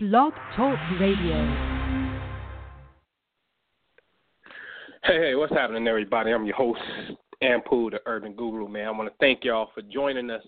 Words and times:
Blog 0.00 0.32
Talk 0.54 0.78
Radio. 1.00 1.34
Hey, 5.02 5.18
hey, 5.18 5.34
what's 5.34 5.52
happening, 5.52 5.88
everybody? 5.88 6.30
I'm 6.30 6.46
your 6.46 6.54
host, 6.54 6.78
Ampu, 7.42 7.90
the 7.90 7.98
Urban 8.06 8.34
Guru, 8.34 8.68
man. 8.68 8.86
I 8.86 8.90
want 8.92 9.08
to 9.08 9.14
thank 9.18 9.42
y'all 9.42 9.70
for 9.74 9.82
joining 9.82 10.30
us 10.30 10.44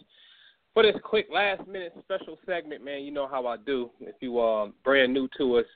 for 0.72 0.84
this 0.84 0.94
quick 1.02 1.26
last 1.34 1.66
minute 1.66 1.92
special 1.98 2.38
segment, 2.46 2.84
man. 2.84 3.02
You 3.02 3.10
know 3.10 3.26
how 3.26 3.48
I 3.48 3.56
do. 3.56 3.90
If 4.00 4.14
you 4.20 4.38
are 4.38 4.68
uh, 4.68 4.70
brand 4.84 5.12
new 5.12 5.28
to 5.38 5.56
us 5.56 5.66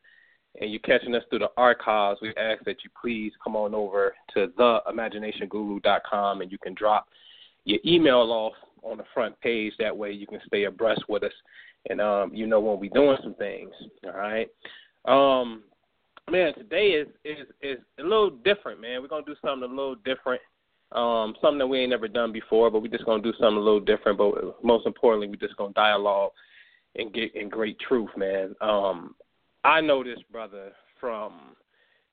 and 0.60 0.70
you're 0.70 0.78
catching 0.78 1.16
us 1.16 1.24
through 1.28 1.40
the 1.40 1.50
archives, 1.56 2.20
we 2.22 2.28
ask 2.36 2.64
that 2.66 2.84
you 2.84 2.90
please 3.02 3.32
come 3.42 3.56
on 3.56 3.74
over 3.74 4.14
to 4.34 4.52
theimaginationguru.com 4.56 6.42
and 6.42 6.52
you 6.52 6.58
can 6.58 6.74
drop 6.74 7.08
your 7.64 7.80
email 7.84 8.30
off 8.30 8.52
on 8.84 8.98
the 8.98 9.04
front 9.12 9.34
page. 9.40 9.72
That 9.80 9.96
way 9.96 10.12
you 10.12 10.28
can 10.28 10.38
stay 10.46 10.62
abreast 10.62 11.02
with 11.08 11.24
us 11.24 11.32
and 11.90 12.00
um, 12.00 12.34
you 12.34 12.46
know 12.46 12.60
when 12.60 12.80
we're 12.80 12.90
doing 12.90 13.18
some 13.22 13.34
things. 13.34 13.72
All 14.04 14.12
right. 14.12 14.48
Um, 15.06 15.64
man, 16.30 16.54
today 16.54 16.88
is 16.88 17.08
is 17.24 17.46
is 17.62 17.78
a 17.98 18.02
little 18.02 18.30
different, 18.30 18.80
man. 18.80 19.02
We're 19.02 19.08
gonna 19.08 19.24
do 19.26 19.36
something 19.44 19.68
a 19.68 19.74
little 19.74 19.96
different. 19.96 20.40
Um, 20.92 21.34
something 21.40 21.58
that 21.58 21.66
we 21.66 21.80
ain't 21.80 21.90
never 21.90 22.08
done 22.08 22.32
before, 22.32 22.70
but 22.70 22.80
we're 22.80 22.88
just 22.88 23.04
gonna 23.04 23.22
do 23.22 23.32
something 23.32 23.56
a 23.56 23.60
little 23.60 23.80
different. 23.80 24.18
But 24.18 24.64
most 24.64 24.86
importantly, 24.86 25.28
we're 25.28 25.46
just 25.46 25.56
gonna 25.56 25.72
dialogue 25.72 26.32
and 26.96 27.12
get 27.12 27.34
in 27.34 27.48
great 27.48 27.78
truth, 27.80 28.10
man. 28.16 28.54
Um, 28.60 29.14
I 29.64 29.80
know 29.80 30.04
this 30.04 30.20
brother 30.30 30.72
from, 31.00 31.56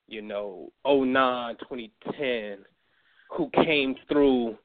you 0.07 0.21
know, 0.21 0.71
09, 0.85 1.55
2010, 1.59 2.65
who 3.29 3.49
came 3.63 3.95
through 4.07 4.57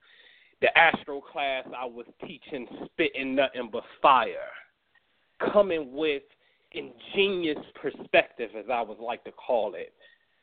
the 0.62 0.77
Astro 0.78 1.20
class 1.20 1.64
I 1.77 1.84
was 1.84 2.06
teaching, 2.27 2.66
spitting 2.86 3.34
nothing 3.34 3.69
but 3.70 3.84
fire, 4.00 4.50
coming 5.52 5.92
with 5.95 6.22
ingenious 6.72 7.58
perspective, 7.80 8.50
as 8.58 8.66
I 8.72 8.82
would 8.82 8.98
like 8.98 9.24
to 9.24 9.32
call 9.32 9.74
it. 9.74 9.92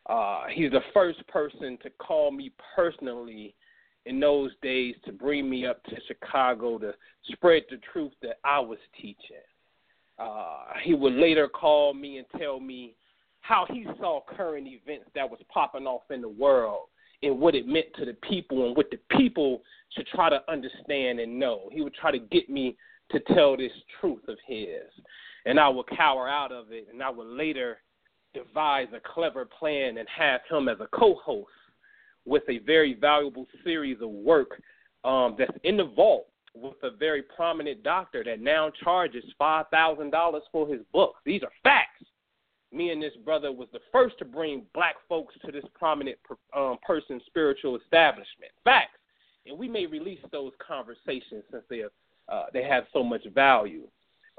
Uh, 0.07 0.43
he's 0.51 0.71
the 0.71 0.81
first 0.93 1.26
person 1.27 1.77
to 1.84 1.90
call 1.91 2.31
me 2.31 2.51
personally 2.76 3.55
in 4.05 4.20
those 4.20 4.51
days 4.62 4.95
to 5.05 5.12
bring 5.12 5.49
me 5.49 5.65
up 5.65 5.84
to 5.85 5.95
Chicago 6.07 6.77
to 6.77 6.93
spread 7.31 7.63
the 7.70 7.77
truth 7.91 8.12
that 8.21 8.40
I 8.43 8.59
was 8.59 8.79
teaching. 9.01 9.37
Uh, 10.20 10.65
he 10.84 10.93
would 10.93 11.13
later 11.13 11.48
call 11.48 11.93
me 11.93 12.18
and 12.18 12.27
tell 12.37 12.59
me 12.59 12.96
how 13.41 13.65
he 13.70 13.85
saw 13.99 14.21
current 14.35 14.68
events 14.68 15.05
that 15.15 15.29
was 15.29 15.40
popping 15.53 15.85
off 15.85 16.03
in 16.12 16.21
the 16.21 16.29
world 16.29 16.87
and 17.21 17.40
what 17.40 17.55
it 17.55 17.65
meant 17.65 17.87
to 17.98 18.05
the 18.05 18.15
people 18.29 18.68
and 18.68 18.75
what 18.75 18.90
the 18.91 18.99
people 19.18 19.62
should 19.90 20.07
try 20.07 20.29
to 20.29 20.40
understand 20.49 21.20
and 21.20 21.40
know. 21.40 21.70
He 21.71 21.81
would 21.81 21.93
try 21.93 22.12
to 22.12 22.20
get 22.20 22.49
me 22.49 22.75
to 23.13 23.33
tell 23.33 23.55
this 23.55 23.71
truth 23.99 24.27
of 24.27 24.37
his. 24.45 24.89
And 25.45 25.59
I 25.59 25.69
would 25.69 25.87
cower 25.87 26.27
out 26.27 26.51
of 26.51 26.71
it 26.71 26.87
and 26.91 27.01
I 27.01 27.09
would 27.09 27.27
later 27.27 27.77
devise 28.33 28.87
a 28.93 28.99
clever 29.13 29.45
plan 29.45 29.97
and 29.97 30.07
have 30.09 30.41
him 30.49 30.67
as 30.67 30.79
a 30.79 30.87
co 30.87 31.15
host 31.15 31.49
with 32.25 32.43
a 32.49 32.59
very 32.59 32.93
valuable 32.93 33.45
series 33.63 34.01
of 34.01 34.09
work 34.09 34.61
um, 35.03 35.35
that's 35.37 35.57
in 35.63 35.77
the 35.77 35.85
vault 35.85 36.27
with 36.55 36.75
a 36.84 36.91
very 36.91 37.21
prominent 37.21 37.84
doctor 37.84 38.23
that 38.23 38.39
now 38.39 38.71
charges 38.84 39.23
five 39.37 39.65
thousand 39.71 40.11
dollars 40.11 40.43
for 40.51 40.67
his 40.67 40.81
books. 40.91 41.19
These 41.25 41.43
are 41.43 41.51
facts. 41.63 42.05
Me 42.71 42.89
and 42.89 43.01
this 43.01 43.13
brother 43.23 43.51
was 43.51 43.67
the 43.71 43.79
first 43.91 44.17
to 44.19 44.25
bring 44.25 44.63
black 44.73 44.95
folks 45.07 45.35
to 45.45 45.51
this 45.51 45.65
prominent 45.77 46.17
um, 46.55 46.77
person's 46.85 47.21
spiritual 47.27 47.77
establishment. 47.77 48.51
Facts, 48.63 48.97
and 49.45 49.57
we 49.57 49.67
may 49.67 49.85
release 49.85 50.19
those 50.31 50.53
conversations 50.65 51.43
since 51.51 51.63
they 51.69 51.81
are, 51.81 51.91
uh, 52.29 52.46
they 52.54 52.63
have 52.63 52.85
so 52.93 53.04
much 53.04 53.21
value. 53.34 53.84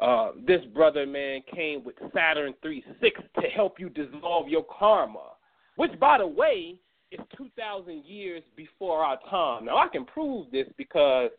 Uh, 0.00 0.32
this 0.46 0.60
brother 0.74 1.06
man 1.06 1.40
came 1.54 1.84
with 1.84 1.94
Saturn 2.14 2.54
three 2.62 2.84
six 3.00 3.20
to 3.40 3.48
help 3.48 3.78
you 3.78 3.88
dissolve 3.88 4.48
your 4.48 4.64
karma, 4.64 5.30
which, 5.76 5.98
by 6.00 6.18
the 6.18 6.26
way, 6.26 6.76
is 7.12 7.20
two 7.36 7.48
thousand 7.56 8.04
years 8.04 8.42
before 8.56 9.04
our 9.04 9.18
time. 9.30 9.66
Now 9.66 9.76
I 9.76 9.88
can 9.88 10.04
prove 10.04 10.50
this 10.50 10.66
because 10.76 11.30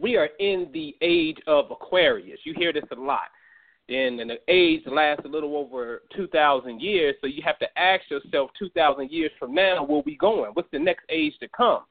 we 0.00 0.16
are 0.16 0.28
in 0.38 0.68
the 0.72 0.94
age 1.00 1.38
of 1.46 1.70
Aquarius. 1.70 2.38
You 2.44 2.54
hear 2.56 2.72
this 2.72 2.84
a 2.92 3.00
lot. 3.00 3.28
And, 3.88 4.20
and 4.20 4.30
the 4.30 4.38
age 4.48 4.82
lasts 4.86 5.24
a 5.24 5.28
little 5.28 5.56
over 5.56 6.02
2,000 6.16 6.80
years, 6.80 7.14
so 7.20 7.28
you 7.28 7.40
have 7.44 7.58
to 7.60 7.78
ask 7.78 8.02
yourself 8.10 8.50
2,000 8.58 9.10
years 9.12 9.30
from 9.38 9.54
now, 9.54 9.84
where 9.84 10.02
we 10.04 10.16
going? 10.16 10.50
What's 10.54 10.70
the 10.72 10.78
next 10.78 11.04
age 11.08 11.34
to 11.38 11.48
come, 11.48 11.82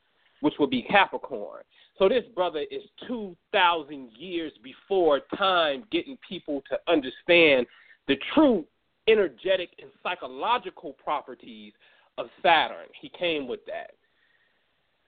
which 0.41 0.55
will 0.59 0.67
be 0.67 0.81
Capricorn? 0.81 1.63
So 1.97 2.09
this 2.09 2.25
brother 2.35 2.63
is 2.69 2.81
2,000 3.07 4.09
years 4.17 4.51
before 4.63 5.21
time 5.37 5.85
getting 5.91 6.17
people 6.27 6.61
to 6.69 6.77
understand 6.91 7.65
the 8.07 8.17
true 8.33 8.65
energetic 9.07 9.69
and 9.81 9.89
psychological 10.03 10.93
properties 10.93 11.73
of 12.17 12.27
Saturn. 12.41 12.87
He 12.99 13.09
came 13.17 13.47
with 13.47 13.65
that. 13.67 13.91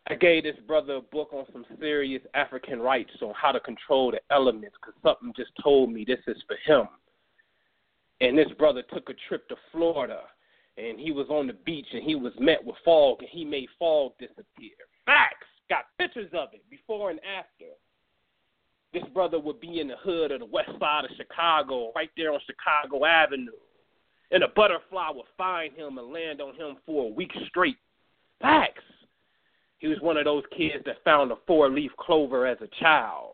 I 0.09 0.15
gave 0.15 0.43
this 0.43 0.55
brother 0.65 0.95
a 0.95 1.01
book 1.01 1.29
on 1.33 1.45
some 1.51 1.65
serious 1.79 2.21
African 2.33 2.79
rites 2.79 3.11
on 3.21 3.33
how 3.35 3.51
to 3.51 3.59
control 3.59 4.11
the 4.11 4.21
elements 4.33 4.75
because 4.79 4.99
something 5.03 5.33
just 5.35 5.51
told 5.61 5.91
me 5.91 6.05
this 6.05 6.19
is 6.27 6.41
for 6.47 6.55
him. 6.65 6.87
And 8.21 8.37
this 8.37 8.51
brother 8.57 8.83
took 8.93 9.09
a 9.09 9.13
trip 9.27 9.49
to 9.49 9.55
Florida 9.71 10.21
and 10.77 10.99
he 10.99 11.11
was 11.11 11.27
on 11.29 11.47
the 11.47 11.53
beach 11.53 11.87
and 11.91 12.03
he 12.03 12.15
was 12.15 12.33
met 12.39 12.63
with 12.63 12.75
fog 12.85 13.17
and 13.19 13.29
he 13.29 13.43
made 13.43 13.67
fog 13.77 14.13
disappear. 14.19 14.77
Facts! 15.05 15.46
Got 15.69 15.85
pictures 15.97 16.31
of 16.33 16.49
it 16.53 16.63
before 16.69 17.09
and 17.09 17.19
after. 17.19 17.65
This 18.93 19.03
brother 19.13 19.39
would 19.39 19.59
be 19.59 19.79
in 19.79 19.89
the 19.89 19.97
hood 20.01 20.31
of 20.31 20.39
the 20.39 20.45
west 20.45 20.71
side 20.79 21.05
of 21.05 21.11
Chicago, 21.17 21.91
right 21.95 22.09
there 22.15 22.31
on 22.31 22.39
Chicago 22.45 23.05
Avenue. 23.05 23.51
And 24.31 24.43
a 24.43 24.47
butterfly 24.55 25.09
would 25.13 25.25
find 25.37 25.73
him 25.73 25.97
and 25.97 26.11
land 26.11 26.41
on 26.41 26.55
him 26.55 26.77
for 26.85 27.05
a 27.05 27.13
week 27.13 27.31
straight. 27.47 27.77
Facts. 28.41 28.83
He 29.79 29.87
was 29.87 29.99
one 30.01 30.17
of 30.17 30.25
those 30.25 30.43
kids 30.55 30.83
that 30.85 31.03
found 31.03 31.31
a 31.31 31.35
four 31.45 31.69
leaf 31.69 31.91
clover 31.99 32.47
as 32.47 32.57
a 32.61 32.67
child. 32.81 33.33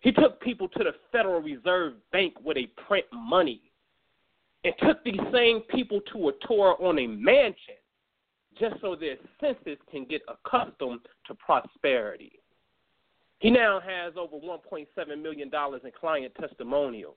He 0.00 0.12
took 0.12 0.40
people 0.40 0.68
to 0.68 0.84
the 0.84 0.92
Federal 1.12 1.40
Reserve 1.40 1.94
Bank 2.12 2.34
where 2.42 2.54
they 2.54 2.68
print 2.86 3.06
money 3.12 3.60
and 4.64 4.74
took 4.82 5.02
these 5.04 5.20
same 5.32 5.60
people 5.70 6.00
to 6.12 6.28
a 6.28 6.32
tour 6.46 6.76
on 6.80 6.98
a 6.98 7.06
mansion 7.06 7.74
just 8.58 8.80
so 8.80 8.96
their 8.96 9.16
senses 9.40 9.78
can 9.90 10.04
get 10.04 10.22
accustomed 10.28 11.00
to 11.26 11.34
prosperity. 11.34 12.32
He 13.38 13.50
now 13.50 13.80
has 13.80 14.14
over 14.16 14.36
$1.7 14.36 15.22
million 15.22 15.50
in 15.52 15.90
client 15.98 16.32
testimonials 16.40 17.16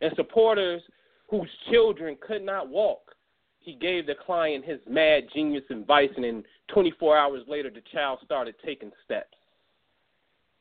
and 0.00 0.12
supporters 0.16 0.82
whose 1.28 1.48
children 1.70 2.16
could 2.20 2.42
not 2.42 2.68
walk 2.68 3.14
he 3.60 3.74
gave 3.74 4.06
the 4.06 4.14
client 4.14 4.64
his 4.64 4.80
mad 4.88 5.24
genius 5.34 5.64
advice, 5.70 6.10
and 6.16 6.24
then 6.24 6.42
24 6.68 7.16
hours 7.16 7.42
later, 7.46 7.70
the 7.70 7.82
child 7.92 8.18
started 8.24 8.54
taking 8.64 8.90
steps. 9.04 9.36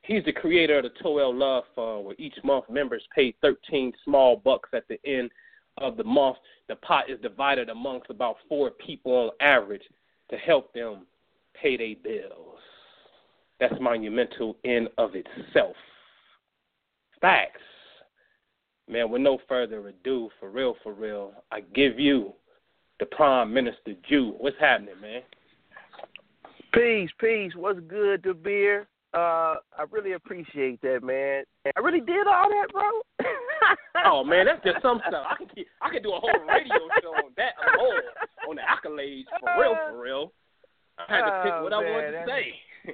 He's 0.01 0.23
the 0.25 0.33
creator 0.33 0.79
of 0.79 0.83
the 0.83 0.89
Toel 1.01 1.33
Love 1.33 1.63
Fund, 1.75 2.05
where 2.05 2.15
each 2.17 2.35
month 2.43 2.65
members 2.69 3.03
pay 3.15 3.33
13 3.41 3.93
small 4.03 4.37
bucks 4.37 4.69
at 4.73 4.87
the 4.89 4.99
end 5.05 5.31
of 5.79 5.97
the 5.97 6.03
month. 6.03 6.37
The 6.67 6.75
pot 6.75 7.09
is 7.09 7.19
divided 7.21 7.69
amongst 7.69 8.09
about 8.09 8.37
four 8.47 8.69
people 8.69 9.13
on 9.13 9.29
average 9.41 9.83
to 10.29 10.37
help 10.37 10.73
them 10.73 11.05
pay 11.59 11.77
their 11.77 11.95
bills. 12.03 12.59
That's 13.59 13.79
monumental 13.81 14.55
in 14.63 14.87
of 14.97 15.11
itself. 15.15 15.75
Facts. 17.19 17.61
Man, 18.87 19.11
with 19.11 19.21
no 19.21 19.39
further 19.47 19.87
ado, 19.87 20.29
for 20.39 20.49
real, 20.49 20.75
for 20.81 20.93
real, 20.93 21.33
I 21.51 21.61
give 21.61 21.99
you 21.99 22.33
the 22.99 23.05
Prime 23.05 23.53
Minister 23.53 23.93
Ju. 24.07 24.35
What's 24.39 24.57
happening, 24.59 24.99
man? 25.01 25.21
Peace, 26.73 27.09
peace. 27.19 27.51
What's 27.55 27.79
good, 27.81 28.23
the 28.23 28.33
beer? 28.33 28.87
Uh, 29.11 29.55
I 29.73 29.85
really 29.89 30.13
appreciate 30.13 30.79
that, 30.81 31.01
man. 31.01 31.43
I 31.65 31.79
really 31.79 31.99
did 31.99 32.27
all 32.27 32.47
that, 32.47 32.67
bro. 32.71 33.25
oh 34.05 34.23
man, 34.23 34.45
that's 34.45 34.63
just 34.63 34.83
some 34.83 35.01
stuff. 35.07 35.25
I 35.27 35.35
can 35.35 35.47
keep, 35.47 35.67
I 35.81 35.89
can 35.89 36.03
do 36.03 36.13
a 36.13 36.19
whole 36.19 36.29
radio 36.47 36.77
show 37.01 37.09
on 37.09 37.31
that 37.37 37.53
alone, 37.73 38.01
on 38.49 38.55
the 38.57 38.61
accolades 38.61 39.25
for 39.39 39.49
real, 39.59 39.75
for 39.89 40.01
real. 40.01 40.31
I 40.99 41.15
had 41.15 41.25
to 41.25 41.43
pick 41.43 41.63
what 41.63 41.73
oh, 41.73 41.79
I 41.79 41.91
wanted 41.91 42.11
to 42.11 42.25
say. 42.27 42.93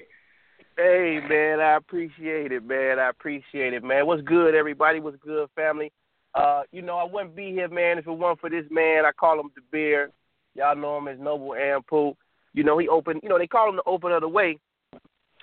hey 0.78 1.19
man, 1.28 1.60
I 1.60 1.75
appreciate 1.75 2.54
it, 2.54 2.66
man. 2.66 2.98
I 2.98 3.10
appreciate 3.10 3.74
it, 3.74 3.84
man. 3.84 4.07
What's 4.07 4.22
good, 4.22 4.56
everybody? 4.56 5.01
What's 5.01 5.18
good, 5.18 5.50
family? 5.54 5.92
Uh, 6.34 6.63
you 6.72 6.81
know, 6.81 6.98
I 6.98 7.04
wouldn't 7.04 7.36
be 7.36 7.51
here, 7.51 7.68
man, 7.68 7.98
if 7.98 8.07
it 8.07 8.12
weren't 8.12 8.40
for 8.40 8.50
this 8.50 8.66
man. 8.72 9.06
I 9.06 9.12
call 9.12 9.38
him 9.40 9.51
the 9.56 9.62
Bear. 9.69 10.12
Y'all 10.54 10.78
know 10.78 10.98
him 10.98 11.10
as 11.10 11.19
Noble 11.19 11.50
Ampu. 11.50 12.16
You 12.54 12.63
know, 12.63 12.78
he 12.78 12.88
opened. 12.88 13.19
You 13.22 13.28
know, 13.28 13.38
they 13.38 13.48
call 13.48 13.69
him 13.69 13.75
the 13.75 13.84
opener 13.86 14.16
of 14.16 14.22
the 14.22 14.30
way, 14.30 14.57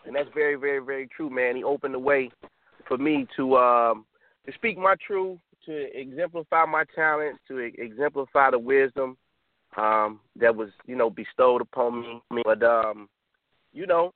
and 0.07 0.15
that's 0.15 0.29
very, 0.35 0.57
very, 0.57 0.85
very 0.85 1.09
true, 1.09 1.31
man. 1.31 1.57
He 1.57 1.65
opened 1.65 1.95
the 1.95 1.99
way 1.99 2.31
for 2.89 2.99
me 2.99 3.27
to 3.37 3.57
um, 3.57 4.05
to 4.47 4.53
speak 4.55 4.77
my 4.77 4.95
truth, 5.07 5.39
to 5.67 5.99
exemplify 5.99 6.65
my 6.67 6.85
talents, 6.95 7.39
to 7.49 7.59
exemplify 7.59 8.51
the 8.51 8.59
wisdom 8.59 9.17
um, 9.77 10.21
that 10.37 10.55
was, 10.55 10.71
you 10.87 10.97
know, 10.97 11.11
bestowed 11.11 11.61
upon 11.61 12.21
me. 12.31 12.43
But 12.45 12.63
um, 12.63 13.09
you 13.73 13.87
know, 13.87 14.13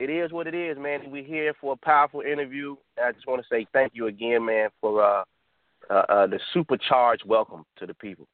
it 0.00 0.10
is 0.10 0.32
what 0.32 0.46
it 0.46 0.54
is, 0.54 0.76
man. 0.78 1.10
We're 1.10 1.24
here 1.24 1.54
for 1.60 1.72
a 1.74 1.84
powerful 1.84 2.20
interview. 2.20 2.76
I 3.02 3.12
just 3.12 3.26
want 3.26 3.42
to 3.42 3.48
say 3.50 3.66
thank 3.72 3.92
you 3.94 4.06
again, 4.06 4.44
man, 4.44 4.70
for 4.80 5.02
uh, 5.02 5.24
uh, 5.90 6.04
uh, 6.08 6.26
the 6.26 6.40
supercharged 6.52 7.24
welcome 7.26 7.64
to 7.78 7.86
the 7.86 7.94
people. 7.94 8.26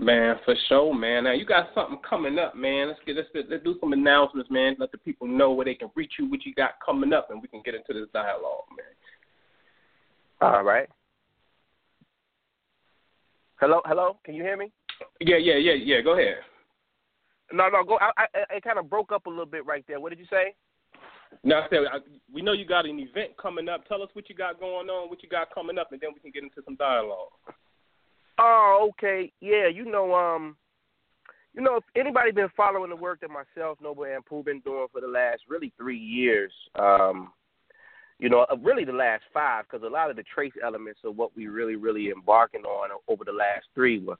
Man, 0.00 0.36
for 0.44 0.54
sure, 0.68 0.94
man. 0.94 1.24
Now 1.24 1.32
you 1.32 1.44
got 1.44 1.70
something 1.74 1.98
coming 2.08 2.38
up, 2.38 2.54
man. 2.54 2.86
Let's 2.86 3.00
get 3.04 3.16
let's, 3.16 3.28
let's 3.34 3.64
do 3.64 3.76
some 3.80 3.92
announcements, 3.92 4.48
man. 4.48 4.76
Let 4.78 4.92
the 4.92 4.98
people 4.98 5.26
know 5.26 5.50
where 5.50 5.64
they 5.64 5.74
can 5.74 5.90
reach 5.96 6.12
you, 6.20 6.30
what 6.30 6.46
you 6.46 6.54
got 6.54 6.74
coming 6.86 7.12
up, 7.12 7.30
and 7.30 7.42
we 7.42 7.48
can 7.48 7.62
get 7.64 7.74
into 7.74 7.92
this 7.92 8.08
dialogue, 8.14 8.62
man. 8.76 10.52
All 10.52 10.62
right. 10.62 10.88
Hello, 13.56 13.80
hello. 13.86 14.18
Can 14.24 14.36
you 14.36 14.44
hear 14.44 14.56
me? 14.56 14.70
Yeah, 15.18 15.36
yeah, 15.36 15.56
yeah, 15.56 15.74
yeah. 15.74 16.00
Go 16.00 16.12
ahead. 16.12 16.36
No, 17.52 17.68
no. 17.68 17.82
Go. 17.82 17.98
I, 18.00 18.12
I, 18.16 18.56
it 18.56 18.62
kind 18.62 18.78
of 18.78 18.88
broke 18.88 19.10
up 19.10 19.26
a 19.26 19.30
little 19.30 19.46
bit 19.46 19.66
right 19.66 19.84
there. 19.88 19.98
What 19.98 20.10
did 20.10 20.20
you 20.20 20.26
say? 20.30 20.54
No, 21.42 21.56
I 21.56 21.66
said 21.68 21.78
I, 21.92 21.98
we 22.32 22.40
know 22.40 22.52
you 22.52 22.64
got 22.64 22.86
an 22.86 23.00
event 23.00 23.36
coming 23.36 23.68
up. 23.68 23.84
Tell 23.88 24.00
us 24.00 24.10
what 24.12 24.28
you 24.28 24.36
got 24.36 24.60
going 24.60 24.88
on, 24.88 25.10
what 25.10 25.24
you 25.24 25.28
got 25.28 25.52
coming 25.52 25.76
up, 25.76 25.90
and 25.90 26.00
then 26.00 26.10
we 26.14 26.20
can 26.20 26.30
get 26.30 26.44
into 26.44 26.62
some 26.64 26.76
dialogue. 26.76 27.30
Oh, 28.38 28.90
okay. 28.90 29.32
Yeah, 29.40 29.68
you 29.68 29.84
know, 29.84 30.14
um, 30.14 30.56
you 31.54 31.62
know, 31.62 31.76
if 31.76 31.84
anybody 31.96 32.30
been 32.30 32.48
following 32.56 32.90
the 32.90 32.96
work 32.96 33.20
that 33.20 33.30
myself, 33.30 33.78
Noble 33.82 34.04
Ampu 34.04 34.44
been 34.44 34.60
doing 34.60 34.86
for 34.92 35.00
the 35.00 35.08
last 35.08 35.42
really 35.48 35.72
three 35.76 35.98
years, 35.98 36.52
um, 36.76 37.32
you 38.18 38.28
know, 38.28 38.46
uh, 38.50 38.56
really 38.62 38.84
the 38.84 38.92
last 38.92 39.24
five, 39.32 39.64
because 39.64 39.84
a 39.84 39.90
lot 39.90 40.10
of 40.10 40.16
the 40.16 40.22
trace 40.22 40.52
elements 40.64 41.00
of 41.04 41.16
what 41.16 41.36
we 41.36 41.46
really, 41.48 41.76
really 41.76 42.10
embarking 42.10 42.62
on 42.62 42.90
over 43.08 43.24
the 43.24 43.32
last 43.32 43.66
three 43.74 43.98
were 43.98 44.18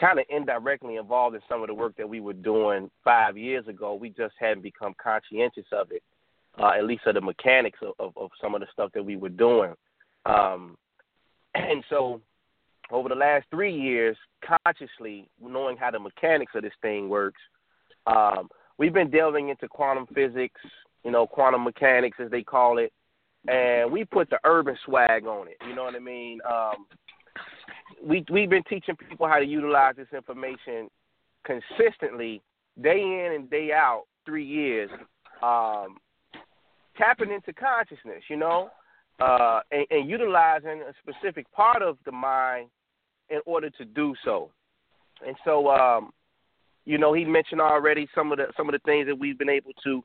kind 0.00 0.18
of 0.18 0.24
indirectly 0.28 0.96
involved 0.96 1.36
in 1.36 1.42
some 1.48 1.60
of 1.60 1.68
the 1.68 1.74
work 1.74 1.96
that 1.96 2.08
we 2.08 2.20
were 2.20 2.32
doing 2.32 2.90
five 3.04 3.36
years 3.36 3.66
ago. 3.68 3.94
We 3.94 4.10
just 4.10 4.34
hadn't 4.38 4.62
become 4.62 4.94
conscientious 5.02 5.66
of 5.72 5.90
it, 5.90 6.02
uh, 6.58 6.70
at 6.78 6.84
least 6.84 7.06
of 7.06 7.14
the 7.14 7.20
mechanics 7.20 7.78
of, 7.82 7.94
of, 7.98 8.16
of 8.16 8.30
some 8.40 8.54
of 8.54 8.60
the 8.60 8.66
stuff 8.72 8.90
that 8.94 9.04
we 9.04 9.16
were 9.16 9.28
doing. 9.28 9.74
Um, 10.26 10.76
and 11.54 11.84
so 11.90 12.20
over 12.92 13.08
the 13.08 13.14
last 13.14 13.46
three 13.50 13.74
years, 13.74 14.16
consciously 14.44 15.28
knowing 15.40 15.76
how 15.78 15.90
the 15.90 15.98
mechanics 15.98 16.52
of 16.54 16.62
this 16.62 16.72
thing 16.82 17.08
works, 17.08 17.40
um, 18.06 18.48
we've 18.78 18.92
been 18.92 19.10
delving 19.10 19.48
into 19.48 19.66
quantum 19.66 20.06
physics, 20.14 20.60
you 21.02 21.10
know, 21.10 21.26
quantum 21.26 21.64
mechanics 21.64 22.18
as 22.22 22.30
they 22.30 22.42
call 22.42 22.78
it, 22.78 22.92
and 23.48 23.90
we 23.90 24.04
put 24.04 24.28
the 24.28 24.38
urban 24.44 24.76
swag 24.84 25.26
on 25.26 25.48
it. 25.48 25.56
You 25.66 25.74
know 25.74 25.84
what 25.84 25.96
I 25.96 26.00
mean? 26.00 26.38
Um, 26.48 26.86
we 28.04 28.24
we've 28.30 28.50
been 28.50 28.64
teaching 28.64 28.94
people 28.96 29.26
how 29.26 29.38
to 29.38 29.46
utilize 29.46 29.94
this 29.96 30.08
information 30.14 30.88
consistently, 31.44 32.42
day 32.80 33.00
in 33.00 33.32
and 33.34 33.50
day 33.50 33.72
out, 33.72 34.04
three 34.26 34.44
years, 34.44 34.90
um, 35.42 35.96
tapping 36.96 37.32
into 37.32 37.52
consciousness. 37.54 38.22
You 38.28 38.36
know. 38.36 38.70
Uh, 39.20 39.60
and, 39.70 39.86
and 39.90 40.10
utilizing 40.10 40.82
a 40.82 40.92
specific 41.00 41.46
part 41.52 41.80
of 41.80 41.96
the 42.06 42.10
mind 42.10 42.68
in 43.32 43.40
order 43.46 43.70
to 43.70 43.84
do 43.84 44.14
so. 44.24 44.50
And 45.26 45.34
so, 45.44 45.68
um, 45.70 46.10
you 46.84 46.98
know, 46.98 47.12
he 47.12 47.24
mentioned 47.24 47.60
already 47.60 48.08
some 48.14 48.30
of 48.30 48.38
the 48.38 48.46
some 48.56 48.68
of 48.68 48.72
the 48.72 48.80
things 48.80 49.06
that 49.06 49.18
we've 49.18 49.38
been 49.38 49.48
able 49.48 49.72
to 49.84 50.04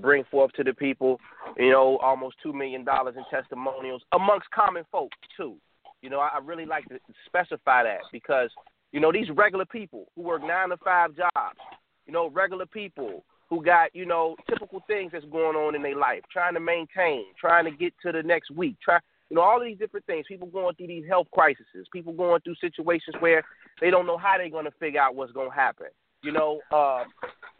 bring 0.00 0.24
forth 0.30 0.52
to 0.52 0.64
the 0.64 0.72
people. 0.72 1.18
You 1.56 1.70
know, 1.70 1.98
almost 1.98 2.36
two 2.42 2.52
million 2.52 2.84
dollars 2.84 3.16
in 3.16 3.24
testimonials 3.30 4.02
amongst 4.12 4.50
common 4.50 4.84
folk 4.92 5.10
too. 5.36 5.56
You 6.02 6.10
know, 6.10 6.20
I, 6.20 6.38
really 6.44 6.66
like 6.66 6.86
to 6.88 6.98
specify 7.24 7.82
that 7.82 8.00
because 8.12 8.50
you 8.92 9.00
know 9.00 9.10
these 9.10 9.28
regular 9.34 9.64
people 9.64 10.06
who 10.14 10.22
work 10.22 10.42
nine 10.42 10.68
to 10.68 10.76
five 10.78 11.16
jobs. 11.16 11.58
You 12.06 12.12
know, 12.12 12.30
regular 12.30 12.66
people 12.66 13.24
who 13.48 13.64
got 13.64 13.94
you 13.94 14.06
know 14.06 14.36
typical 14.48 14.82
things 14.86 15.12
that's 15.12 15.24
going 15.24 15.56
on 15.56 15.74
in 15.74 15.82
their 15.82 15.96
life, 15.96 16.22
trying 16.30 16.54
to 16.54 16.60
maintain, 16.60 17.24
trying 17.40 17.64
to 17.64 17.70
get 17.70 17.94
to 18.04 18.12
the 18.12 18.22
next 18.22 18.50
week, 18.50 18.76
try 18.82 18.98
you 19.30 19.36
know, 19.36 19.42
all 19.42 19.60
these 19.60 19.78
different 19.78 20.06
things. 20.06 20.26
People 20.28 20.48
going 20.48 20.74
through 20.76 20.86
these 20.86 21.06
health 21.08 21.26
crises. 21.32 21.64
People 21.92 22.12
going 22.12 22.40
through 22.42 22.54
situations 22.60 23.16
where 23.20 23.44
they 23.80 23.90
don't 23.90 24.06
know 24.06 24.18
how 24.18 24.36
they're 24.38 24.50
going 24.50 24.64
to 24.64 24.70
figure 24.78 25.00
out 25.00 25.14
what's 25.14 25.32
going 25.32 25.50
to 25.50 25.54
happen. 25.54 25.86
You 26.22 26.32
know, 26.32 26.60
uh, 26.72 27.04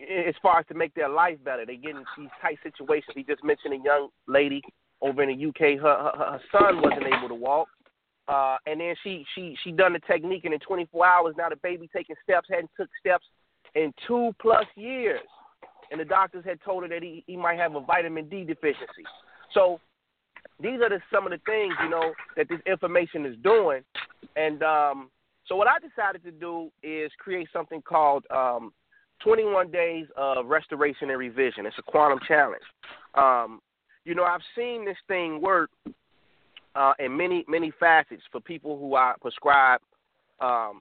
as 0.01 0.35
far 0.43 0.61
as 0.61 0.67
to 0.67 0.75
make 0.75 0.95
their 0.95 1.09
life 1.09 1.39
better, 1.45 1.67
they 1.67 1.77
get 1.77 1.97
in 1.97 2.05
these 2.17 2.29
tight 2.41 2.59
situations. 2.63 3.13
He 3.15 3.23
just 3.23 3.45
mentioned 3.45 3.75
a 3.75 3.85
young 3.85 4.09
lady 4.27 4.63
over 5.01 5.23
in 5.23 5.39
the 5.39 5.47
UK. 5.47 5.81
Her 5.81 6.13
her, 6.17 6.17
her 6.17 6.41
son 6.53 6.83
wasn't 6.83 7.07
able 7.07 7.29
to 7.29 7.35
walk, 7.35 7.69
uh, 8.29 8.57
and 8.67 8.81
then 8.81 8.95
she 9.03 9.25
she 9.35 9.57
she 9.63 9.73
done 9.73 9.93
the 9.93 10.01
technique, 10.01 10.45
and 10.45 10.55
in 10.55 10.61
24 10.61 11.07
hours 11.07 11.35
now 11.37 11.49
the 11.49 11.57
baby 11.57 11.89
taking 11.95 12.17
steps 12.23 12.49
hadn't 12.51 12.71
took 12.77 12.89
steps 12.99 13.27
in 13.75 13.93
two 14.07 14.33
plus 14.41 14.65
years, 14.75 15.21
and 15.91 16.01
the 16.01 16.05
doctors 16.05 16.45
had 16.45 16.61
told 16.63 16.83
her 16.83 16.89
that 16.89 17.03
he 17.03 17.23
he 17.27 17.37
might 17.37 17.59
have 17.59 17.75
a 17.75 17.81
vitamin 17.81 18.29
D 18.29 18.43
deficiency. 18.45 19.05
So 19.53 19.81
these 20.61 20.81
are 20.81 20.88
the, 20.88 21.00
some 21.12 21.26
of 21.26 21.31
the 21.31 21.41
things 21.47 21.75
you 21.82 21.91
know 21.91 22.12
that 22.37 22.49
this 22.49 22.61
information 22.67 23.26
is 23.26 23.37
doing, 23.43 23.82
and 24.37 24.62
um, 24.62 25.11
so 25.47 25.56
what 25.56 25.69
I 25.69 25.79
decided 25.79 26.25
to 26.25 26.32
do 26.32 26.70
is 26.82 27.11
create 27.19 27.49
something 27.53 27.82
called 27.82 28.25
um, 28.31 28.73
21 29.23 29.70
Days 29.70 30.06
of 30.17 30.47
Restoration 30.47 31.11
and 31.11 31.19
Revision. 31.19 31.67
It's 31.67 31.79
a 31.79 31.82
quantum 31.82 32.19
challenge. 32.26 32.64
Um, 33.14 33.61
you 34.05 34.14
know, 34.14 34.25
I've 34.25 34.41
seen 34.56 34.85
this 34.85 34.97
thing 35.08 35.41
work 35.41 35.70
uh, 36.75 36.93
in 36.99 37.17
many 37.17 37.44
many 37.49 37.73
facets 37.79 38.23
for 38.31 38.41
people 38.41 38.79
who 38.79 38.94
I 38.97 39.14
prescribe, 39.20 39.81
um, 40.41 40.81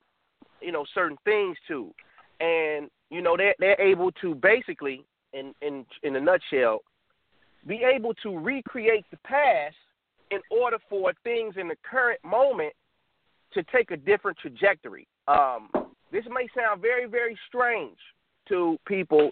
you 0.62 0.72
know, 0.72 0.86
certain 0.94 1.18
things 1.24 1.58
to, 1.68 1.94
and 2.40 2.90
you 3.10 3.22
know 3.22 3.36
they're 3.38 3.56
they're 3.60 3.82
able 3.82 4.12
to 4.22 4.36
basically, 4.36 5.06
in 5.34 5.54
in 5.62 5.86
in 6.04 6.16
a 6.16 6.22
nutshell, 6.22 6.82
be 7.68 7.84
able 7.84 8.14
to 8.16 8.38
recreate 8.38 9.06
the 9.12 9.18
past 9.18 9.76
in 10.32 10.40
order 10.52 10.78
for 10.90 11.14
things 11.24 11.56
in 11.58 11.68
the 11.68 11.76
current 11.90 12.20
moment 12.24 12.74
to 13.54 13.64
take 13.64 13.92
a 13.92 13.98
different 13.98 14.38
trajectory. 14.38 15.08
Um, 15.28 15.70
this 16.12 16.24
may 16.30 16.48
sound 16.56 16.82
very, 16.82 17.08
very 17.08 17.38
strange 17.48 17.98
to 18.50 18.78
people 18.86 19.30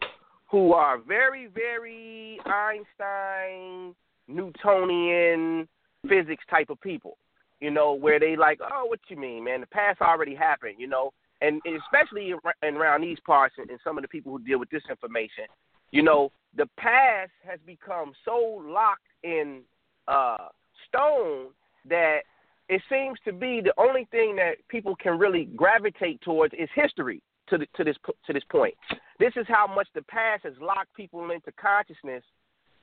who 0.49 0.73
are 0.73 0.97
very, 0.99 1.47
very 1.47 2.39
Einstein, 2.45 3.95
Newtonian 4.27 5.67
physics 6.07 6.43
type 6.49 6.69
of 6.69 6.79
people. 6.81 7.17
You 7.59 7.71
know, 7.71 7.93
where 7.93 8.19
they 8.19 8.35
like, 8.35 8.59
oh, 8.61 8.85
what 8.85 8.99
you 9.07 9.15
mean, 9.15 9.45
man? 9.45 9.61
The 9.61 9.67
past 9.67 10.01
already 10.01 10.35
happened. 10.35 10.75
You 10.77 10.87
know, 10.87 11.11
and 11.41 11.61
especially 11.65 12.33
in 12.61 12.75
around 12.75 13.01
these 13.01 13.19
parts 13.25 13.55
and 13.57 13.69
some 13.83 13.97
of 13.97 14.01
the 14.01 14.07
people 14.07 14.31
who 14.31 14.39
deal 14.43 14.59
with 14.59 14.69
this 14.69 14.83
information, 14.89 15.45
you 15.93 16.01
know, 16.01 16.31
the 16.57 16.65
past 16.77 17.31
has 17.47 17.59
become 17.65 18.13
so 18.25 18.61
locked 18.65 19.01
in 19.23 19.61
uh, 20.07 20.47
stone 20.89 21.47
that 21.87 22.21
it 22.67 22.81
seems 22.89 23.19
to 23.25 23.31
be 23.31 23.61
the 23.61 23.73
only 23.77 24.07
thing 24.09 24.35
that 24.37 24.55
people 24.69 24.95
can 24.95 25.19
really 25.19 25.45
gravitate 25.55 26.19
towards 26.21 26.53
is 26.55 26.67
history 26.73 27.21
to 27.47 27.59
the, 27.59 27.67
to 27.75 27.83
this 27.83 27.95
to 28.25 28.33
this 28.33 28.43
point. 28.49 28.73
This 29.19 29.33
is 29.35 29.45
how 29.47 29.67
much 29.67 29.87
the 29.93 30.01
past 30.03 30.43
has 30.43 30.53
locked 30.59 30.93
people 30.95 31.29
into 31.29 31.51
consciousness, 31.51 32.23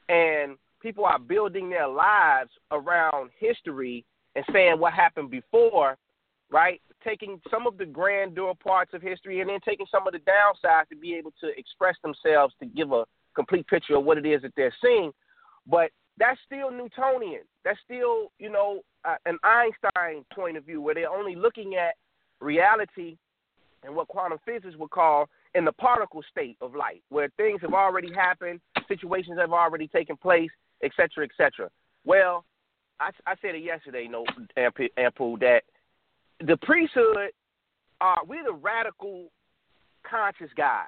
and 0.08 0.56
people 0.80 1.04
are 1.04 1.18
building 1.18 1.68
their 1.68 1.88
lives 1.88 2.50
around 2.70 3.30
history 3.38 4.04
and 4.36 4.44
saying 4.52 4.78
what 4.78 4.92
happened 4.92 5.30
before, 5.30 5.96
right? 6.50 6.80
Taking 7.02 7.40
some 7.50 7.66
of 7.66 7.78
the 7.78 7.86
grandeur 7.86 8.52
parts 8.54 8.92
of 8.92 9.00
history 9.00 9.40
and 9.40 9.48
then 9.48 9.60
taking 9.64 9.86
some 9.90 10.06
of 10.06 10.12
the 10.12 10.20
downsides 10.20 10.88
to 10.90 10.96
be 10.96 11.14
able 11.14 11.32
to 11.40 11.48
express 11.58 11.96
themselves 12.02 12.54
to 12.60 12.66
give 12.66 12.92
a 12.92 13.04
complete 13.34 13.66
picture 13.66 13.96
of 13.96 14.04
what 14.04 14.18
it 14.18 14.26
is 14.26 14.42
that 14.42 14.52
they're 14.56 14.74
seeing. 14.82 15.10
But 15.66 15.90
that's 16.18 16.38
still 16.44 16.70
Newtonian. 16.70 17.42
That's 17.64 17.78
still, 17.84 18.32
you 18.38 18.50
know, 18.50 18.80
uh, 19.06 19.16
an 19.24 19.38
Einstein 19.42 20.24
point 20.34 20.58
of 20.58 20.64
view 20.64 20.82
where 20.82 20.94
they're 20.94 21.10
only 21.10 21.36
looking 21.36 21.76
at 21.76 21.94
reality 22.40 23.16
and 23.82 23.94
what 23.94 24.08
quantum 24.08 24.38
physics 24.44 24.76
would 24.76 24.90
call 24.90 25.26
in 25.54 25.64
the 25.64 25.72
particle 25.72 26.22
state 26.30 26.58
of 26.60 26.74
light, 26.74 27.02
where 27.08 27.30
things 27.38 27.62
have 27.62 27.72
already 27.72 28.12
happened, 28.12 28.60
situations 28.88 29.38
have 29.38 29.52
already 29.52 29.88
taken 29.88 30.16
place, 30.16 30.50
et 30.82 30.90
cetera, 30.96 31.24
et 31.24 31.30
cetera. 31.36 31.70
Well, 32.04 32.44
I, 33.00 33.10
I 33.26 33.34
said 33.40 33.54
it 33.54 33.62
yesterday, 33.62 34.02
you 34.02 34.10
know, 34.10 34.26
Ampu, 34.58 35.40
that 35.40 35.62
the 36.46 36.56
priesthood 36.58 37.30
are 38.00 38.20
we're 38.26 38.44
the 38.44 38.52
radical 38.52 39.30
conscious 40.08 40.50
guys, 40.56 40.86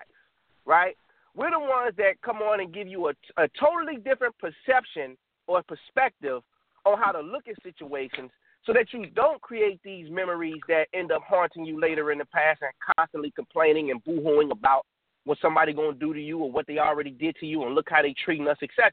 right? 0.65 0.97
We're 1.35 1.51
the 1.51 1.61
ones 1.61 1.95
that 1.97 2.21
come 2.23 2.39
on 2.39 2.61
and 2.61 2.73
give 2.73 2.89
you 2.89 3.09
a, 3.09 3.13
a 3.37 3.49
totally 3.59 3.97
different 3.97 4.35
perception 4.39 5.17
or 5.47 5.63
perspective 5.63 6.43
on 6.85 6.99
how 6.99 7.13
to 7.13 7.21
look 7.21 7.49
at 7.49 7.63
situations 7.63 8.31
so 8.65 8.73
that 8.73 8.93
you 8.93 9.07
don't 9.07 9.41
create 9.41 9.81
these 9.83 10.11
memories 10.11 10.61
that 10.69 10.87
end 10.95 11.11
up 11.11 11.23
haunting 11.27 11.65
you 11.65 11.81
later 11.81 12.13
in 12.13 12.19
the 12.19 12.25
past 12.27 12.61
and 12.63 12.73
constantly 12.97 13.33
complaining 13.35 13.91
and 13.91 14.05
boohooing 14.05 14.51
about 14.51 14.87
what 15.25 15.39
somebody 15.41 15.73
going 15.73 15.93
to 15.95 15.99
do 15.99 16.15
to 16.15 16.21
you 16.21 16.39
or 16.39 16.51
what 16.51 16.67
they 16.67 16.79
already 16.79 17.11
did 17.11 17.35
to 17.37 17.47
you 17.47 17.65
and 17.65 17.75
look 17.75 17.89
how 17.89 18.03
they 18.03 18.15
treating 18.25 18.49
us, 18.49 18.59
etc. 18.63 18.91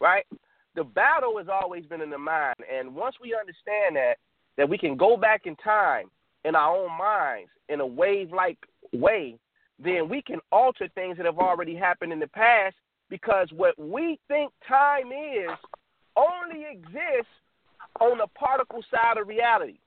Right? 0.00 0.24
The 0.74 0.84
battle 0.84 1.38
has 1.38 1.48
always 1.48 1.84
been 1.86 2.00
in 2.00 2.10
the 2.10 2.18
mind, 2.18 2.56
and 2.72 2.94
once 2.94 3.16
we 3.20 3.36
understand 3.38 3.96
that, 3.96 4.14
that 4.56 4.68
we 4.68 4.78
can 4.78 4.96
go 4.96 5.16
back 5.16 5.46
in 5.46 5.56
time 5.56 6.10
in 6.44 6.54
our 6.54 6.76
own 6.76 6.96
minds 6.98 7.50
in 7.68 7.80
a 7.80 7.86
wave-like 7.86 8.58
way, 8.92 9.38
then 9.78 10.08
we 10.08 10.22
can 10.22 10.38
alter 10.50 10.88
things 10.94 11.16
that 11.16 11.26
have 11.26 11.38
already 11.38 11.74
happened 11.74 12.12
in 12.12 12.18
the 12.18 12.28
past 12.28 12.76
because 13.08 13.48
what 13.52 13.78
we 13.78 14.18
think 14.28 14.52
time 14.66 15.08
is 15.12 15.50
only 16.16 16.64
exists 16.70 17.32
on 18.00 18.18
the 18.18 18.26
particle 18.34 18.82
side 18.90 19.18
of 19.18 19.28
reality. 19.28 19.78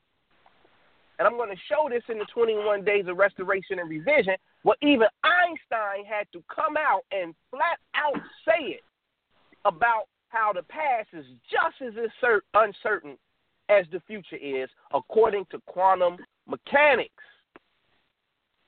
And 1.17 1.27
I'm 1.27 1.37
going 1.37 1.49
to 1.49 1.61
show 1.69 1.87
this 1.89 2.03
in 2.09 2.17
the 2.17 2.25
21 2.33 2.83
Days 2.83 3.05
of 3.07 3.17
Restoration 3.17 3.79
and 3.79 3.89
Revision, 3.89 4.35
where 4.63 4.75
even 4.81 5.07
Einstein 5.23 6.05
had 6.05 6.27
to 6.33 6.43
come 6.53 6.75
out 6.77 7.03
and 7.11 7.33
flat 7.49 7.79
out 7.95 8.21
say 8.45 8.65
it 8.65 8.83
about 9.63 10.05
how 10.29 10.51
the 10.51 10.63
past 10.63 11.07
is 11.13 11.25
just 11.49 11.81
as 11.81 11.93
uncertain 12.53 13.17
as 13.69 13.85
the 13.91 14.01
future 14.07 14.37
is, 14.37 14.69
according 14.93 15.45
to 15.51 15.59
quantum 15.65 16.17
mechanics. 16.47 17.11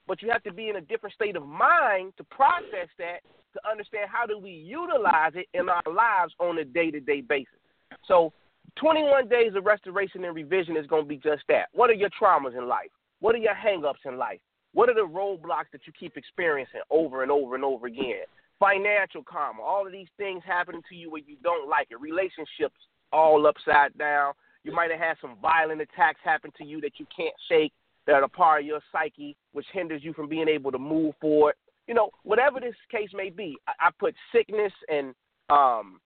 But 0.07 0.21
you 0.21 0.29
have 0.31 0.43
to 0.43 0.53
be 0.53 0.69
in 0.69 0.77
a 0.77 0.81
different 0.81 1.15
state 1.15 1.35
of 1.35 1.45
mind 1.45 2.13
to 2.17 2.23
process 2.25 2.87
that, 2.97 3.19
to 3.53 3.69
understand 3.69 4.09
how 4.11 4.25
do 4.25 4.39
we 4.39 4.51
utilize 4.51 5.33
it 5.35 5.47
in 5.53 5.69
our 5.69 5.93
lives 5.93 6.33
on 6.39 6.57
a 6.59 6.65
day 6.65 6.91
to 6.91 6.99
day 6.99 7.21
basis. 7.21 7.59
So 8.07 8.31
21 8.77 9.27
days 9.27 9.53
of 9.55 9.65
restoration 9.65 10.23
and 10.23 10.35
revision 10.35 10.77
is 10.77 10.87
going 10.87 11.03
to 11.03 11.07
be 11.07 11.17
just 11.17 11.43
that. 11.49 11.67
What 11.73 11.89
are 11.89 11.93
your 11.93 12.09
traumas 12.21 12.57
in 12.57 12.67
life? 12.67 12.89
What 13.19 13.35
are 13.35 13.39
your 13.39 13.55
hangups 13.55 14.05
in 14.05 14.17
life? 14.17 14.39
What 14.73 14.89
are 14.89 14.93
the 14.93 15.07
roadblocks 15.07 15.71
that 15.71 15.81
you 15.85 15.93
keep 15.99 16.17
experiencing 16.17 16.81
over 16.91 17.23
and 17.23 17.31
over 17.31 17.55
and 17.55 17.63
over 17.63 17.87
again? 17.87 18.25
Financial 18.59 19.23
karma, 19.23 19.61
all 19.61 19.85
of 19.85 19.91
these 19.91 20.07
things 20.17 20.43
happening 20.45 20.81
to 20.89 20.95
you 20.95 21.11
where 21.11 21.21
you 21.25 21.35
don't 21.43 21.69
like 21.69 21.87
it. 21.89 21.99
Relationships 21.99 22.75
all 23.11 23.47
upside 23.47 23.97
down. 23.97 24.33
You 24.67 24.73
might 24.73 24.91
have 24.91 24.99
had 24.99 25.15
some 25.21 25.37
violent 25.41 25.79
attacks 25.79 26.19
happen 26.25 26.51
to 26.57 26.65
you 26.65 26.81
that 26.81 26.99
you 26.99 27.05
can't 27.15 27.33
shake, 27.47 27.71
that 28.05 28.21
are 28.21 28.27
part 28.27 28.61
of 28.61 28.67
your 28.67 28.81
psyche, 28.91 29.37
which 29.53 29.65
hinders 29.71 30.03
you 30.03 30.11
from 30.11 30.27
being 30.27 30.49
able 30.49 30.73
to 30.73 30.77
move 30.77 31.15
forward. 31.21 31.55
You 31.87 31.93
know, 31.93 32.09
whatever 32.23 32.59
this 32.59 32.75
case 32.91 33.11
may 33.13 33.29
be, 33.29 33.55
I, 33.65 33.87
I 33.87 33.89
put 33.97 34.13
sickness 34.33 34.73
and 34.89 35.15
um, 35.49 36.01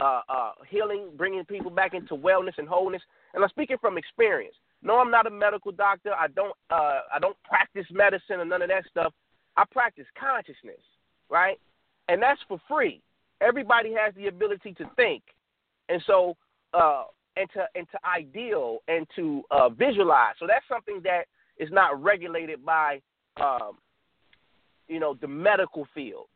uh, 0.00 0.22
uh, 0.28 0.52
healing, 0.68 1.10
bringing 1.16 1.44
people 1.44 1.70
back 1.70 1.94
into 1.94 2.14
wellness 2.14 2.58
and 2.58 2.66
wholeness. 2.66 3.02
And 3.34 3.44
I'm 3.44 3.50
speaking 3.50 3.76
from 3.80 3.98
experience. 3.98 4.56
No, 4.82 4.98
I'm 4.98 5.12
not 5.12 5.28
a 5.28 5.30
medical 5.30 5.70
doctor. 5.70 6.12
I 6.12 6.26
don't 6.26 6.56
uh, 6.70 7.02
I 7.14 7.20
don't 7.20 7.36
practice 7.44 7.86
medicine 7.92 8.40
or 8.40 8.44
none 8.44 8.62
of 8.62 8.68
that 8.68 8.82
stuff. 8.90 9.12
I 9.56 9.62
practice 9.70 10.06
consciousness, 10.18 10.82
right? 11.30 11.60
And 12.08 12.20
that's 12.20 12.40
for 12.48 12.60
free. 12.68 13.00
Everybody 13.40 13.92
has 13.92 14.12
the 14.16 14.26
ability 14.26 14.74
to 14.74 14.90
think, 14.96 15.22
and 15.88 16.02
so 16.04 16.36
uh, 16.74 17.04
and 17.36 17.48
to 17.54 17.66
and 17.74 17.86
to 17.90 17.98
ideal 18.06 18.78
and 18.88 19.06
to 19.16 19.42
uh, 19.50 19.68
visualize. 19.68 20.34
So 20.38 20.46
that's 20.46 20.64
something 20.68 21.00
that 21.04 21.24
is 21.58 21.68
not 21.72 22.02
regulated 22.02 22.64
by 22.64 23.00
um, 23.40 23.78
you 24.88 25.00
know 25.00 25.14
the 25.20 25.28
medical 25.28 25.86
field. 25.94 26.26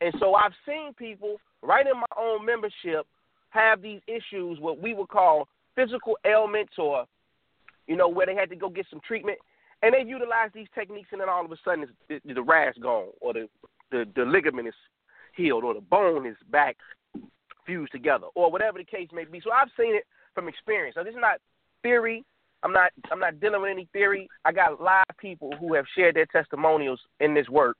And 0.00 0.14
so 0.18 0.34
I've 0.34 0.52
seen 0.66 0.94
people 0.94 1.36
right 1.62 1.86
in 1.86 1.96
my 1.96 2.06
own 2.18 2.44
membership 2.46 3.06
have 3.50 3.82
these 3.82 4.00
issues, 4.06 4.58
what 4.60 4.80
we 4.80 4.94
would 4.94 5.08
call 5.08 5.48
physical 5.74 6.16
ailments, 6.24 6.72
or 6.78 7.04
you 7.86 7.96
know, 7.96 8.08
where 8.08 8.26
they 8.26 8.34
had 8.34 8.48
to 8.50 8.56
go 8.56 8.68
get 8.68 8.86
some 8.88 9.00
treatment, 9.06 9.38
and 9.82 9.92
they 9.92 10.08
utilize 10.08 10.50
these 10.54 10.68
techniques, 10.74 11.08
and 11.12 11.20
then 11.20 11.28
all 11.28 11.44
of 11.44 11.50
a 11.50 11.56
sudden 11.64 11.86
the, 12.08 12.20
the 12.34 12.42
rash 12.42 12.74
gone, 12.80 13.08
or 13.20 13.32
the, 13.32 13.48
the 13.90 14.04
the 14.14 14.22
ligament 14.22 14.68
is 14.68 14.74
healed, 15.36 15.64
or 15.64 15.74
the 15.74 15.80
bone 15.80 16.26
is 16.26 16.36
back 16.50 16.76
fused 17.66 17.92
together, 17.92 18.26
or 18.34 18.50
whatever 18.50 18.78
the 18.78 18.84
case 18.84 19.08
may 19.12 19.24
be. 19.24 19.40
So 19.42 19.50
I've 19.50 19.68
seen 19.78 19.94
it 19.94 20.04
from 20.34 20.48
experience. 20.48 20.94
So 20.96 21.04
this 21.04 21.14
is 21.14 21.20
not 21.20 21.38
theory. 21.82 22.24
I'm 22.62 22.72
not 22.72 22.92
I'm 23.10 23.20
not 23.20 23.40
dealing 23.40 23.62
with 23.62 23.70
any 23.70 23.88
theory. 23.92 24.28
I 24.44 24.52
got 24.52 24.80
live 24.80 25.04
people 25.18 25.52
who 25.58 25.74
have 25.74 25.86
shared 25.96 26.16
their 26.16 26.26
testimonials 26.26 27.00
in 27.20 27.34
this 27.34 27.48
work 27.48 27.76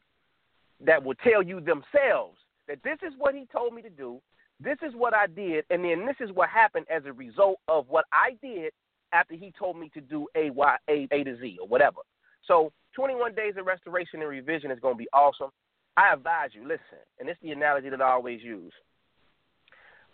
that 0.85 1.03
will 1.03 1.15
tell 1.17 1.43
you 1.43 1.61
themselves 1.61 2.39
that 2.69 2.83
this 2.83 2.99
is 3.07 3.13
what 3.19 3.35
he 3.35 3.47
told 3.53 3.75
me 3.75 3.83
to 3.83 3.91
do, 3.91 4.21
this 4.59 4.79
is 4.87 4.95
what 4.95 5.15
I 5.15 5.27
did, 5.27 5.65
and 5.71 5.85
then 5.85 6.07
this 6.07 6.17
is 6.21 6.35
what 6.35 6.49
happened 6.49 6.87
as 6.91 7.03
a 7.05 7.13
result 7.13 7.59
of 7.69 7.87
what 7.89 8.05
I 8.13 8.37
did 8.43 8.73
after 9.13 9.35
he 9.35 9.53
told 9.59 9.79
me 9.79 9.91
to 9.95 10.01
do 10.01 10.27
A 10.35 10.51
Y 10.51 10.77
A 10.89 11.09
A 11.11 11.25
to 11.25 11.37
Z 11.39 11.59
or 11.61 11.69
whatever. 11.69 11.99
So 12.47 12.73
21 12.95 13.35
days 13.35 13.55
of 13.59 13.67
restoration 13.67 14.21
and 14.21 14.29
revision 14.29 14.71
is 14.71 14.81
going 14.81 14.95
to 14.95 14.99
be 14.99 15.09
awesome. 15.13 15.51
I 15.97 16.13
advise 16.13 16.51
you, 16.53 16.63
listen, 16.63 17.03
and 17.19 17.29
it's 17.29 17.41
the 17.43 17.51
analogy 17.51 17.91
that 17.91 18.01
I 18.01 18.11
always 18.11 18.43
use. 18.43 18.73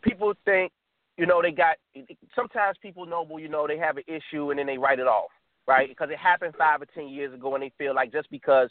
People 0.03 0.35
think, 0.45 0.73
you 1.17 1.27
know, 1.27 1.41
they 1.41 1.51
got, 1.51 1.77
sometimes 2.35 2.77
people 2.81 3.07
know, 3.07 3.27
well, 3.29 3.41
you 3.41 3.49
know, 3.49 3.67
they 3.67 3.79
have 3.79 3.97
an 3.97 4.05
issue 4.07 4.51
and 4.51 4.59
then 4.59 4.67
they 4.67 4.79
write 4.79 4.99
it 4.99 5.07
off, 5.07 5.31
right? 5.67 5.89
Because 5.89 6.11
it 6.11 6.19
happened 6.19 6.55
five 6.59 6.83
or 6.83 6.87
10 6.87 7.09
years 7.09 7.33
ago 7.33 7.55
and 7.55 7.63
they 7.63 7.73
feel 7.79 7.95
like 7.95 8.13
just 8.13 8.31
because 8.31 8.71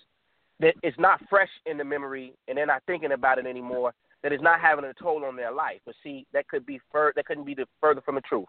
that 0.60 0.76
it's 0.84 0.98
not 1.00 1.20
fresh 1.30 1.50
in 1.66 1.78
the 1.78 1.84
memory 1.84 2.34
and 2.48 2.58
they're 2.58 2.66
not 2.66 2.84
thinking 2.88 3.12
about 3.12 3.40
it 3.40 3.46
anymore, 3.46 3.94
that 4.24 4.32
it's 4.32 4.44
not 4.44 4.60
having 4.60 4.86
a 4.86 4.94
toll 4.94 5.26
on 5.26 5.36
their 5.36 5.52
life. 5.52 5.80
But 5.86 5.96
see, 6.04 6.26
that 6.34 6.48
could 6.48 6.66
be 6.66 6.80
fur- 6.92 7.14
that 7.16 7.26
couldn't 7.26 7.46
be 7.46 7.56
the 7.56 7.66
further 7.82 8.02
from 8.02 8.16
the 8.16 8.22
truth. 8.22 8.46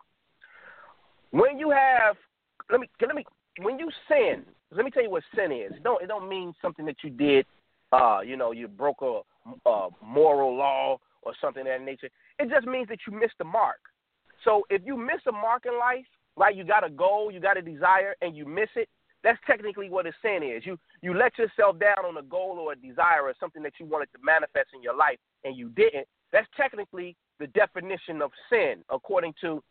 When 1.30 1.58
you 1.58 1.70
have, 1.70 2.16
let 2.70 2.80
me 2.80 2.88
let 3.04 3.14
me 3.14 3.24
when 3.60 3.78
you 3.78 3.90
sin, 4.08 4.44
let 4.70 4.84
me 4.84 4.90
tell 4.90 5.02
you 5.02 5.10
what 5.10 5.24
sin 5.34 5.52
is. 5.52 5.72
It 5.72 5.82
don't 5.82 6.02
it 6.02 6.06
don't 6.06 6.28
mean 6.28 6.54
something 6.62 6.86
that 6.86 6.96
you 7.02 7.10
did, 7.10 7.44
uh, 7.92 8.20
you 8.24 8.36
know, 8.36 8.52
you 8.52 8.68
broke 8.68 9.02
a, 9.02 9.20
a 9.68 9.88
moral 10.02 10.56
law 10.56 10.98
or 11.22 11.32
something 11.40 11.62
of 11.62 11.66
that 11.66 11.82
nature. 11.82 12.08
It 12.38 12.50
just 12.50 12.66
means 12.66 12.88
that 12.88 12.98
you 13.06 13.18
missed 13.18 13.38
the 13.38 13.44
mark. 13.44 13.80
So 14.44 14.64
if 14.70 14.82
you 14.84 14.96
miss 14.96 15.20
a 15.28 15.32
mark 15.32 15.64
in 15.66 15.78
life, 15.78 16.06
right, 16.36 16.54
you 16.54 16.64
got 16.64 16.86
a 16.86 16.90
goal, 16.90 17.30
you 17.32 17.40
got 17.40 17.56
a 17.56 17.62
desire, 17.62 18.14
and 18.20 18.36
you 18.36 18.46
miss 18.46 18.68
it, 18.76 18.88
that's 19.26 19.38
technically 19.46 19.90
what 19.90 20.06
a 20.06 20.12
sin 20.22 20.42
is. 20.42 20.64
You 20.64 20.78
you 21.02 21.12
let 21.12 21.36
yourself 21.36 21.80
down 21.80 22.04
on 22.06 22.16
a 22.16 22.22
goal 22.22 22.58
or 22.60 22.72
a 22.72 22.76
desire 22.76 23.22
or 23.22 23.34
something 23.40 23.62
that 23.64 23.72
you 23.80 23.86
wanted 23.86 24.08
to 24.12 24.18
manifest 24.22 24.68
in 24.72 24.82
your 24.82 24.94
life 24.94 25.18
and 25.42 25.56
you 25.56 25.68
didn't. 25.70 26.06
That's 26.32 26.46
technically 26.56 27.16
the 27.40 27.48
definition 27.48 28.22
of 28.22 28.30
sin, 28.48 28.84
according 28.88 29.34
to 29.40 29.62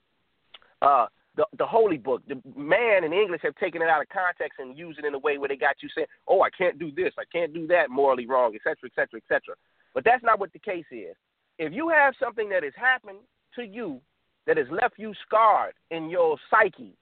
uh, 0.81 1.05
the 1.37 1.45
the 1.57 1.65
holy 1.65 1.97
book. 1.97 2.21
The 2.27 2.41
man 2.55 3.05
in 3.05 3.13
English 3.13 3.41
have 3.43 3.55
taken 3.55 3.81
it 3.81 3.87
out 3.87 4.01
of 4.01 4.09
context 4.09 4.59
and 4.59 4.77
used 4.77 4.99
it 4.99 5.05
in 5.05 5.13
a 5.13 5.19
way 5.19 5.37
where 5.37 5.47
they 5.47 5.55
got 5.55 5.75
you 5.81 5.89
saying, 5.95 6.07
"Oh, 6.27 6.41
I 6.41 6.49
can't 6.49 6.77
do 6.77 6.91
this, 6.91 7.13
I 7.17 7.23
can't 7.31 7.53
do 7.53 7.65
that, 7.67 7.89
morally 7.89 8.27
wrong, 8.27 8.55
etc., 8.55 8.89
etc., 8.89 9.21
etc." 9.23 9.55
But 9.93 10.03
that's 10.03 10.23
not 10.23 10.39
what 10.39 10.51
the 10.51 10.59
case 10.59 10.85
is. 10.91 11.15
If 11.57 11.73
you 11.73 11.89
have 11.89 12.13
something 12.21 12.49
that 12.49 12.63
has 12.63 12.73
happened 12.75 13.19
to 13.55 13.63
you 13.63 14.01
that 14.47 14.57
has 14.57 14.67
left 14.69 14.95
you 14.97 15.13
scarred 15.25 15.73
in 15.91 16.09
your 16.09 16.37
psyche 16.49 16.97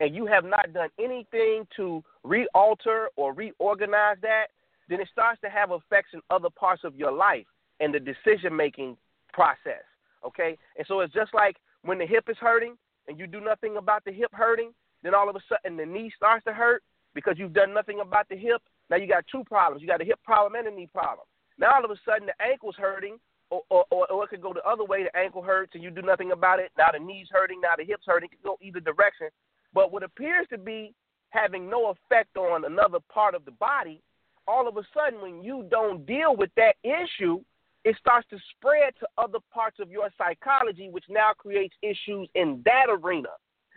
and 0.00 0.14
you 0.14 0.26
have 0.26 0.44
not 0.44 0.72
done 0.72 0.90
anything 0.98 1.66
to 1.76 2.02
realter 2.22 3.08
or 3.16 3.32
reorganize 3.32 4.16
that, 4.22 4.48
then 4.88 5.00
it 5.00 5.08
starts 5.10 5.40
to 5.40 5.48
have 5.48 5.70
effects 5.70 6.10
in 6.12 6.20
other 6.30 6.50
parts 6.50 6.82
of 6.84 6.94
your 6.96 7.12
life 7.12 7.46
and 7.80 7.94
the 7.94 8.00
decision 8.00 8.54
making 8.54 8.96
process. 9.32 9.82
Okay? 10.24 10.58
And 10.76 10.86
so 10.86 11.00
it's 11.00 11.14
just 11.14 11.32
like 11.32 11.56
when 11.82 11.98
the 11.98 12.06
hip 12.06 12.24
is 12.28 12.36
hurting 12.38 12.76
and 13.08 13.18
you 13.18 13.26
do 13.26 13.40
nothing 13.40 13.76
about 13.76 14.04
the 14.04 14.12
hip 14.12 14.30
hurting, 14.32 14.72
then 15.02 15.14
all 15.14 15.28
of 15.28 15.36
a 15.36 15.40
sudden 15.48 15.76
the 15.76 15.86
knee 15.86 16.12
starts 16.16 16.44
to 16.44 16.52
hurt 16.52 16.82
because 17.14 17.36
you've 17.38 17.52
done 17.52 17.72
nothing 17.72 18.00
about 18.00 18.28
the 18.28 18.36
hip. 18.36 18.62
Now 18.90 18.96
you 18.96 19.06
got 19.06 19.24
two 19.30 19.44
problems. 19.44 19.80
You 19.80 19.88
got 19.88 20.02
a 20.02 20.04
hip 20.04 20.20
problem 20.24 20.54
and 20.54 20.72
a 20.72 20.76
knee 20.76 20.88
problem. 20.92 21.26
Now 21.58 21.74
all 21.74 21.84
of 21.84 21.90
a 21.90 21.96
sudden 22.04 22.26
the 22.26 22.44
ankle's 22.44 22.76
hurting, 22.76 23.18
or, 23.50 23.62
or, 23.70 23.84
or, 23.90 24.24
it 24.24 24.30
could 24.30 24.42
go 24.42 24.52
the 24.52 24.64
other 24.68 24.84
way. 24.84 25.04
The 25.04 25.16
ankle 25.16 25.42
hurts 25.42 25.72
and 25.74 25.82
you 25.82 25.90
do 25.90 26.02
nothing 26.02 26.32
about 26.32 26.58
it. 26.58 26.72
Now 26.76 26.88
the 26.92 26.98
knee's 26.98 27.28
hurting. 27.30 27.60
Now 27.60 27.74
the 27.76 27.84
hip's 27.84 28.06
hurting. 28.06 28.28
It 28.32 28.36
could 28.36 28.44
go 28.44 28.58
either 28.60 28.80
direction. 28.80 29.28
But 29.72 29.92
what 29.92 30.02
appears 30.02 30.46
to 30.50 30.58
be 30.58 30.94
having 31.30 31.68
no 31.68 31.90
effect 31.90 32.36
on 32.36 32.64
another 32.64 32.98
part 33.12 33.34
of 33.34 33.44
the 33.44 33.50
body, 33.52 34.00
all 34.46 34.68
of 34.68 34.76
a 34.76 34.82
sudden, 34.94 35.20
when 35.20 35.42
you 35.42 35.66
don't 35.70 36.06
deal 36.06 36.36
with 36.36 36.50
that 36.56 36.76
issue, 36.82 37.40
it 37.84 37.96
starts 37.98 38.26
to 38.30 38.38
spread 38.56 38.94
to 39.00 39.06
other 39.18 39.38
parts 39.52 39.78
of 39.80 39.90
your 39.90 40.08
psychology, 40.16 40.88
which 40.90 41.04
now 41.08 41.32
creates 41.36 41.74
issues 41.82 42.28
in 42.34 42.62
that 42.64 42.86
arena. 42.88 43.28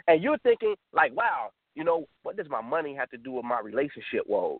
And 0.07 0.24
you're 0.24 0.38
thinking, 0.39 0.75
like, 0.93 1.15
wow, 1.15 1.50
you 1.75 1.83
know, 1.83 2.07
what 2.24 2.38
does 2.38 2.50
my 2.50 2.62
money 2.62 2.95
have 2.95 3.09
to 3.09 3.17
do 3.17 3.33
with 3.33 3.45
my 3.45 3.59
relationship 3.59 4.24
woes? 4.27 4.59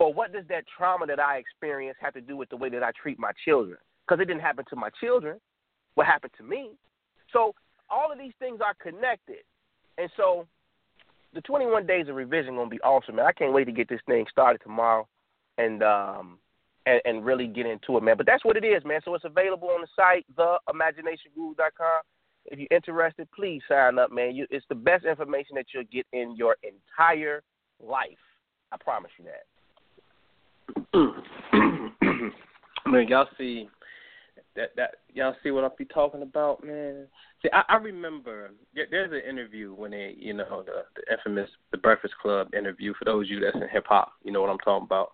Or 0.00 0.12
what 0.12 0.32
does 0.32 0.44
that 0.48 0.64
trauma 0.76 1.06
that 1.06 1.20
I 1.20 1.36
experience 1.36 1.98
have 2.00 2.14
to 2.14 2.22
do 2.22 2.34
with 2.34 2.48
the 2.48 2.56
way 2.56 2.70
that 2.70 2.82
I 2.82 2.90
treat 3.00 3.18
my 3.18 3.32
children? 3.44 3.76
Because 4.08 4.20
it 4.20 4.24
didn't 4.24 4.40
happen 4.40 4.64
to 4.70 4.76
my 4.76 4.88
children. 4.98 5.38
What 5.94 6.06
happened 6.06 6.32
to 6.38 6.42
me? 6.42 6.70
So 7.32 7.54
all 7.90 8.10
of 8.10 8.18
these 8.18 8.32
things 8.38 8.60
are 8.64 8.74
connected. 8.82 9.44
And 9.98 10.08
so 10.16 10.46
the 11.34 11.42
21 11.42 11.86
days 11.86 12.08
of 12.08 12.16
revision 12.16 12.54
going 12.54 12.70
to 12.70 12.74
be 12.74 12.80
awesome, 12.80 13.16
man. 13.16 13.26
I 13.26 13.32
can't 13.32 13.52
wait 13.52 13.66
to 13.66 13.72
get 13.72 13.90
this 13.90 14.00
thing 14.06 14.24
started 14.30 14.62
tomorrow 14.62 15.06
and 15.58 15.82
um 15.82 16.38
and, 16.86 17.02
and 17.04 17.24
really 17.24 17.46
get 17.46 17.66
into 17.66 17.98
it, 17.98 18.02
man. 18.02 18.16
But 18.16 18.24
that's 18.24 18.44
what 18.44 18.56
it 18.56 18.64
is, 18.64 18.82
man. 18.86 19.00
So 19.04 19.14
it's 19.14 19.26
available 19.26 19.68
on 19.68 19.82
the 19.82 19.88
site, 19.94 20.24
theimaginationguru.com. 20.34 22.00
If 22.46 22.58
you're 22.58 22.68
interested, 22.70 23.28
please 23.32 23.60
sign 23.68 23.98
up, 23.98 24.10
man. 24.10 24.34
You, 24.34 24.46
it's 24.48 24.64
the 24.70 24.74
best 24.74 25.04
information 25.04 25.56
that 25.56 25.66
you'll 25.74 25.84
get 25.92 26.06
in 26.14 26.34
your 26.36 26.56
entire 26.62 27.42
life. 27.78 28.08
I 28.72 28.78
promise 28.78 29.10
you 29.18 29.26
that. 29.26 29.44
Man, 32.86 33.08
y'all 33.08 33.28
see 33.38 33.68
that 34.56 34.74
that 34.76 34.96
y'all 35.12 35.34
see 35.42 35.50
what 35.50 35.64
I 35.64 35.68
be 35.76 35.84
talking 35.84 36.22
about, 36.22 36.64
man. 36.64 37.06
See, 37.42 37.48
I, 37.52 37.62
I 37.68 37.76
remember 37.76 38.50
there's 38.74 39.12
an 39.12 39.28
interview 39.28 39.74
when 39.74 39.92
they, 39.92 40.14
you 40.18 40.34
know, 40.34 40.62
the, 40.64 40.84
the 40.96 41.12
infamous 41.12 41.50
the 41.70 41.78
Breakfast 41.78 42.14
Club 42.20 42.54
interview. 42.54 42.92
For 42.98 43.04
those 43.04 43.26
of 43.26 43.30
you 43.30 43.40
that's 43.40 43.56
in 43.56 43.68
hip 43.68 43.86
hop, 43.88 44.12
you 44.22 44.32
know 44.32 44.40
what 44.40 44.50
I'm 44.50 44.58
talking 44.58 44.86
about. 44.86 45.12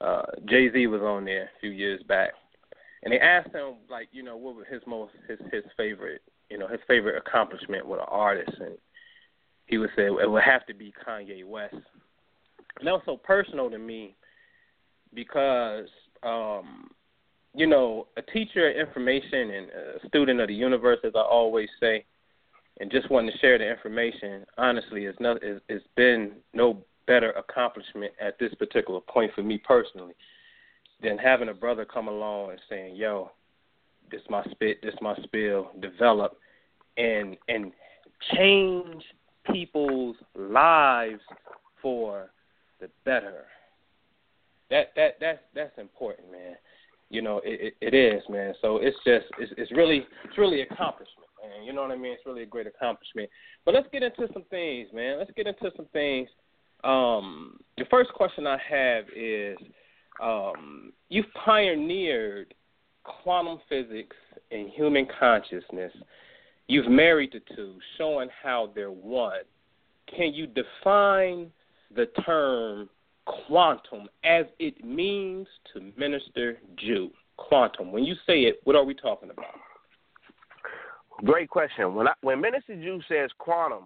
Uh, 0.00 0.26
Jay 0.46 0.70
Z 0.70 0.86
was 0.88 1.00
on 1.00 1.24
there 1.24 1.44
a 1.44 1.60
few 1.60 1.70
years 1.70 2.02
back, 2.02 2.32
and 3.02 3.12
they 3.12 3.18
asked 3.18 3.54
him 3.54 3.76
like, 3.90 4.08
you 4.12 4.22
know, 4.22 4.36
what 4.36 4.54
was 4.54 4.66
his 4.70 4.82
most 4.86 5.12
his 5.26 5.38
his 5.50 5.64
favorite 5.76 6.22
you 6.50 6.58
know, 6.58 6.68
his 6.68 6.80
favorite 6.86 7.16
accomplishment 7.16 7.86
with 7.86 8.00
an 8.00 8.06
artist, 8.08 8.52
and 8.60 8.76
he 9.66 9.78
would 9.78 9.90
say 9.96 10.06
it 10.06 10.30
would 10.30 10.42
have 10.42 10.66
to 10.66 10.74
be 10.74 10.94
Kanye 11.06 11.44
West. 11.44 11.74
And 11.74 12.86
that 12.86 12.92
was 12.92 13.02
so 13.04 13.16
personal 13.16 13.70
to 13.70 13.78
me 13.78 14.14
because, 15.16 15.88
um, 16.22 16.90
you 17.54 17.66
know, 17.66 18.06
a 18.16 18.22
teacher 18.22 18.70
of 18.70 18.76
information 18.76 19.50
and 19.50 19.66
a 19.70 20.06
student 20.06 20.40
of 20.40 20.46
the 20.46 20.54
universe, 20.54 20.98
as 21.02 21.12
I 21.16 21.22
always 21.22 21.70
say, 21.80 22.04
and 22.78 22.90
just 22.92 23.10
wanting 23.10 23.32
to 23.32 23.38
share 23.38 23.58
the 23.58 23.68
information, 23.68 24.44
honestly, 24.58 25.06
is 25.06 25.16
not, 25.18 25.38
it's 25.42 25.84
been 25.96 26.32
no 26.52 26.84
better 27.06 27.30
accomplishment 27.32 28.12
at 28.20 28.38
this 28.38 28.52
particular 28.54 29.00
point 29.00 29.32
for 29.34 29.42
me 29.42 29.58
personally 29.58 30.12
than 31.02 31.16
having 31.16 31.48
a 31.48 31.54
brother 31.54 31.84
come 31.84 32.08
along 32.08 32.50
and 32.50 32.60
saying, 32.68 32.96
"Yo, 32.96 33.30
this 34.10 34.20
my 34.28 34.44
spit, 34.50 34.82
this 34.82 34.94
my 35.00 35.16
spill, 35.22 35.70
develop, 35.80 36.38
and 36.96 37.36
and 37.48 37.72
change 38.34 39.02
people's 39.50 40.16
lives 40.34 41.20
for 41.80 42.30
the 42.80 42.90
better." 43.04 43.46
That 44.70 44.92
that 44.96 45.16
that's 45.20 45.40
that's 45.54 45.78
important, 45.78 46.30
man. 46.30 46.56
You 47.08 47.22
know, 47.22 47.40
it, 47.44 47.74
it, 47.80 47.94
it 47.94 47.94
is, 47.94 48.22
man. 48.28 48.54
So 48.60 48.78
it's 48.78 48.96
just 49.04 49.26
it's, 49.38 49.52
it's 49.56 49.72
really 49.72 50.06
it's 50.24 50.38
really 50.38 50.62
accomplishment, 50.62 51.28
man. 51.42 51.64
You 51.64 51.72
know 51.72 51.82
what 51.82 51.92
I 51.92 51.96
mean? 51.96 52.12
It's 52.12 52.26
really 52.26 52.42
a 52.42 52.46
great 52.46 52.66
accomplishment. 52.66 53.30
But 53.64 53.74
let's 53.74 53.86
get 53.92 54.02
into 54.02 54.28
some 54.32 54.44
things, 54.50 54.88
man. 54.92 55.18
Let's 55.18 55.30
get 55.36 55.46
into 55.46 55.70
some 55.76 55.86
things. 55.92 56.28
Um, 56.84 57.60
the 57.78 57.84
first 57.90 58.12
question 58.12 58.46
I 58.46 58.58
have 58.68 59.04
is 59.14 59.56
um, 60.20 60.92
you've 61.08 61.32
pioneered 61.44 62.54
quantum 63.04 63.58
physics 63.68 64.16
and 64.50 64.68
human 64.70 65.06
consciousness. 65.18 65.92
You've 66.68 66.90
married 66.90 67.32
the 67.32 67.54
two, 67.54 67.76
showing 67.96 68.28
how 68.42 68.70
they're 68.74 68.90
one. 68.90 69.42
Can 70.14 70.34
you 70.34 70.46
define 70.46 71.50
the 71.94 72.06
term 72.24 72.88
quantum 73.26 74.08
as 74.24 74.46
it 74.58 74.84
means 74.84 75.46
to 75.72 75.92
Minister 75.96 76.58
Ju? 76.76 77.10
Quantum. 77.36 77.92
When 77.92 78.04
you 78.04 78.14
say 78.26 78.42
it, 78.42 78.60
what 78.64 78.76
are 78.76 78.84
we 78.84 78.94
talking 78.94 79.30
about? 79.30 79.54
Great 81.24 81.50
question. 81.50 81.94
When 81.94 82.08
I, 82.08 82.12
when 82.22 82.40
Minister 82.40 82.74
Ju 82.76 83.00
says 83.08 83.30
quantum, 83.38 83.84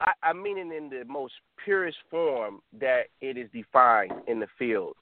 I, 0.00 0.12
I 0.22 0.32
mean 0.32 0.56
it 0.56 0.74
in 0.74 0.88
the 0.88 1.04
most 1.06 1.34
purest 1.62 1.98
form 2.10 2.60
that 2.80 3.04
it 3.20 3.36
is 3.36 3.50
defined 3.52 4.12
in 4.26 4.40
the 4.40 4.46
field 4.58 4.94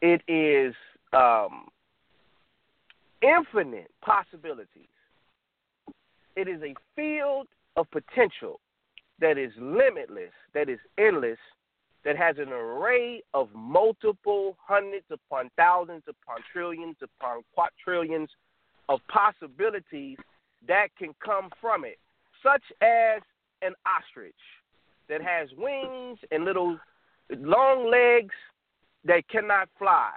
it 0.00 0.22
is 0.28 0.74
um, 1.12 1.66
infinite 3.22 3.90
possibilities. 4.02 4.88
It 6.36 6.48
is 6.48 6.62
a 6.62 6.74
field 6.94 7.48
of 7.76 7.90
potential 7.90 8.60
that 9.20 9.38
is 9.38 9.50
limitless, 9.58 10.32
that 10.54 10.68
is 10.68 10.78
endless, 10.98 11.38
that 12.04 12.16
has 12.16 12.36
an 12.38 12.52
array 12.52 13.22
of 13.34 13.48
multiple 13.54 14.56
hundreds 14.60 15.06
upon 15.10 15.50
thousands 15.56 16.02
upon 16.08 16.38
trillions 16.52 16.96
upon 17.02 17.42
quadrillions 17.54 18.30
of 18.88 19.00
possibilities 19.08 20.16
that 20.66 20.88
can 20.98 21.14
come 21.24 21.50
from 21.60 21.84
it, 21.84 21.98
such 22.42 22.62
as 22.80 23.20
an 23.62 23.74
ostrich 23.86 24.34
that 25.08 25.20
has 25.22 25.48
wings 25.56 26.18
and 26.30 26.44
little 26.44 26.78
long 27.30 27.90
legs 27.90 28.34
that 29.04 29.28
cannot 29.28 29.68
fly. 29.78 30.12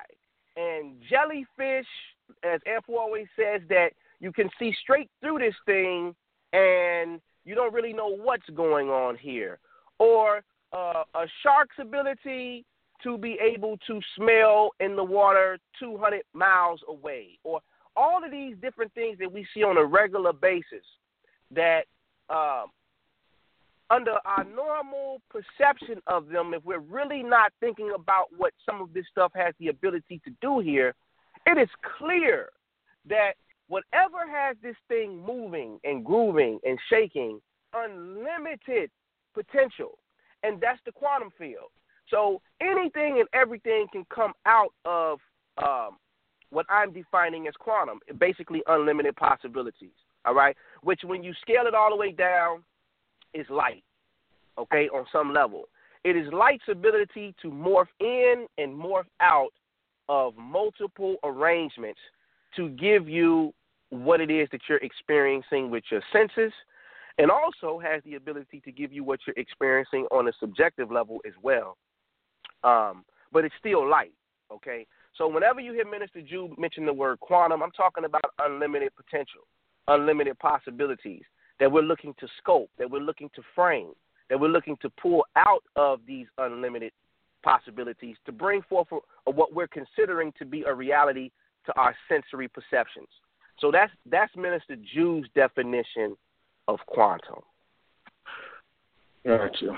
And 0.55 0.95
jellyfish, 1.09 1.87
as 2.43 2.59
Ampu 2.67 2.97
always 2.97 3.27
says, 3.35 3.61
that 3.69 3.89
you 4.19 4.31
can 4.31 4.49
see 4.59 4.73
straight 4.81 5.09
through 5.21 5.39
this 5.39 5.55
thing 5.65 6.15
and 6.53 7.21
you 7.45 7.55
don't 7.55 7.73
really 7.73 7.93
know 7.93 8.09
what's 8.09 8.49
going 8.49 8.89
on 8.89 9.17
here. 9.17 9.59
Or 9.99 10.43
uh, 10.73 11.00
a 11.21 11.27
shark's 11.43 11.75
ability 11.79 12.65
to 13.03 13.17
be 13.17 13.37
able 13.41 13.77
to 13.87 13.99
smell 14.15 14.71
in 14.79 14.95
the 14.95 15.03
water 15.03 15.57
200 15.79 16.21
miles 16.33 16.81
away. 16.87 17.39
Or 17.43 17.61
all 17.95 18.23
of 18.23 18.31
these 18.31 18.55
different 18.61 18.93
things 18.93 19.17
that 19.19 19.31
we 19.31 19.45
see 19.53 19.63
on 19.63 19.77
a 19.77 19.85
regular 19.85 20.33
basis 20.33 20.85
that 21.51 21.83
um, 22.29 22.67
under 23.89 24.13
our 24.25 24.43
normal 24.43 25.21
perception 25.29 26.01
of 26.07 26.27
them, 26.29 26.53
if 26.53 26.63
we're 26.63 26.79
really 26.79 27.23
not 27.23 27.51
thinking 27.59 27.91
about 27.95 28.27
what 28.37 28.53
some 28.65 28.81
of 28.81 28.93
this 28.93 29.05
stuff 29.11 29.31
has 29.35 29.53
the 29.59 29.67
ability 29.67 30.21
to 30.23 30.31
do 30.41 30.59
here, 30.59 30.95
it 31.45 31.57
is 31.57 31.69
clear 31.97 32.49
that 33.09 33.33
whatever 33.67 34.29
has 34.29 34.55
this 34.61 34.75
thing 34.87 35.23
moving 35.25 35.79
and 35.83 36.05
grooving 36.05 36.59
and 36.63 36.79
shaking, 36.89 37.41
unlimited 37.73 38.89
potential. 39.33 39.97
And 40.43 40.59
that's 40.59 40.79
the 40.85 40.91
quantum 40.91 41.29
field. 41.37 41.69
So 42.09 42.41
anything 42.61 43.19
and 43.19 43.27
everything 43.33 43.87
can 43.91 44.05
come 44.13 44.33
out 44.45 44.73
of 44.85 45.19
um, 45.63 45.97
what 46.49 46.65
I'm 46.69 46.91
defining 46.91 47.47
as 47.47 47.53
quantum, 47.59 47.99
basically 48.19 48.61
unlimited 48.67 49.15
possibilities. 49.15 49.93
All 50.25 50.35
right? 50.35 50.55
Which, 50.83 51.01
when 51.03 51.23
you 51.23 51.33
scale 51.41 51.67
it 51.67 51.73
all 51.73 51.89
the 51.89 51.95
way 51.95 52.11
down, 52.11 52.63
is 53.33 53.45
light, 53.49 53.83
okay, 54.57 54.89
on 54.89 55.05
some 55.11 55.33
level. 55.33 55.65
It 56.03 56.15
is 56.15 56.31
light's 56.33 56.63
ability 56.69 57.33
to 57.41 57.47
morph 57.47 57.85
in 57.99 58.45
and 58.57 58.73
morph 58.73 59.05
out 59.19 59.51
of 60.09 60.35
multiple 60.35 61.15
arrangements 61.23 61.99
to 62.55 62.69
give 62.69 63.07
you 63.07 63.53
what 63.89 64.19
it 64.19 64.31
is 64.31 64.47
that 64.51 64.61
you're 64.67 64.79
experiencing 64.79 65.69
with 65.69 65.83
your 65.91 66.01
senses, 66.11 66.51
and 67.21 67.29
also 67.29 67.79
has 67.79 68.01
the 68.03 68.15
ability 68.15 68.59
to 68.65 68.71
give 68.71 68.91
you 68.91 69.03
what 69.03 69.19
you're 69.27 69.35
experiencing 69.37 70.07
on 70.11 70.27
a 70.27 70.31
subjective 70.39 70.91
level 70.91 71.19
as 71.23 71.33
well. 71.43 71.77
Um, 72.63 73.05
but 73.31 73.45
it's 73.45 73.53
still 73.59 73.87
light, 73.87 74.13
okay? 74.51 74.87
So 75.15 75.27
whenever 75.27 75.59
you 75.59 75.71
hear 75.71 75.87
Minister 75.87 76.23
Ju 76.23 76.55
mention 76.57 76.83
the 76.83 76.93
word 76.93 77.19
quantum, 77.19 77.61
I'm 77.61 77.71
talking 77.71 78.05
about 78.05 78.25
unlimited 78.39 78.89
potential, 78.95 79.41
unlimited 79.87 80.39
possibilities 80.39 81.21
that 81.59 81.71
we're 81.71 81.83
looking 81.83 82.15
to 82.19 82.27
scope, 82.39 82.71
that 82.79 82.89
we're 82.89 83.01
looking 83.01 83.29
to 83.35 83.43
frame, 83.53 83.91
that 84.31 84.39
we're 84.39 84.47
looking 84.47 84.77
to 84.81 84.89
pull 84.89 85.23
out 85.35 85.63
of 85.75 85.99
these 86.07 86.25
unlimited 86.39 86.91
possibilities 87.43 88.15
to 88.25 88.31
bring 88.31 88.63
forth 88.63 88.87
what 89.25 89.53
we're 89.53 89.67
considering 89.67 90.33
to 90.39 90.45
be 90.45 90.63
a 90.63 90.73
reality 90.73 91.29
to 91.67 91.73
our 91.79 91.95
sensory 92.09 92.47
perceptions. 92.47 93.09
So 93.59 93.69
that's 93.69 93.91
that's 94.09 94.35
Minister 94.35 94.75
Ju's 94.91 95.27
definition 95.35 96.17
of 96.71 96.79
quantum. 96.87 97.41
Gotcha. 99.25 99.77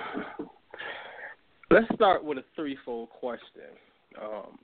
Let's 1.70 1.94
start 1.96 2.24
with 2.24 2.38
a 2.38 2.44
threefold 2.56 3.10
question. 3.10 3.72
Um, 4.22 4.58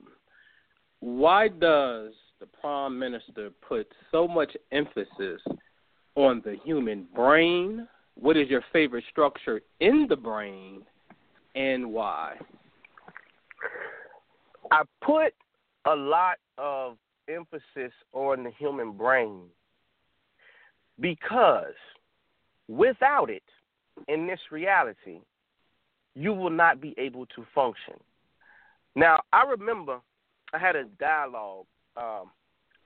why 1.00 1.48
does 1.48 2.12
the 2.40 2.46
Prime 2.60 2.98
Minister 2.98 3.50
put 3.66 3.86
so 4.10 4.26
much 4.26 4.56
emphasis 4.72 5.40
on 6.14 6.42
the 6.44 6.56
human 6.64 7.06
brain. 7.14 7.86
What 8.14 8.36
is 8.36 8.48
your 8.48 8.62
favorite 8.72 9.04
structure 9.10 9.60
in 9.80 10.06
the 10.08 10.16
brain 10.16 10.82
and 11.54 11.92
why? 11.92 12.34
I 14.70 14.82
put 15.02 15.32
a 15.86 15.94
lot 15.94 16.36
of 16.58 16.96
emphasis 17.28 17.92
on 18.12 18.44
the 18.44 18.50
human 18.58 18.92
brain 18.92 19.42
because 20.98 21.74
without 22.70 23.30
it 23.30 23.42
in 24.08 24.26
this 24.26 24.40
reality, 24.50 25.18
you 26.14 26.32
will 26.32 26.50
not 26.50 26.80
be 26.80 26.94
able 26.96 27.26
to 27.26 27.44
function. 27.54 27.94
Now, 28.94 29.20
I 29.32 29.42
remember 29.42 30.00
I 30.52 30.58
had 30.58 30.76
a 30.76 30.84
dialogue 30.84 31.66
um, 31.96 32.30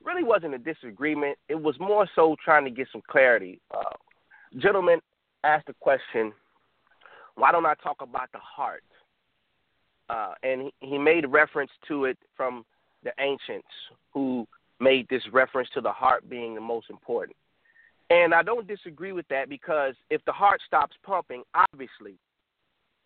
really 0.03 0.23
wasn't 0.23 0.55
a 0.55 0.59
disagreement. 0.59 1.39
It 1.49 1.61
was 1.61 1.79
more 1.79 2.09
so 2.15 2.35
trying 2.43 2.65
to 2.65 2.71
get 2.71 2.89
some 2.91 3.03
clarity. 3.09 3.61
Uh, 3.71 3.95
gentleman 4.59 5.01
asked 5.45 5.67
the 5.67 5.75
question, 5.81 6.33
why 7.37 7.53
don't 7.53 7.67
I 7.67 7.75
talk 7.75 8.01
about 8.01 8.33
the 8.33 8.39
heart? 8.39 8.85
Uh, 10.09 10.35
and 10.43 10.63
he, 10.63 10.73
he 10.81 10.99
made 10.99 11.27
reference 11.31 11.71
to 11.89 12.07
it 12.07 12.19
from 12.37 12.65
the 13.03 13.13
ancients 13.19 13.69
who 14.13 14.47
made 14.81 15.09
this 15.09 15.23
reference 15.33 15.69
to 15.75 15.81
the 15.81 15.93
heart 15.93 16.29
being 16.29 16.55
the 16.55 16.61
most 16.61 16.91
important. 16.91 17.37
And 18.15 18.33
I 18.33 18.45
don't 18.45 18.69
disagree 18.69 19.11
with 19.11 19.27
that 19.27 19.49
because 19.49 19.95
if 20.09 20.25
the 20.25 20.31
heart 20.31 20.61
stops 20.65 20.95
pumping, 21.05 21.43
obviously 21.53 22.15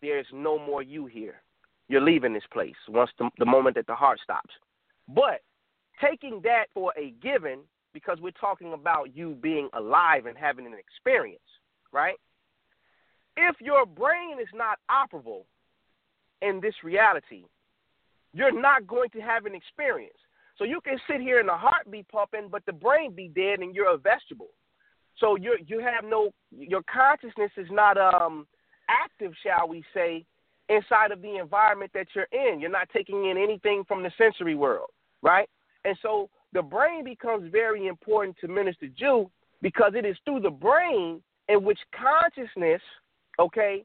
there's 0.03 0.27
no 0.31 0.59
more 0.59 0.83
you 0.83 1.07
here. 1.07 1.41
You're 1.87 1.99
leaving 1.99 2.31
this 2.31 2.43
place 2.53 2.75
once 2.87 3.09
the, 3.17 3.27
the 3.39 3.45
moment 3.45 3.75
that 3.77 3.87
the 3.87 3.95
heart 3.95 4.19
stops. 4.23 4.53
But 5.07 5.41
taking 5.99 6.41
that 6.43 6.65
for 6.75 6.93
a 6.95 7.09
given 7.23 7.61
because 7.91 8.19
we're 8.21 8.29
talking 8.39 8.73
about 8.73 9.15
you 9.15 9.35
being 9.41 9.67
alive 9.73 10.27
and 10.27 10.37
having 10.37 10.67
an 10.67 10.75
experience, 10.77 11.41
right? 11.91 12.17
If 13.35 13.55
your 13.59 13.87
brain 13.87 14.39
is 14.39 14.47
not 14.53 14.77
operable 14.91 15.45
in 16.43 16.61
this 16.61 16.75
reality, 16.83 17.45
you're 18.31 18.61
not 18.61 18.85
going 18.85 19.09
to 19.09 19.21
have 19.21 19.47
an 19.47 19.55
experience. 19.55 20.13
So 20.59 20.65
you 20.65 20.81
can 20.81 20.99
sit 21.09 21.19
here 21.19 21.39
and 21.39 21.49
the 21.49 21.57
heart 21.57 21.89
be 21.89 22.05
pumping, 22.11 22.47
but 22.51 22.63
the 22.67 22.73
brain 22.73 23.15
be 23.15 23.27
dead 23.27 23.61
and 23.61 23.73
you're 23.73 23.91
a 23.91 23.97
vegetable. 23.97 24.49
So 25.19 25.35
you 25.35 25.57
you 25.67 25.79
have 25.79 26.03
no 26.05 26.31
your 26.51 26.81
consciousness 26.83 27.51
is 27.57 27.67
not 27.69 27.97
um 27.97 28.47
active, 28.89 29.33
shall 29.43 29.67
we 29.67 29.83
say, 29.93 30.25
inside 30.69 31.11
of 31.11 31.21
the 31.21 31.37
environment 31.37 31.91
that 31.93 32.07
you're 32.15 32.27
in. 32.31 32.59
You're 32.59 32.69
not 32.69 32.89
taking 32.93 33.25
in 33.29 33.37
anything 33.37 33.83
from 33.87 34.03
the 34.03 34.11
sensory 34.17 34.55
world, 34.55 34.89
right? 35.21 35.49
And 35.85 35.97
so 36.01 36.29
the 36.53 36.61
brain 36.61 37.03
becomes 37.03 37.51
very 37.51 37.87
important 37.87 38.37
to 38.41 38.47
Minister 38.47 38.87
Ju 38.87 39.29
because 39.61 39.93
it 39.95 40.05
is 40.05 40.17
through 40.25 40.39
the 40.41 40.49
brain 40.49 41.21
in 41.47 41.63
which 41.63 41.79
consciousness, 41.95 42.81
okay, 43.39 43.83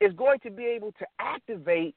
is 0.00 0.12
going 0.14 0.38
to 0.40 0.50
be 0.50 0.64
able 0.64 0.92
to 0.92 1.06
activate 1.18 1.94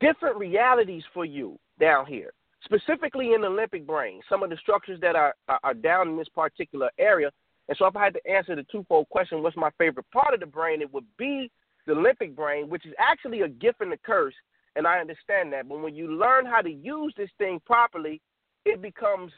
different 0.00 0.36
realities 0.36 1.02
for 1.12 1.24
you 1.24 1.58
down 1.80 2.06
here, 2.06 2.32
specifically 2.64 3.34
in 3.34 3.40
the 3.40 3.48
limbic 3.48 3.84
brain, 3.86 4.20
some 4.28 4.42
of 4.42 4.50
the 4.50 4.56
structures 4.56 5.00
that 5.00 5.16
are, 5.16 5.34
are, 5.48 5.58
are 5.64 5.74
down 5.74 6.08
in 6.08 6.16
this 6.16 6.28
particular 6.28 6.90
area. 6.98 7.30
And 7.68 7.76
so, 7.78 7.86
if 7.86 7.96
I 7.96 8.04
had 8.04 8.14
to 8.14 8.30
answer 8.30 8.56
the 8.56 8.64
twofold 8.64 9.08
question, 9.08 9.42
what's 9.42 9.56
my 9.56 9.70
favorite 9.78 10.10
part 10.12 10.34
of 10.34 10.40
the 10.40 10.46
brain? 10.46 10.82
It 10.82 10.92
would 10.92 11.06
be 11.16 11.50
the 11.86 11.94
limbic 11.94 12.34
brain, 12.34 12.68
which 12.68 12.86
is 12.86 12.92
actually 12.98 13.42
a 13.42 13.48
gift 13.48 13.80
and 13.80 13.92
a 13.92 13.96
curse. 13.98 14.34
And 14.74 14.86
I 14.86 14.98
understand 14.98 15.52
that. 15.52 15.68
But 15.68 15.80
when 15.80 15.94
you 15.94 16.18
learn 16.18 16.46
how 16.46 16.62
to 16.62 16.70
use 16.70 17.12
this 17.16 17.30
thing 17.38 17.60
properly, 17.66 18.20
it 18.64 18.80
becomes 18.80 19.32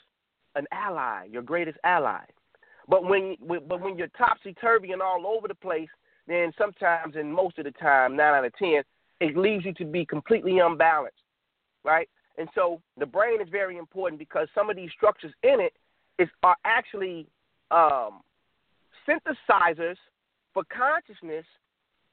an 0.54 0.66
ally, 0.72 1.26
your 1.30 1.42
greatest 1.42 1.78
ally. 1.84 2.24
But 2.88 3.04
when 3.04 3.36
but 3.46 3.80
when 3.80 3.96
you're 3.96 4.08
topsy 4.08 4.54
turvy 4.54 4.92
and 4.92 5.02
all 5.02 5.26
over 5.26 5.48
the 5.48 5.54
place, 5.54 5.88
then 6.26 6.52
sometimes 6.56 7.16
and 7.16 7.32
most 7.32 7.58
of 7.58 7.64
the 7.64 7.72
time, 7.72 8.16
nine 8.16 8.34
out 8.34 8.44
of 8.44 8.54
ten, 8.56 8.82
it 9.20 9.36
leaves 9.36 9.64
you 9.64 9.72
to 9.74 9.84
be 9.84 10.04
completely 10.04 10.58
unbalanced, 10.58 11.22
right? 11.84 12.08
And 12.36 12.48
so 12.54 12.80
the 12.98 13.06
brain 13.06 13.40
is 13.40 13.48
very 13.50 13.78
important 13.78 14.18
because 14.18 14.48
some 14.54 14.68
of 14.68 14.76
these 14.76 14.90
structures 14.96 15.32
in 15.42 15.60
it 15.60 15.72
is 16.18 16.28
are 16.42 16.56
actually 16.64 17.26
um, 17.70 18.20
synthesizers 19.08 19.96
for 20.52 20.62
consciousness 20.64 21.44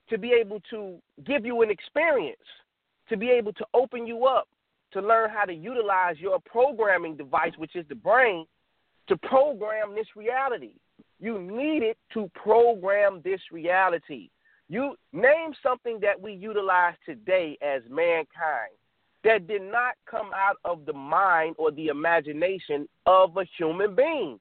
to 0.10 0.18
be 0.18 0.34
able 0.34 0.62
to 0.70 0.98
give 1.26 1.46
you 1.46 1.62
an 1.62 1.70
experience, 1.70 2.38
to 3.10 3.18
be 3.18 3.30
able 3.30 3.54
to 3.54 3.66
open 3.74 4.06
you 4.06 4.26
up, 4.26 4.48
to 4.92 5.02
learn 5.02 5.30
how 5.30 5.46
to 5.46 5.54
utilize 5.54 6.18
your 6.20 6.40
programming 6.40 7.16
device, 7.16 7.54
which 7.58 7.76
is 7.76 7.86
the 7.88 7.96
brain, 7.96 8.46
to 9.08 9.18
program 9.18 9.96
this 9.96 10.08
reality. 10.16 10.74
You 11.20 11.40
need 11.40 11.84
it 11.84 11.98
to 12.14 12.30
program 12.36 13.22
this 13.24 13.40
reality. 13.52 14.30
You 14.70 14.96
name 15.14 15.54
something 15.64 16.00
that 16.02 16.20
we 16.20 16.34
utilize 16.34 16.96
today 17.06 17.58
as 17.62 17.82
mankind 17.90 18.72
that 19.24 19.48
did 19.48 19.62
not 19.62 19.96
come 20.10 20.32
out 20.36 20.58
of 20.66 20.86
the 20.86 20.94
mind 20.94 21.56
or 21.58 21.72
the 21.72 21.88
imagination 21.88 22.88
of 23.06 23.38
a 23.38 23.46
human 23.58 23.96
being. 23.96 24.40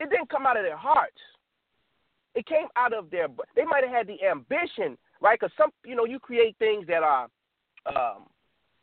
It 0.00 0.10
didn't 0.10 0.30
come 0.30 0.46
out 0.46 0.56
of 0.56 0.64
their 0.64 0.76
hearts. 0.76 1.18
It 2.34 2.46
came 2.46 2.68
out 2.76 2.92
of 2.92 3.10
their. 3.10 3.26
They 3.56 3.64
might 3.64 3.84
have 3.84 3.92
had 3.92 4.06
the 4.06 4.24
ambition, 4.24 4.96
right? 5.20 5.38
Because 5.38 5.52
some, 5.56 5.70
you 5.84 5.96
know, 5.96 6.04
you 6.04 6.20
create 6.20 6.56
things 6.58 6.86
that 6.86 7.02
are, 7.02 7.28
um, 7.86 8.26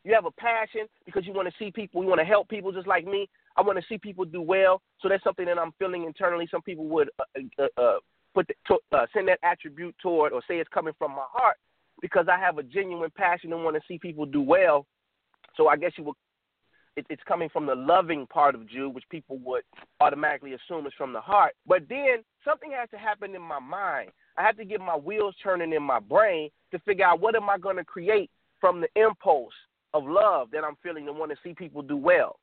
you 0.03 0.13
have 0.13 0.25
a 0.25 0.31
passion 0.31 0.87
because 1.05 1.25
you 1.25 1.33
want 1.33 1.47
to 1.47 1.53
see 1.57 1.71
people, 1.71 2.03
you 2.03 2.09
want 2.09 2.19
to 2.19 2.25
help 2.25 2.49
people, 2.49 2.71
just 2.71 2.87
like 2.87 3.05
me. 3.05 3.29
I 3.55 3.61
want 3.61 3.79
to 3.79 3.85
see 3.87 3.97
people 3.97 4.25
do 4.25 4.41
well. 4.41 4.81
So 4.99 5.07
that's 5.07 5.23
something 5.23 5.45
that 5.45 5.57
I'm 5.57 5.71
feeling 5.79 6.03
internally. 6.03 6.47
Some 6.51 6.61
people 6.61 6.87
would 6.87 7.09
uh, 7.19 7.41
uh, 7.59 7.81
uh, 7.81 7.97
put 8.33 8.47
the, 8.47 8.53
to, 8.67 8.77
uh, 8.91 9.05
send 9.13 9.27
that 9.29 9.39
attribute 9.43 9.95
toward 10.01 10.33
or 10.33 10.41
say 10.47 10.57
it's 10.57 10.69
coming 10.73 10.93
from 10.97 11.11
my 11.11 11.25
heart 11.31 11.57
because 12.01 12.27
I 12.29 12.37
have 12.37 12.57
a 12.57 12.63
genuine 12.63 13.11
passion 13.15 13.53
and 13.53 13.63
want 13.63 13.77
to 13.77 13.81
see 13.87 13.97
people 13.97 14.25
do 14.25 14.41
well. 14.41 14.85
So 15.55 15.67
I 15.69 15.77
guess 15.77 15.91
you 15.97 16.03
will. 16.03 16.17
It, 16.95 17.05
it's 17.09 17.23
coming 17.27 17.49
from 17.49 17.65
the 17.65 17.75
loving 17.75 18.25
part 18.27 18.55
of 18.55 18.67
Ju, 18.69 18.89
which 18.89 19.03
people 19.09 19.37
would 19.39 19.63
automatically 19.99 20.53
assume 20.53 20.87
is 20.87 20.93
from 20.97 21.13
the 21.13 21.21
heart. 21.21 21.53
But 21.67 21.83
then 21.89 22.23
something 22.43 22.71
has 22.71 22.89
to 22.91 22.97
happen 22.97 23.35
in 23.35 23.41
my 23.41 23.59
mind. 23.59 24.11
I 24.37 24.43
have 24.43 24.57
to 24.57 24.65
get 24.65 24.79
my 24.79 24.95
wheels 24.95 25.35
turning 25.41 25.73
in 25.73 25.83
my 25.83 25.99
brain 25.99 26.49
to 26.71 26.79
figure 26.79 27.05
out 27.05 27.19
what 27.19 27.35
am 27.35 27.49
I 27.49 27.57
going 27.57 27.77
to 27.77 27.85
create 27.85 28.29
from 28.59 28.81
the 28.81 28.87
impulse 28.95 29.53
of 29.93 30.05
love 30.05 30.49
that 30.51 30.63
I'm 30.63 30.75
feeling 30.83 31.07
and 31.07 31.17
want 31.17 31.31
to 31.31 31.37
see 31.43 31.53
people 31.53 31.81
do 31.81 31.97
well. 31.97 32.37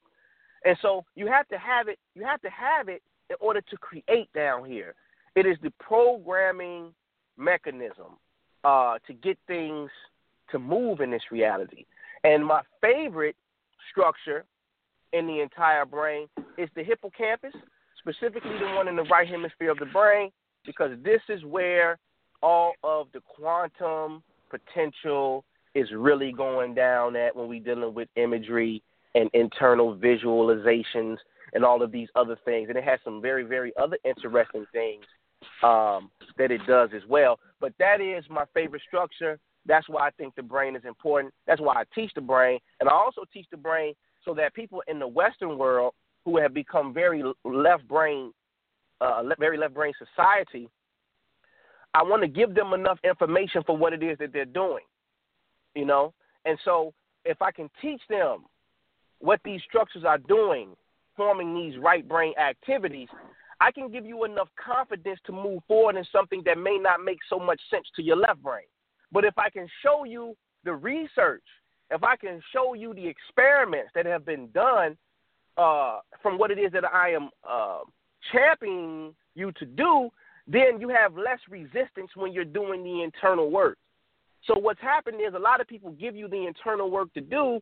And 0.64 0.76
so 0.80 1.04
you 1.14 1.26
have 1.26 1.48
to 1.48 1.58
have 1.58 1.88
it. 1.88 1.98
You 2.14 2.24
have 2.24 2.40
to 2.42 2.50
have 2.50 2.88
it 2.88 3.02
in 3.30 3.36
order 3.40 3.60
to 3.60 3.76
create 3.76 4.32
down 4.34 4.64
here. 4.64 4.94
It 5.34 5.46
is 5.46 5.56
the 5.62 5.72
programming 5.80 6.92
mechanism 7.36 8.18
uh, 8.64 8.98
to 9.06 9.12
get 9.12 9.38
things 9.46 9.90
to 10.50 10.58
move 10.58 11.00
in 11.00 11.10
this 11.10 11.22
reality. 11.30 11.84
And 12.24 12.46
my 12.46 12.62
favorite 12.80 13.36
structure 13.90 14.44
in 15.12 15.26
the 15.26 15.40
entire 15.40 15.84
brain 15.84 16.26
is 16.58 16.68
the 16.74 16.82
hippocampus, 16.82 17.52
specifically 17.98 18.58
the 18.58 18.74
one 18.74 18.88
in 18.88 18.96
the 18.96 19.04
right 19.04 19.28
hemisphere 19.28 19.70
of 19.70 19.78
the 19.78 19.86
brain, 19.86 20.30
because 20.64 20.90
this 21.02 21.20
is 21.28 21.44
where 21.44 21.98
all 22.42 22.72
of 22.82 23.08
the 23.12 23.20
quantum 23.20 24.22
potential 24.50 25.44
is 25.74 25.88
really 25.96 26.32
going 26.32 26.74
down 26.74 27.16
at 27.16 27.34
when 27.34 27.48
we're 27.48 27.62
dealing 27.62 27.94
with 27.94 28.08
imagery 28.16 28.82
and 29.14 29.30
internal 29.32 29.96
visualizations 29.96 31.16
and 31.54 31.64
all 31.64 31.82
of 31.82 31.92
these 31.92 32.08
other 32.14 32.36
things. 32.44 32.68
And 32.68 32.76
it 32.76 32.84
has 32.84 32.98
some 33.04 33.20
very, 33.20 33.44
very 33.44 33.72
other 33.80 33.98
interesting 34.04 34.66
things 34.72 35.04
um, 35.62 36.10
that 36.38 36.50
it 36.50 36.60
does 36.66 36.90
as 36.94 37.02
well. 37.08 37.38
But 37.60 37.72
that 37.78 38.00
is 38.00 38.24
my 38.30 38.44
favorite 38.54 38.82
structure. 38.86 39.38
That's 39.66 39.88
why 39.88 40.06
I 40.06 40.10
think 40.10 40.34
the 40.34 40.42
brain 40.42 40.76
is 40.76 40.84
important. 40.84 41.32
That's 41.46 41.60
why 41.60 41.74
I 41.74 41.84
teach 41.94 42.12
the 42.14 42.20
brain. 42.20 42.58
And 42.80 42.88
I 42.88 42.92
also 42.92 43.22
teach 43.32 43.46
the 43.50 43.56
brain 43.56 43.94
so 44.24 44.34
that 44.34 44.54
people 44.54 44.82
in 44.88 44.98
the 44.98 45.06
Western 45.06 45.58
world 45.58 45.94
who 46.24 46.38
have 46.38 46.54
become 46.54 46.92
very 46.92 47.22
left 47.44 47.86
brain, 47.88 48.32
uh, 49.00 49.22
very 49.38 49.58
left 49.58 49.74
brain 49.74 49.92
society, 49.98 50.68
I 51.94 52.02
want 52.02 52.22
to 52.22 52.28
give 52.28 52.54
them 52.54 52.72
enough 52.72 52.98
information 53.04 53.62
for 53.66 53.76
what 53.76 53.92
it 53.92 54.02
is 54.02 54.18
that 54.18 54.32
they're 54.32 54.44
doing, 54.44 54.84
you 55.74 55.84
know. 55.84 56.14
And 56.44 56.58
so, 56.64 56.94
if 57.24 57.40
I 57.42 57.52
can 57.52 57.68
teach 57.80 58.00
them 58.08 58.44
what 59.18 59.40
these 59.44 59.60
structures 59.68 60.04
are 60.04 60.18
doing, 60.18 60.70
forming 61.16 61.54
these 61.54 61.78
right 61.78 62.06
brain 62.08 62.32
activities, 62.38 63.08
I 63.60 63.70
can 63.70 63.90
give 63.90 64.06
you 64.06 64.24
enough 64.24 64.48
confidence 64.62 65.20
to 65.26 65.32
move 65.32 65.62
forward 65.68 65.96
in 65.96 66.04
something 66.10 66.42
that 66.46 66.58
may 66.58 66.78
not 66.78 67.04
make 67.04 67.18
so 67.28 67.38
much 67.38 67.60
sense 67.70 67.86
to 67.96 68.02
your 68.02 68.16
left 68.16 68.42
brain. 68.42 68.64
But 69.12 69.24
if 69.24 69.38
I 69.38 69.50
can 69.50 69.68
show 69.82 70.04
you 70.04 70.34
the 70.64 70.72
research, 70.72 71.44
if 71.90 72.02
I 72.02 72.16
can 72.16 72.40
show 72.52 72.74
you 72.74 72.94
the 72.94 73.06
experiments 73.06 73.90
that 73.94 74.06
have 74.06 74.24
been 74.24 74.48
done 74.52 74.96
uh, 75.56 75.98
from 76.22 76.38
what 76.38 76.50
it 76.50 76.58
is 76.58 76.72
that 76.72 76.84
I 76.84 77.10
am 77.10 77.28
uh, 77.48 77.80
championing 78.32 79.14
you 79.34 79.52
to 79.52 79.66
do, 79.66 80.08
then 80.46 80.80
you 80.80 80.88
have 80.88 81.16
less 81.16 81.38
resistance 81.48 82.10
when 82.16 82.32
you're 82.32 82.44
doing 82.44 82.82
the 82.82 83.02
internal 83.02 83.50
work. 83.50 83.78
So 84.46 84.58
what's 84.58 84.80
happened 84.80 85.18
is 85.20 85.34
a 85.34 85.38
lot 85.38 85.60
of 85.60 85.68
people 85.68 85.90
give 85.92 86.16
you 86.16 86.26
the 86.28 86.46
internal 86.46 86.90
work 86.90 87.12
to 87.14 87.20
do, 87.20 87.60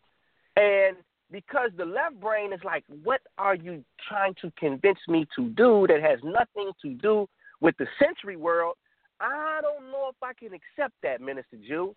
and 0.56 0.96
because 1.30 1.70
the 1.76 1.84
left 1.84 2.18
brain 2.20 2.52
is 2.52 2.60
like, 2.64 2.84
what 3.04 3.20
are 3.38 3.54
you 3.54 3.84
trying 4.08 4.34
to 4.42 4.50
convince 4.58 4.98
me 5.06 5.26
to 5.36 5.50
do 5.50 5.86
that 5.88 6.00
has 6.02 6.18
nothing 6.24 6.72
to 6.82 6.94
do 6.94 7.28
with 7.60 7.76
the 7.78 7.86
sensory 8.02 8.36
world? 8.36 8.76
I 9.20 9.60
don't 9.62 9.90
know 9.90 10.10
if 10.10 10.16
I 10.22 10.32
can 10.32 10.54
accept 10.54 10.94
that, 11.02 11.20
Minister 11.20 11.56
Ju. 11.66 11.94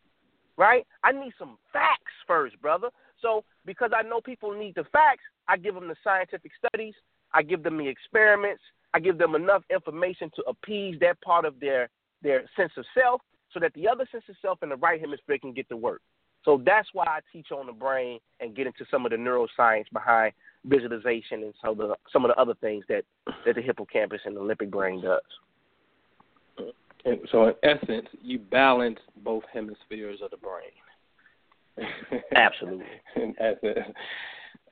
Right? 0.55 0.85
I 1.03 1.11
need 1.11 1.33
some 1.39 1.57
facts 1.71 2.13
first, 2.27 2.61
brother. 2.61 2.89
So 3.21 3.43
because 3.65 3.91
I 3.97 4.03
know 4.03 4.21
people 4.21 4.53
need 4.53 4.75
the 4.75 4.83
facts, 4.91 5.23
I 5.47 5.57
give 5.57 5.73
them 5.73 5.87
the 5.87 5.95
scientific 6.03 6.51
studies, 6.57 6.93
I 7.33 7.41
give 7.41 7.63
them 7.63 7.77
the 7.77 7.87
experiments, 7.87 8.61
I 8.93 8.99
give 8.99 9.17
them 9.17 9.33
enough 9.33 9.63
information 9.71 10.29
to 10.35 10.43
appease 10.43 10.99
that 10.99 11.19
part 11.21 11.45
of 11.45 11.59
their 11.59 11.89
their 12.21 12.43
sense 12.55 12.71
of 12.77 12.85
self, 12.93 13.21
so 13.51 13.59
that 13.59 13.73
the 13.73 13.87
other 13.87 14.07
sense 14.11 14.23
of 14.29 14.35
self 14.41 14.61
in 14.63 14.69
the 14.69 14.77
right 14.77 15.01
hemisphere 15.01 15.37
can 15.39 15.53
get 15.53 15.67
to 15.69 15.77
work. 15.77 16.01
So 16.45 16.61
that's 16.65 16.87
why 16.93 17.05
I 17.05 17.19
teach 17.31 17.51
on 17.51 17.65
the 17.65 17.73
brain 17.73 18.19
and 18.39 18.55
get 18.55 18.67
into 18.67 18.85
some 18.91 19.05
of 19.05 19.11
the 19.11 19.17
neuroscience 19.17 19.85
behind 19.91 20.33
visualization 20.65 21.43
and 21.43 21.53
some 21.61 21.71
of 21.71 21.77
the 21.77 21.95
some 22.11 22.25
of 22.25 22.29
the 22.29 22.39
other 22.39 22.53
things 22.61 22.85
that 22.89 23.03
that 23.45 23.55
the 23.55 23.61
hippocampus 23.61 24.21
and 24.25 24.35
the 24.35 24.41
limbic 24.41 24.69
brain 24.69 25.01
does. 25.01 26.71
And 27.05 27.19
so, 27.31 27.47
in 27.47 27.53
essence, 27.63 28.07
you 28.21 28.39
balance 28.39 28.99
both 29.23 29.43
hemispheres 29.51 30.19
of 30.23 30.31
the 30.31 30.37
brain. 30.37 31.89
Absolutely. 32.35 32.85
in 33.15 33.35
essence, 33.39 33.95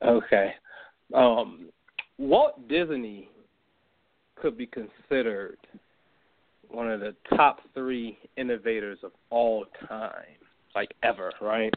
okay. 0.06 0.54
Um, 1.14 1.70
Walt 2.18 2.68
Disney 2.68 3.30
could 4.36 4.58
be 4.58 4.68
considered 4.68 5.58
one 6.70 6.90
of 6.90 7.00
the 7.00 7.16
top 7.36 7.60
three 7.74 8.18
innovators 8.38 9.00
of 9.04 9.12
all 9.30 9.66
time 9.90 10.38
like 10.76 10.94
ever, 11.04 11.32
right? 11.42 11.74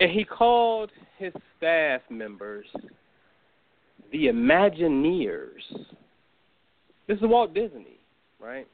And 0.00 0.10
he 0.10 0.24
called 0.24 0.90
his 1.18 1.32
staff 1.56 2.02
members 2.10 2.66
the 4.10 4.26
Imagineers. 4.26 5.62
This 7.08 7.16
is 7.16 7.22
Walt 7.22 7.54
Disney, 7.54 7.98
right? 8.40 8.66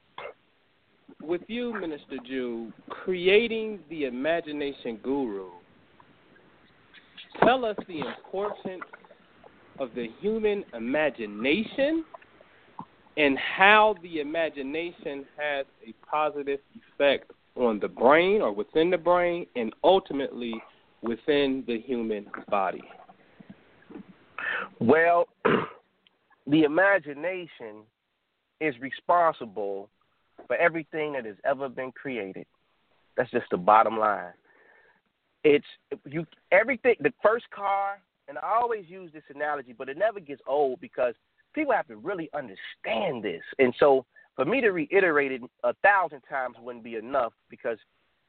With 1.22 1.42
you, 1.48 1.74
Minister 1.74 2.16
Ju, 2.26 2.72
creating 2.88 3.80
the 3.90 4.04
imagination 4.04 4.98
guru, 5.02 5.50
tell 7.44 7.64
us 7.64 7.76
the 7.88 8.00
importance 8.00 8.84
of 9.78 9.90
the 9.94 10.08
human 10.20 10.64
imagination 10.74 12.04
and 13.16 13.36
how 13.38 13.96
the 14.02 14.20
imagination 14.20 15.26
has 15.36 15.66
a 15.86 15.92
positive 16.08 16.60
effect 16.94 17.30
on 17.56 17.80
the 17.80 17.88
brain 17.88 18.40
or 18.40 18.52
within 18.52 18.88
the 18.90 18.96
brain 18.96 19.44
and 19.56 19.74
ultimately 19.82 20.54
within 21.02 21.64
the 21.66 21.80
human 21.80 22.26
body? 22.48 22.82
Well, 24.80 25.26
the 26.46 26.62
imagination 26.62 27.82
is 28.60 28.74
responsible 28.80 29.88
for 30.46 30.56
everything 30.56 31.12
that 31.12 31.24
has 31.24 31.36
ever 31.44 31.68
been 31.68 31.92
created. 31.92 32.46
That's 33.16 33.30
just 33.30 33.46
the 33.50 33.56
bottom 33.56 33.98
line. 33.98 34.32
It's 35.44 35.66
you 36.04 36.26
everything 36.52 36.94
the 37.00 37.12
first 37.22 37.50
car, 37.50 38.00
and 38.28 38.38
I 38.38 38.58
always 38.60 38.84
use 38.88 39.10
this 39.12 39.22
analogy, 39.34 39.74
but 39.76 39.88
it 39.88 39.96
never 39.96 40.20
gets 40.20 40.40
old 40.46 40.80
because 40.80 41.14
people 41.54 41.72
have 41.72 41.86
to 41.88 41.96
really 41.96 42.28
understand 42.34 43.24
this. 43.24 43.42
And 43.58 43.74
so 43.78 44.04
for 44.36 44.44
me 44.44 44.60
to 44.60 44.70
reiterate 44.70 45.32
it 45.32 45.42
a 45.64 45.74
thousand 45.82 46.22
times 46.28 46.56
wouldn't 46.60 46.84
be 46.84 46.96
enough 46.96 47.32
because 47.50 47.78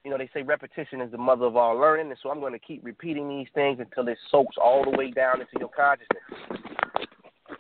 you 0.04 0.12
know 0.12 0.17
they 0.17 0.30
say 0.34 0.41
repetition 0.41 1.02
is 1.02 1.12
the 1.12 1.17
mother 1.17 1.45
of 1.45 1.56
all 1.56 1.76
learning, 1.76 2.08
and 2.08 2.17
so 2.22 2.30
I'm 2.30 2.39
going 2.39 2.54
to 2.54 2.60
keep 2.60 2.84
repeating 2.84 3.30
these 3.30 3.48
things 3.54 3.80
until 3.80 4.08
it 4.08 4.17
soaks 4.32 4.56
all 4.62 4.84
the 4.84 4.98
way 4.98 5.12
down 5.12 5.41
into 5.41 5.60
your 5.60 5.69
consciousness. 5.69 6.24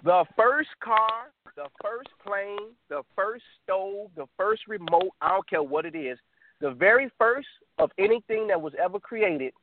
The 0.03 0.23
first 0.37 0.69
car, 0.81 1.31
the 1.55 1.67
first 1.83 2.09
plane, 2.25 2.73
the 2.89 3.01
first 3.15 3.43
stove, 3.63 4.11
the 4.15 4.27
first 4.37 4.61
remote, 4.67 5.09
I 5.21 5.29
don't 5.29 5.49
care 5.49 5.63
what 5.63 5.85
it 5.85 5.95
is, 5.95 6.17
the 6.61 6.71
very 6.71 7.09
first 7.17 7.47
of 7.77 7.91
anything 7.97 8.47
that 8.47 8.61
was 8.61 8.73
ever 8.81 8.99
created, 8.99 9.53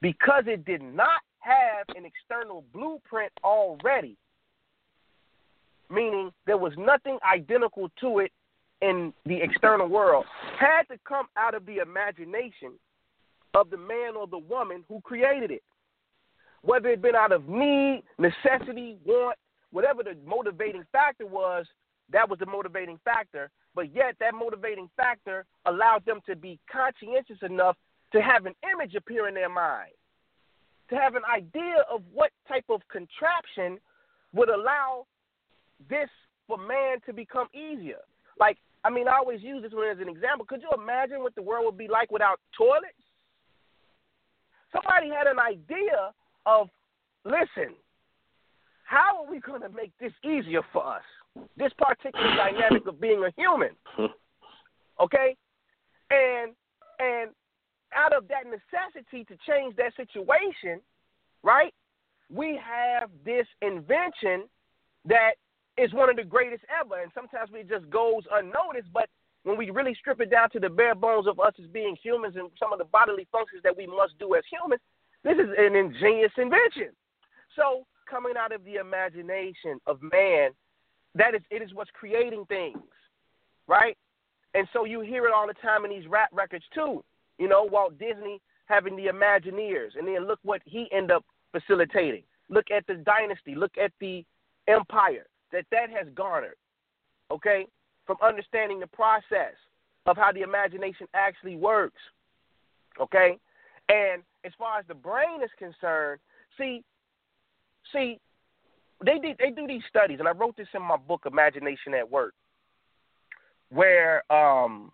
because 0.00 0.44
it 0.46 0.64
did 0.64 0.82
not 0.82 1.22
have 1.40 1.86
an 1.96 2.04
external 2.04 2.64
blueprint 2.72 3.32
already, 3.42 4.16
meaning 5.90 6.32
there 6.46 6.58
was 6.58 6.72
nothing 6.76 7.18
identical 7.30 7.90
to 8.00 8.18
it 8.18 8.32
in 8.82 9.12
the 9.24 9.36
external 9.42 9.88
world, 9.88 10.24
had 10.58 10.82
to 10.84 10.98
come 11.06 11.26
out 11.36 11.54
of 11.54 11.64
the 11.66 11.78
imagination 11.78 12.72
of 13.54 13.70
the 13.70 13.76
man 13.76 14.16
or 14.16 14.26
the 14.26 14.38
woman 14.38 14.84
who 14.86 15.00
created 15.00 15.50
it. 15.50 15.62
Whether 16.62 16.90
it 16.90 17.00
been 17.00 17.14
out 17.14 17.32
of 17.32 17.48
need, 17.48 18.02
necessity, 18.18 18.98
want, 19.04 19.36
whatever 19.72 20.02
the 20.02 20.16
motivating 20.26 20.84
factor 20.92 21.26
was, 21.26 21.66
that 22.10 22.28
was 22.28 22.38
the 22.38 22.46
motivating 22.46 22.98
factor. 23.04 23.50
But 23.74 23.94
yet, 23.94 24.16
that 24.20 24.34
motivating 24.34 24.88
factor 24.96 25.44
allowed 25.66 26.04
them 26.04 26.20
to 26.26 26.34
be 26.34 26.58
conscientious 26.70 27.38
enough 27.42 27.76
to 28.12 28.22
have 28.22 28.46
an 28.46 28.54
image 28.72 28.94
appear 28.94 29.28
in 29.28 29.34
their 29.34 29.50
mind, 29.50 29.92
to 30.90 30.96
have 30.96 31.14
an 31.14 31.22
idea 31.30 31.84
of 31.92 32.02
what 32.12 32.30
type 32.48 32.64
of 32.70 32.80
contraption 32.90 33.78
would 34.32 34.48
allow 34.48 35.06
this 35.88 36.08
for 36.46 36.56
man 36.56 36.98
to 37.06 37.12
become 37.12 37.48
easier. 37.52 38.00
Like, 38.40 38.56
I 38.84 38.90
mean, 38.90 39.06
I 39.06 39.16
always 39.16 39.42
use 39.42 39.62
this 39.62 39.72
one 39.72 39.88
as 39.88 40.00
an 40.00 40.08
example. 40.08 40.46
Could 40.46 40.62
you 40.62 40.70
imagine 40.80 41.20
what 41.20 41.34
the 41.34 41.42
world 41.42 41.66
would 41.66 41.78
be 41.78 41.88
like 41.88 42.10
without 42.10 42.40
toilets? 42.56 42.94
Somebody 44.72 45.08
had 45.10 45.26
an 45.26 45.38
idea 45.38 46.12
of, 46.46 46.68
listen, 47.24 47.74
how 48.88 49.22
are 49.22 49.30
we 49.30 49.38
going 49.40 49.60
to 49.60 49.68
make 49.68 49.92
this 50.00 50.12
easier 50.24 50.62
for 50.72 50.84
us? 50.86 51.02
This 51.58 51.72
particular 51.76 52.34
dynamic 52.36 52.86
of 52.86 53.00
being 53.00 53.22
a 53.24 53.30
human. 53.40 53.70
Okay? 55.00 55.36
And 56.10 56.54
and 56.98 57.30
out 57.94 58.12
of 58.12 58.26
that 58.26 58.50
necessity 58.50 59.22
to 59.26 59.38
change 59.46 59.76
that 59.76 59.94
situation, 59.94 60.80
right? 61.44 61.72
We 62.28 62.58
have 62.60 63.08
this 63.24 63.46
invention 63.62 64.48
that 65.04 65.34
is 65.76 65.92
one 65.94 66.10
of 66.10 66.16
the 66.16 66.24
greatest 66.24 66.64
ever, 66.66 67.00
and 67.00 67.12
sometimes 67.14 67.50
it 67.54 67.68
just 67.68 67.88
goes 67.90 68.24
unnoticed. 68.32 68.92
But 68.92 69.08
when 69.44 69.56
we 69.56 69.70
really 69.70 69.94
strip 69.94 70.20
it 70.20 70.32
down 70.32 70.50
to 70.50 70.58
the 70.58 70.68
bare 70.68 70.96
bones 70.96 71.28
of 71.28 71.38
us 71.38 71.52
as 71.62 71.70
being 71.70 71.94
humans 72.02 72.34
and 72.34 72.50
some 72.58 72.72
of 72.72 72.80
the 72.80 72.86
bodily 72.86 73.28
functions 73.30 73.62
that 73.62 73.76
we 73.76 73.86
must 73.86 74.18
do 74.18 74.34
as 74.34 74.42
humans, 74.50 74.82
this 75.22 75.38
is 75.38 75.46
an 75.56 75.76
ingenious 75.76 76.32
invention. 76.36 76.90
So 77.54 77.86
coming 78.08 78.34
out 78.38 78.52
of 78.52 78.64
the 78.64 78.76
imagination 78.76 79.80
of 79.86 80.00
man. 80.02 80.50
That 81.14 81.34
is, 81.34 81.42
it 81.50 81.62
is 81.62 81.74
what's 81.74 81.90
creating 81.92 82.44
things, 82.46 82.78
right? 83.66 83.96
And 84.54 84.66
so 84.72 84.84
you 84.84 85.00
hear 85.00 85.26
it 85.26 85.32
all 85.34 85.46
the 85.46 85.54
time 85.54 85.84
in 85.84 85.90
these 85.90 86.06
rap 86.08 86.28
records 86.32 86.64
too. 86.74 87.04
You 87.38 87.48
know, 87.48 87.64
Walt 87.64 87.98
Disney 87.98 88.40
having 88.66 88.96
the 88.96 89.06
Imagineers, 89.06 89.96
and 89.96 90.06
then 90.06 90.26
look 90.26 90.38
what 90.42 90.60
he 90.64 90.88
end 90.92 91.10
up 91.10 91.24
facilitating. 91.52 92.22
Look 92.50 92.66
at 92.74 92.86
the 92.86 92.94
dynasty. 92.94 93.54
Look 93.54 93.72
at 93.82 93.92
the 94.00 94.24
empire 94.66 95.26
that 95.52 95.64
that 95.70 95.90
has 95.90 96.06
garnered. 96.14 96.56
Okay, 97.30 97.66
from 98.06 98.16
understanding 98.22 98.80
the 98.80 98.86
process 98.86 99.54
of 100.06 100.16
how 100.16 100.32
the 100.32 100.42
imagination 100.42 101.06
actually 101.14 101.56
works. 101.56 102.00
Okay, 103.00 103.38
and 103.88 104.22
as 104.44 104.52
far 104.58 104.78
as 104.78 104.84
the 104.88 104.94
brain 104.94 105.42
is 105.42 105.50
concerned, 105.58 106.20
see, 106.56 106.82
See, 107.92 108.18
they 109.04 109.18
did 109.18 109.36
they 109.38 109.50
do 109.50 109.66
these 109.66 109.82
studies, 109.88 110.18
and 110.18 110.28
I 110.28 110.32
wrote 110.32 110.56
this 110.56 110.68
in 110.74 110.82
my 110.82 110.96
book, 110.96 111.22
Imagination 111.26 111.94
at 111.94 112.10
Work, 112.10 112.34
where 113.70 114.30
um, 114.32 114.90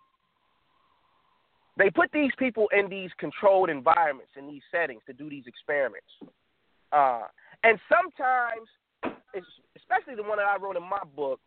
they 1.77 1.89
put 1.89 2.11
these 2.11 2.31
people 2.37 2.67
in 2.77 2.89
these 2.89 3.09
controlled 3.17 3.69
environments 3.69 4.31
in 4.37 4.47
these 4.47 4.61
settings 4.71 5.01
to 5.07 5.13
do 5.13 5.29
these 5.29 5.45
experiments. 5.47 6.07
Uh, 6.91 7.23
and 7.63 7.79
sometimes, 7.89 9.15
especially 9.75 10.15
the 10.15 10.23
one 10.23 10.37
that 10.37 10.45
I 10.45 10.57
wrote 10.57 10.77
in 10.77 10.83
my 10.83 11.01
book, 11.15 11.39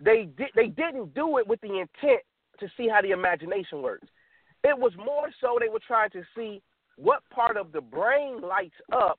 they 0.00 0.28
did 0.36 0.48
they 0.54 0.68
didn't 0.68 1.14
do 1.14 1.38
it 1.38 1.46
with 1.46 1.60
the 1.60 1.80
intent 1.80 2.22
to 2.60 2.68
see 2.76 2.88
how 2.88 3.02
the 3.02 3.10
imagination 3.10 3.82
works. 3.82 4.06
It 4.62 4.78
was 4.78 4.92
more 4.96 5.28
so 5.40 5.58
they 5.60 5.68
were 5.68 5.80
trying 5.86 6.10
to 6.10 6.22
see 6.36 6.62
what 6.96 7.22
part 7.30 7.56
of 7.56 7.72
the 7.72 7.80
brain 7.80 8.40
lights 8.40 8.76
up 8.92 9.18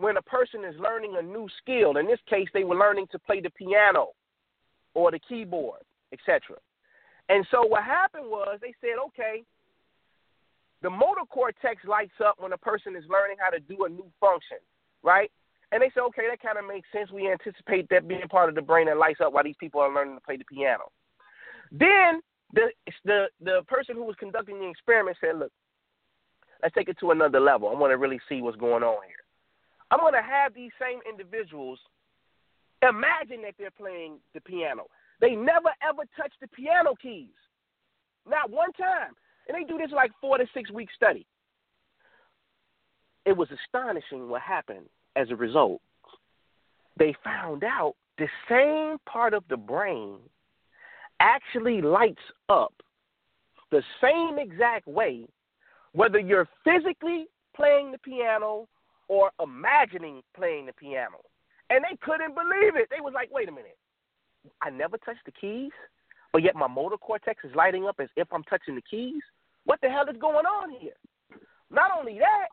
when 0.00 0.16
a 0.16 0.22
person 0.22 0.64
is 0.64 0.74
learning 0.80 1.16
a 1.18 1.22
new 1.22 1.46
skill. 1.60 1.96
In 1.98 2.06
this 2.06 2.18
case, 2.28 2.48
they 2.54 2.64
were 2.64 2.76
learning 2.76 3.06
to 3.12 3.18
play 3.18 3.40
the 3.40 3.50
piano 3.50 4.08
or 4.94 5.10
the 5.10 5.20
keyboard, 5.20 5.82
etc. 6.12 6.56
And 7.28 7.46
so 7.50 7.66
what 7.66 7.84
happened 7.84 8.26
was 8.26 8.58
they 8.60 8.74
said, 8.80 8.98
okay, 9.06 9.44
the 10.82 10.90
motor 10.90 11.26
cortex 11.28 11.84
lights 11.86 12.18
up 12.24 12.36
when 12.38 12.52
a 12.52 12.58
person 12.58 12.96
is 12.96 13.04
learning 13.08 13.36
how 13.38 13.50
to 13.50 13.60
do 13.60 13.84
a 13.84 13.88
new 13.88 14.06
function, 14.18 14.56
right? 15.02 15.30
And 15.70 15.82
they 15.82 15.90
said, 15.94 16.00
okay, 16.08 16.22
that 16.28 16.42
kind 16.42 16.58
of 16.58 16.66
makes 16.66 16.88
sense. 16.90 17.12
We 17.12 17.30
anticipate 17.30 17.88
that 17.90 18.08
being 18.08 18.26
part 18.28 18.48
of 18.48 18.54
the 18.54 18.62
brain 18.62 18.86
that 18.86 18.96
lights 18.96 19.20
up 19.24 19.32
while 19.32 19.44
these 19.44 19.60
people 19.60 19.80
are 19.80 19.94
learning 19.94 20.16
to 20.16 20.20
play 20.22 20.36
the 20.36 20.44
piano. 20.44 20.90
Then 21.70 22.20
the 22.52 22.72
the 23.04 23.26
the 23.40 23.60
person 23.68 23.94
who 23.94 24.04
was 24.04 24.16
conducting 24.18 24.58
the 24.58 24.68
experiment 24.68 25.16
said, 25.20 25.38
look, 25.38 25.52
let's 26.62 26.74
take 26.74 26.88
it 26.88 26.98
to 26.98 27.12
another 27.12 27.38
level. 27.38 27.68
I 27.68 27.74
want 27.74 27.92
to 27.92 27.98
really 27.98 28.18
see 28.28 28.42
what's 28.42 28.56
going 28.56 28.82
on 28.82 28.98
here. 29.06 29.19
I'm 29.90 30.00
going 30.00 30.14
to 30.14 30.22
have 30.22 30.54
these 30.54 30.70
same 30.80 31.00
individuals 31.08 31.78
imagine 32.82 33.42
that 33.42 33.54
they're 33.58 33.70
playing 33.70 34.18
the 34.34 34.40
piano. 34.40 34.84
They 35.20 35.30
never 35.30 35.70
ever 35.86 36.02
touch 36.16 36.32
the 36.40 36.48
piano 36.48 36.94
keys, 37.00 37.28
not 38.28 38.50
one 38.50 38.72
time. 38.72 39.12
And 39.48 39.56
they 39.56 39.66
do 39.66 39.78
this 39.78 39.90
like 39.92 40.12
four 40.20 40.38
to 40.38 40.46
six 40.54 40.70
week 40.70 40.88
study. 40.94 41.26
It 43.26 43.36
was 43.36 43.48
astonishing 43.50 44.28
what 44.28 44.42
happened 44.42 44.86
as 45.16 45.30
a 45.30 45.36
result. 45.36 45.80
They 46.98 47.14
found 47.22 47.64
out 47.64 47.94
the 48.18 48.28
same 48.48 48.98
part 49.10 49.34
of 49.34 49.44
the 49.48 49.56
brain 49.56 50.18
actually 51.20 51.82
lights 51.82 52.22
up 52.48 52.72
the 53.70 53.82
same 54.00 54.38
exact 54.38 54.86
way, 54.86 55.26
whether 55.92 56.18
you're 56.18 56.48
physically 56.64 57.26
playing 57.54 57.92
the 57.92 57.98
piano 57.98 58.66
or 59.10 59.32
imagining 59.42 60.22
playing 60.36 60.66
the 60.66 60.72
piano. 60.72 61.18
And 61.68 61.82
they 61.82 61.98
couldn't 62.00 62.36
believe 62.36 62.78
it. 62.78 62.86
They 62.90 63.02
was 63.02 63.12
like, 63.12 63.28
wait 63.32 63.48
a 63.48 63.52
minute. 63.52 63.76
I 64.62 64.70
never 64.70 64.96
touched 64.98 65.26
the 65.26 65.32
keys, 65.32 65.72
but 66.32 66.44
yet 66.44 66.54
my 66.54 66.68
motor 66.68 66.96
cortex 66.96 67.44
is 67.44 67.50
lighting 67.56 67.86
up 67.86 67.96
as 67.98 68.08
if 68.16 68.28
I'm 68.32 68.44
touching 68.44 68.76
the 68.76 68.86
keys. 68.88 69.20
What 69.64 69.80
the 69.82 69.90
hell 69.90 70.08
is 70.08 70.16
going 70.16 70.46
on 70.46 70.70
here? 70.70 70.94
Not 71.70 71.90
only 71.98 72.20
that, 72.20 72.48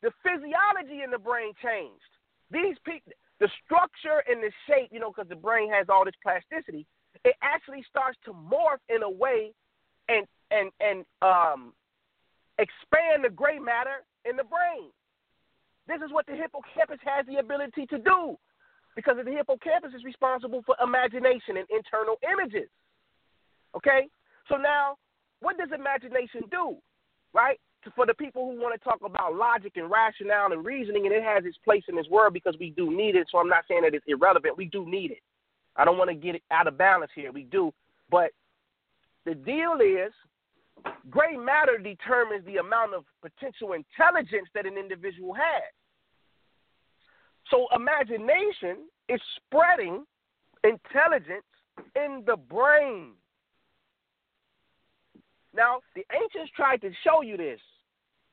the 0.00 0.12
physiology 0.22 1.02
in 1.02 1.10
the 1.10 1.18
brain 1.18 1.52
changed. 1.60 2.00
These 2.50 2.76
people, 2.86 3.12
the 3.40 3.50
structure 3.64 4.22
and 4.30 4.40
the 4.40 4.52
shape, 4.66 4.90
you 4.92 5.00
know, 5.00 5.10
because 5.10 5.28
the 5.28 5.36
brain 5.36 5.68
has 5.72 5.86
all 5.90 6.04
this 6.04 6.14
plasticity, 6.22 6.86
it 7.24 7.34
actually 7.42 7.84
starts 7.90 8.16
to 8.24 8.32
morph 8.32 8.80
in 8.88 9.02
a 9.02 9.10
way 9.10 9.52
and 10.08 10.26
and 10.50 10.70
and 10.80 11.04
um 11.22 11.72
expand 12.58 13.24
the 13.24 13.30
gray 13.30 13.58
matter 13.58 14.06
in 14.24 14.36
the 14.36 14.44
brain. 14.44 14.90
This 15.88 16.04
is 16.04 16.12
what 16.12 16.26
the 16.26 16.36
hippocampus 16.36 17.00
has 17.02 17.24
the 17.26 17.40
ability 17.40 17.86
to 17.86 17.98
do 17.98 18.36
because 18.94 19.16
the 19.24 19.30
hippocampus 19.30 19.92
is 19.96 20.04
responsible 20.04 20.62
for 20.66 20.76
imagination 20.84 21.56
and 21.56 21.66
internal 21.72 22.16
images. 22.30 22.68
Okay? 23.74 24.08
So 24.48 24.56
now, 24.56 24.96
what 25.40 25.56
does 25.56 25.68
imagination 25.74 26.42
do? 26.50 26.76
Right? 27.32 27.58
For 27.96 28.04
the 28.04 28.14
people 28.14 28.44
who 28.44 28.60
want 28.60 28.78
to 28.78 28.84
talk 28.84 29.00
about 29.04 29.34
logic 29.34 29.72
and 29.76 29.90
rationale 29.90 30.52
and 30.52 30.64
reasoning, 30.64 31.06
and 31.06 31.14
it 31.14 31.22
has 31.22 31.44
its 31.44 31.56
place 31.64 31.84
in 31.88 31.96
this 31.96 32.08
world 32.10 32.34
because 32.34 32.56
we 32.60 32.70
do 32.70 32.94
need 32.94 33.16
it. 33.16 33.28
So 33.30 33.38
I'm 33.38 33.48
not 33.48 33.64
saying 33.68 33.82
that 33.82 33.94
it's 33.94 34.04
irrelevant. 34.08 34.58
We 34.58 34.66
do 34.66 34.84
need 34.84 35.12
it. 35.12 35.22
I 35.76 35.84
don't 35.84 35.96
want 35.96 36.10
to 36.10 36.14
get 36.14 36.34
it 36.34 36.42
out 36.50 36.66
of 36.66 36.76
balance 36.76 37.12
here. 37.14 37.30
We 37.30 37.44
do, 37.44 37.72
but 38.10 38.30
the 39.24 39.34
deal 39.34 39.78
is 39.80 40.12
gray 41.10 41.36
matter 41.36 41.78
determines 41.78 42.44
the 42.44 42.56
amount 42.56 42.94
of 42.94 43.04
potential 43.22 43.72
intelligence 43.72 44.48
that 44.54 44.66
an 44.66 44.76
individual 44.78 45.34
has. 45.34 45.72
So 47.50 47.66
imagination 47.74 48.88
is 49.08 49.20
spreading 49.36 50.04
intelligence 50.64 51.44
in 51.96 52.22
the 52.26 52.36
brain. 52.36 53.12
Now, 55.54 55.80
the 55.94 56.04
ancients 56.12 56.52
tried 56.54 56.80
to 56.82 56.90
show 57.04 57.22
you 57.22 57.36
this 57.36 57.60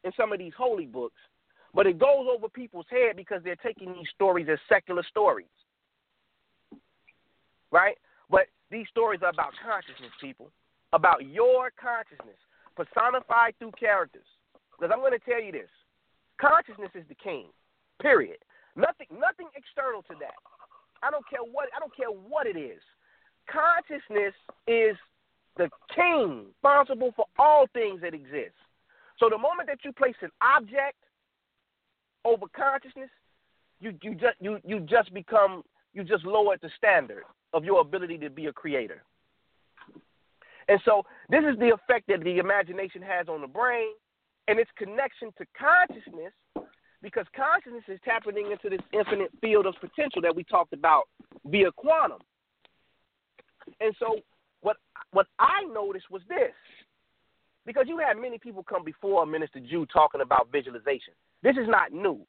in 0.03 0.12
some 0.17 0.34
of 0.34 0.39
these 0.39 0.53
holy 0.58 0.86
books, 0.86 1.19
but 1.73 1.88
it 1.88 1.97
goes 1.97 2.27
over 2.29 2.49
people's 2.49 2.86
head 2.89 3.15
because 3.15 3.41
they're 3.43 3.55
taking 3.55 3.93
these 3.93 4.08
stories 4.13 4.47
as 4.51 4.60
secular 4.67 5.03
stories. 5.10 5.47
Right? 7.71 7.97
But 8.29 8.47
these 8.69 8.88
stories 8.89 9.21
are 9.23 9.29
about 9.29 9.53
consciousness, 9.63 10.12
people, 10.21 10.51
about 10.95 11.27
your 11.27 11.71
consciousness, 11.75 12.39
personified 12.79 13.53
through 13.60 13.75
characters. 13.77 14.25
Because 14.71 14.91
I'm 14.95 15.03
going 15.03 15.12
to 15.12 15.19
tell 15.19 15.43
you 15.43 15.51
this 15.51 15.69
consciousness 16.39 16.91
is 16.95 17.03
the 17.08 17.19
king, 17.19 17.51
period. 18.01 18.39
Nothing, 18.75 19.08
nothing 19.12 19.47
external 19.55 20.01
to 20.03 20.15
that. 20.19 20.39
I 21.03 21.12
don't 21.12 21.27
care 21.29 21.43
what 21.43 21.67
I 21.75 21.79
don't 21.79 21.95
care 21.95 22.10
what 22.10 22.47
it 22.47 22.58
is. 22.58 22.81
Consciousness 23.51 24.34
is 24.67 24.95
the 25.58 25.69
king, 25.93 26.47
responsible 26.47 27.13
for 27.15 27.25
all 27.38 27.67
things 27.73 28.01
that 28.01 28.13
exist. 28.13 28.55
So 29.19 29.29
the 29.29 29.38
moment 29.38 29.67
that 29.67 29.79
you 29.84 29.93
place 29.93 30.15
an 30.21 30.31
object 30.41 30.97
over 32.25 32.47
consciousness, 32.55 33.10
you 33.79 33.93
you 34.01 34.15
just 34.15 34.36
you 34.39 34.60
you 34.65 34.79
just 34.79 35.13
become 35.13 35.63
you 35.93 36.03
just 36.03 36.25
lower 36.25 36.55
the 36.62 36.69
standard 36.77 37.23
of 37.53 37.63
your 37.63 37.81
ability 37.81 38.17
to 38.19 38.29
be 38.29 38.47
a 38.47 38.53
creator. 38.53 39.03
And 40.67 40.80
so 40.86 41.04
this 41.30 41.43
is 41.49 41.58
the 41.60 41.73
effect 41.73 42.08
that 42.08 42.23
the 42.23 42.38
imagination 42.38 43.01
has 43.01 43.28
on 43.28 43.41
the 43.41 43.47
brain 43.47 43.93
and 44.47 44.60
its 44.60 44.69
connection 44.78 45.32
to 45.38 45.45
consciousness 45.58 46.34
because 47.01 47.25
consciousness 47.36 47.84
is 47.88 47.99
tapping 48.04 48.51
into 48.51 48.69
this 48.69 48.86
infinite 48.91 49.32
field 49.41 49.65
of 49.67 49.75
potential 49.80 50.21
that 50.21 50.36
we 50.36 50.43
talked 50.43 50.73
about 50.73 51.04
via 51.45 51.71
quantum. 51.71 52.19
And 53.80 53.95
so 53.99 54.19
what 54.62 54.78
what 55.12 55.28
I 55.39 55.63
noticed 55.71 56.10
was 56.10 56.21
this. 56.28 56.54
Because 57.65 57.86
you 57.88 57.97
had 57.97 58.17
many 58.17 58.38
people 58.38 58.63
come 58.63 58.84
before 58.84 59.25
Minister 59.25 59.60
Ju 59.60 59.86
talking 59.88 60.21
about 60.21 60.51
visualization. 60.51 61.13
This 61.41 61.58
is 61.58 61.67
not 61.67 61.91
new, 61.91 62.25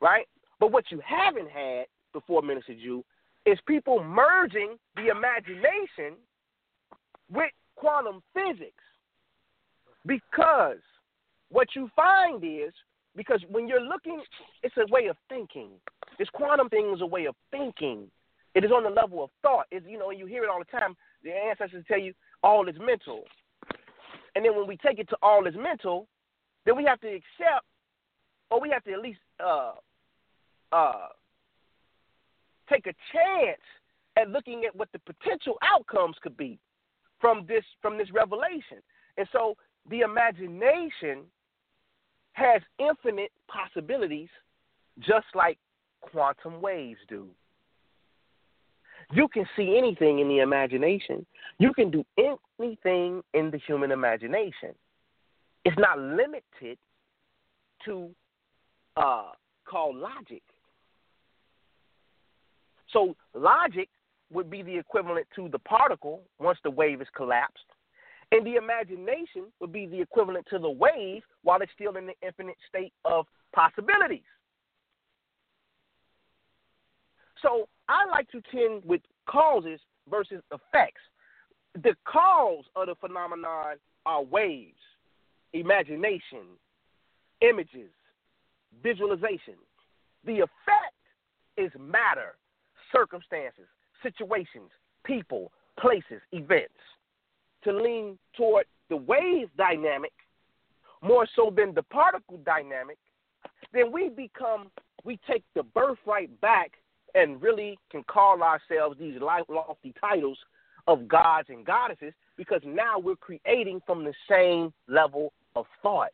right? 0.00 0.26
But 0.60 0.70
what 0.70 0.90
you 0.90 1.00
haven't 1.04 1.50
had 1.50 1.86
before 2.12 2.42
Minister 2.42 2.74
Ju 2.74 3.04
is 3.46 3.58
people 3.66 4.02
merging 4.02 4.76
the 4.96 5.08
imagination 5.08 6.16
with 7.30 7.50
quantum 7.76 8.22
physics. 8.32 8.82
Because 10.06 10.82
what 11.50 11.68
you 11.74 11.90
find 11.96 12.42
is 12.44 12.72
because 13.16 13.40
when 13.48 13.68
you're 13.68 13.80
looking, 13.80 14.22
it's 14.62 14.74
a 14.76 14.92
way 14.92 15.06
of 15.06 15.16
thinking. 15.28 15.70
This 16.18 16.28
quantum 16.30 16.68
thing 16.68 16.92
is 16.94 17.00
a 17.00 17.06
way 17.06 17.26
of 17.26 17.34
thinking. 17.50 18.10
It 18.54 18.64
is 18.64 18.70
on 18.70 18.84
the 18.84 18.90
level 18.90 19.24
of 19.24 19.30
thought. 19.42 19.66
It's, 19.70 19.86
you 19.88 19.98
know, 19.98 20.10
you 20.10 20.26
hear 20.26 20.44
it 20.44 20.50
all 20.50 20.58
the 20.58 20.78
time. 20.78 20.96
The 21.22 21.30
ancestors 21.30 21.84
tell 21.88 21.98
you 21.98 22.12
all 22.42 22.68
is 22.68 22.76
mental. 22.78 23.24
And 24.34 24.44
then 24.44 24.56
when 24.56 24.66
we 24.66 24.76
take 24.76 24.98
it 24.98 25.08
to 25.10 25.16
all 25.22 25.46
is 25.46 25.54
mental, 25.56 26.06
then 26.66 26.76
we 26.76 26.84
have 26.84 27.00
to 27.00 27.08
accept, 27.08 27.66
or 28.50 28.60
we 28.60 28.70
have 28.70 28.84
to 28.84 28.92
at 28.92 29.00
least 29.00 29.20
uh, 29.44 29.72
uh, 30.72 31.06
take 32.70 32.86
a 32.86 32.94
chance 33.12 33.60
at 34.16 34.28
looking 34.28 34.64
at 34.64 34.74
what 34.74 34.88
the 34.92 34.98
potential 35.00 35.56
outcomes 35.62 36.16
could 36.22 36.36
be 36.36 36.58
from 37.24 37.46
this 37.48 37.64
from 37.80 37.96
this 37.96 38.08
revelation. 38.12 38.82
And 39.16 39.26
so 39.32 39.54
the 39.88 40.00
imagination 40.00 41.22
has 42.32 42.60
infinite 42.78 43.32
possibilities, 43.48 44.28
just 44.98 45.24
like 45.34 45.56
quantum 46.02 46.60
waves 46.60 46.98
do. 47.08 47.26
You 49.10 49.26
can 49.28 49.46
see 49.56 49.78
anything 49.78 50.18
in 50.18 50.28
the 50.28 50.40
imagination. 50.40 51.24
You 51.58 51.72
can 51.72 51.90
do 51.90 52.04
anything 52.18 53.22
in 53.32 53.50
the 53.50 53.58
human 53.66 53.90
imagination. 53.90 54.74
It's 55.64 55.78
not 55.78 55.98
limited 55.98 56.76
to 57.86 58.10
uh, 58.98 59.30
called 59.64 59.96
logic. 59.96 60.42
So 62.92 63.16
logic 63.34 63.88
would 64.34 64.50
be 64.50 64.62
the 64.62 64.76
equivalent 64.76 65.26
to 65.36 65.48
the 65.48 65.58
particle 65.60 66.22
once 66.38 66.58
the 66.64 66.70
wave 66.70 67.00
is 67.00 67.08
collapsed. 67.16 67.64
And 68.32 68.44
the 68.44 68.56
imagination 68.56 69.46
would 69.60 69.72
be 69.72 69.86
the 69.86 70.00
equivalent 70.00 70.46
to 70.50 70.58
the 70.58 70.70
wave 70.70 71.22
while 71.42 71.62
it's 71.62 71.72
still 71.74 71.96
in 71.96 72.06
the 72.06 72.14
infinite 72.20 72.56
state 72.68 72.92
of 73.04 73.26
possibilities. 73.54 74.20
So 77.40 77.68
I 77.88 78.06
like 78.10 78.28
to 78.32 78.42
tend 78.50 78.82
with 78.84 79.02
causes 79.26 79.78
versus 80.10 80.42
effects. 80.52 81.00
The 81.74 81.94
cause 82.04 82.64
of 82.74 82.86
the 82.86 82.94
phenomenon 82.96 83.76
are 84.06 84.22
waves, 84.22 84.80
imagination, 85.52 86.58
images, 87.40 87.90
visualization. 88.82 89.54
The 90.24 90.40
effect 90.40 90.94
is 91.56 91.70
matter, 91.78 92.36
circumstances, 92.92 93.68
situations, 94.04 94.70
people, 95.04 95.50
places, 95.80 96.20
events. 96.30 96.74
To 97.64 97.72
lean 97.72 98.18
toward 98.36 98.66
the 98.90 98.96
wave 98.96 99.48
dynamic 99.56 100.12
more 101.02 101.26
so 101.34 101.52
than 101.54 101.74
the 101.74 101.82
particle 101.82 102.38
dynamic, 102.44 102.98
then 103.72 103.90
we 103.90 104.10
become, 104.10 104.70
we 105.02 105.18
take 105.28 105.42
the 105.54 105.62
birthright 105.62 106.40
back 106.40 106.72
and 107.14 107.40
really 107.40 107.78
can 107.90 108.02
call 108.04 108.42
ourselves 108.42 108.98
these 108.98 109.18
lofty 109.20 109.94
titles 110.00 110.38
of 110.86 111.08
gods 111.08 111.48
and 111.48 111.64
goddesses 111.64 112.12
because 112.36 112.60
now 112.64 112.98
we're 112.98 113.16
creating 113.16 113.80
from 113.86 114.04
the 114.04 114.12
same 114.28 114.72
level 114.88 115.32
of 115.56 115.66
thought. 115.82 116.10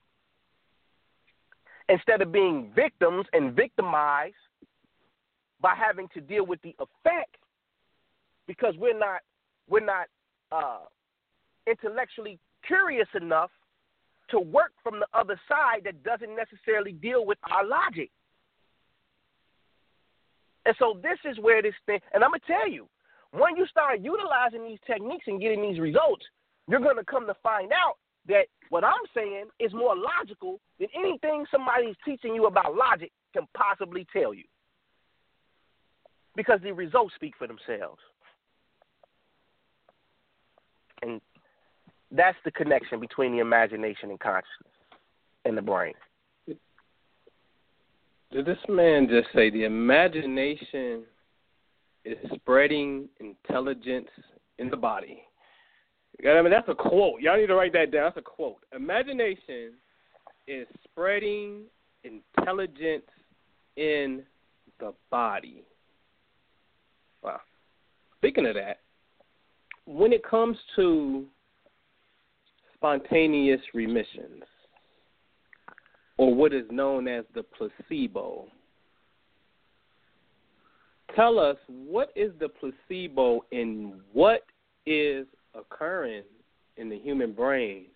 Instead 1.88 2.22
of 2.22 2.31
being 2.31 2.70
victims 2.74 3.26
and 3.33 3.55
victimized 3.55 4.35
by 5.61 5.74
having 5.74 6.09
to 6.14 6.20
deal 6.20 6.46
with 6.46 6.61
the 6.62 6.74
effect 6.79 7.37
because 8.50 8.74
we're 8.78 8.98
not 8.98 9.20
we're 9.68 9.78
not 9.78 10.08
uh, 10.50 10.80
intellectually 11.68 12.36
curious 12.66 13.06
enough 13.14 13.50
to 14.28 14.40
work 14.40 14.72
from 14.82 14.98
the 14.98 15.06
other 15.14 15.40
side 15.48 15.82
that 15.84 16.02
doesn't 16.02 16.34
necessarily 16.34 16.90
deal 16.90 17.24
with 17.24 17.38
our 17.48 17.64
logic. 17.64 18.10
And 20.66 20.74
so 20.80 20.98
this 21.00 21.18
is 21.30 21.38
where 21.38 21.62
this 21.62 21.74
thing, 21.86 22.00
and 22.12 22.24
I'm 22.24 22.30
gonna 22.30 22.42
tell 22.44 22.68
you, 22.68 22.88
when 23.30 23.56
you 23.56 23.68
start 23.68 24.00
utilizing 24.00 24.64
these 24.64 24.80
techniques 24.84 25.26
and 25.28 25.40
getting 25.40 25.62
these 25.62 25.78
results, 25.78 26.24
you're 26.68 26.80
gonna 26.80 27.04
come 27.04 27.28
to 27.28 27.34
find 27.44 27.70
out 27.70 27.98
that 28.26 28.46
what 28.70 28.82
I'm 28.82 29.06
saying 29.14 29.44
is 29.60 29.72
more 29.72 29.94
logical 29.94 30.58
than 30.80 30.88
anything 30.98 31.46
somebody's 31.52 31.94
teaching 32.04 32.34
you 32.34 32.46
about 32.46 32.74
logic 32.74 33.12
can 33.32 33.46
possibly 33.56 34.08
tell 34.12 34.34
you. 34.34 34.44
Because 36.34 36.58
the 36.64 36.72
results 36.72 37.14
speak 37.14 37.34
for 37.38 37.46
themselves. 37.46 38.00
And 41.02 41.20
that's 42.10 42.38
the 42.44 42.50
connection 42.50 43.00
between 43.00 43.32
the 43.32 43.38
imagination 43.38 44.10
and 44.10 44.20
consciousness 44.20 44.72
in 45.44 45.54
the 45.54 45.62
brain. 45.62 45.94
Did 48.32 48.46
this 48.46 48.58
man 48.68 49.08
just 49.08 49.28
say 49.34 49.50
the 49.50 49.64
imagination 49.64 51.02
is 52.04 52.16
spreading 52.34 53.08
intelligence 53.18 54.08
in 54.58 54.70
the 54.70 54.76
body? 54.76 55.22
I 56.20 56.40
mean, 56.42 56.50
that's 56.50 56.68
a 56.68 56.74
quote. 56.74 57.20
Y'all 57.20 57.36
need 57.36 57.46
to 57.46 57.54
write 57.54 57.72
that 57.72 57.90
down. 57.90 58.04
That's 58.04 58.18
a 58.18 58.22
quote. 58.22 58.58
Imagination 58.74 59.72
is 60.46 60.66
spreading 60.84 61.62
intelligence 62.04 63.06
in 63.76 64.22
the 64.78 64.92
body. 65.11 65.64
Wow. 67.22 67.40
Speaking 68.18 68.46
of 68.46 68.54
that, 68.54 68.80
when 69.86 70.12
it 70.12 70.22
comes 70.22 70.56
to 70.76 71.24
spontaneous 72.81 73.61
remissions, 73.74 74.43
or 76.16 76.35
what 76.35 76.55
is 76.55 76.64
known 76.70 77.07
as 77.07 77.24
the 77.35 77.43
placebo. 77.43 78.47
Tell 81.14 81.39
us 81.39 81.57
what 81.68 82.11
is 82.16 82.33
the 82.41 82.49
placebo 82.49 83.45
and 83.53 84.01
what 84.12 84.45
is 84.87 85.26
occurring 85.55 86.22
in 86.78 86.89
the 86.89 86.99
human 86.99 87.33
brain 87.33 87.87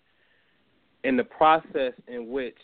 in 1.03 1.17
the 1.17 1.23
process 1.23 1.93
in 2.07 2.29
which 2.29 2.57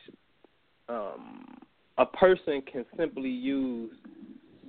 um, 0.90 1.58
a 1.98 2.06
person 2.06 2.62
can 2.72 2.86
simply 2.98 3.30
use 3.30 3.94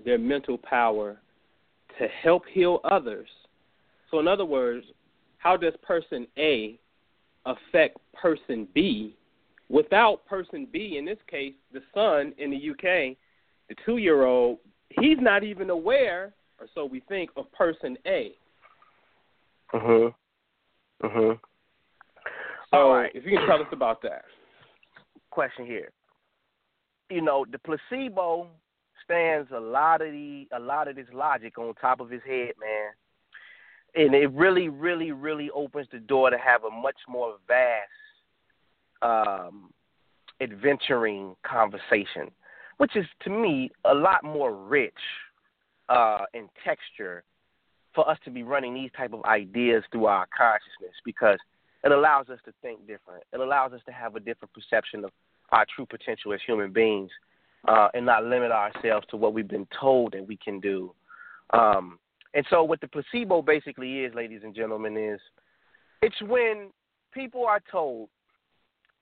their 0.05 0.19
mental 0.19 0.57
power 0.59 1.21
to 1.99 2.07
help 2.23 2.45
heal 2.51 2.81
others. 2.91 3.29
So, 4.11 4.21
in 4.21 4.29
other 4.29 4.45
words, 4.45 4.87
how 5.39 5.57
does 5.57 5.75
person 5.83 6.27
A 6.39 6.79
affect 7.47 7.99
person 8.14 8.68
B 8.74 9.16
without 9.68 10.24
person 10.26 10.66
B, 10.70 10.97
in 10.99 11.05
this 11.05 11.18
case, 11.28 11.55
the 11.72 11.80
son 11.95 12.34
in 12.38 12.51
the 12.51 12.70
UK, 12.70 13.16
the 13.68 13.74
two 13.84 13.97
year 13.97 14.24
old, 14.24 14.59
he's 14.90 15.16
not 15.18 15.43
even 15.43 15.70
aware, 15.70 16.34
or 16.61 16.66
so 16.74 16.84
we 16.84 17.01
think, 17.09 17.30
of 17.36 17.51
person 17.53 17.97
A. 18.07 18.36
Mhm. 19.72 20.14
Mhm. 21.03 21.40
So, 22.70 22.78
All 22.78 22.95
right. 22.95 23.11
if 23.14 23.24
you 23.24 23.36
can 23.36 23.47
tell 23.47 23.62
us 23.62 23.72
about 23.72 24.03
that. 24.03 24.24
Question 25.30 25.64
here. 25.66 25.90
You 27.09 27.22
know, 27.22 27.45
the 27.51 27.59
placebo 27.59 28.49
stands 29.05 29.51
a 29.51 29.61
lot 29.61 30.03
of 30.03 30.12
the 30.12 30.49
a 30.53 30.59
lot 30.59 30.88
of 30.88 30.97
this 30.97 31.09
logic 31.12 31.59
on 31.59 31.74
top 31.74 32.01
of 32.01 32.11
his 32.11 32.22
head, 32.22 32.53
man. 32.59 32.93
And 33.95 34.14
it 34.14 34.32
really, 34.32 34.68
really, 34.68 35.12
really 35.12 35.51
opens 35.51 35.86
the 35.93 35.99
door 35.99 36.30
to 36.30 36.38
have 36.38 36.64
a 36.64 36.70
much 36.70 36.97
more 37.09 37.36
vast 37.47 37.90
um 39.03 39.70
adventuring 40.40 41.34
conversation, 41.45 42.30
which 42.78 42.97
is 42.97 43.07
to 43.22 43.30
me 43.30 43.70
a 43.84 43.95
lot 43.95 44.22
more 44.24 44.55
rich 44.55 44.95
uh 45.88 46.20
in 46.34 46.49
texture 46.64 47.24
for 47.95 48.09
us 48.09 48.18
to 48.24 48.30
be 48.30 48.43
running 48.43 48.74
these 48.74 48.90
type 48.97 49.12
of 49.12 49.24
ideas 49.24 49.84
through 49.93 50.07
our 50.07 50.26
consciousness 50.36 50.95
because 51.05 51.38
it 51.84 51.93
allows 51.93 52.28
us 52.28 52.38
to 52.45 52.53
think 52.62 52.80
different. 52.86 53.24
It 53.32 53.40
allows 53.40 53.72
us 53.72 53.80
to 53.86 53.93
have 53.93 54.14
a 54.14 54.20
different 54.20 54.55
perception 54.55 55.05
of 55.05 55.11
our 55.51 55.66
true 55.74 55.84
potential 55.84 56.32
as 56.32 56.40
human 56.47 56.72
beings, 56.72 57.11
uh, 57.68 57.88
and 57.95 58.07
not 58.07 58.24
limit 58.24 58.51
ourselves 58.51 59.07
to 59.11 59.16
what 59.16 59.34
we've 59.34 59.49
been 59.49 59.68
told 59.78 60.12
that 60.12 60.26
we 60.26 60.36
can 60.36 60.61
do. 60.61 60.93
Um, 61.51 61.99
and 62.35 62.47
so, 62.49 62.62
what 62.62 62.80
the 62.80 62.89
placebo 62.89 63.43
basically 63.43 64.01
is, 64.01 64.14
ladies 64.14 64.41
and 64.43 64.55
gentlemen, 64.55 64.97
is 64.97 65.20
it's 66.01 66.20
when 66.22 66.70
people 67.12 67.45
are 67.47 67.61
told 67.70 68.09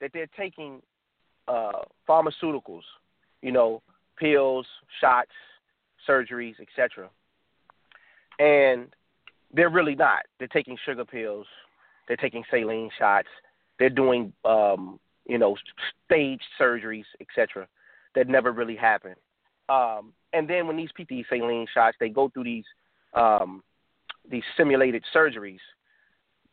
that 0.00 0.10
they're 0.12 0.28
taking 0.36 0.82
uh, 1.46 1.82
pharmaceuticals, 2.08 2.82
you 3.42 3.52
know, 3.52 3.82
pills, 4.18 4.66
shots, 5.00 5.30
surgeries, 6.08 6.54
etc., 6.60 7.08
and 8.38 8.88
they're 9.52 9.70
really 9.70 9.94
not. 9.94 10.26
They're 10.38 10.48
taking 10.48 10.76
sugar 10.84 11.04
pills, 11.04 11.46
they're 12.08 12.16
taking 12.16 12.42
saline 12.50 12.90
shots, 12.98 13.28
they're 13.78 13.90
doing, 13.90 14.32
um, 14.44 14.98
you 15.26 15.38
know, 15.38 15.56
staged 16.04 16.44
surgeries, 16.60 17.04
etc., 17.20 17.68
that 18.16 18.28
never 18.28 18.50
really 18.50 18.76
happen. 18.76 19.14
Um, 19.68 20.12
and 20.32 20.48
then 20.48 20.66
when 20.66 20.76
these 20.76 20.90
people, 20.96 21.16
these 21.16 21.26
saline 21.30 21.66
shots, 21.72 21.96
they 22.00 22.08
go 22.08 22.28
through 22.28 22.44
these 22.44 22.64
um, 23.14 23.62
these 24.30 24.42
simulated 24.56 25.02
surgeries, 25.14 25.58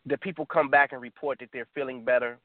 the 0.06 0.18
people 0.18 0.46
come 0.46 0.70
back 0.70 0.94
and 0.94 1.02
report 1.02 1.40
that 1.40 1.50
they're 1.52 1.68
feeling 1.76 2.04
better. 2.04 2.40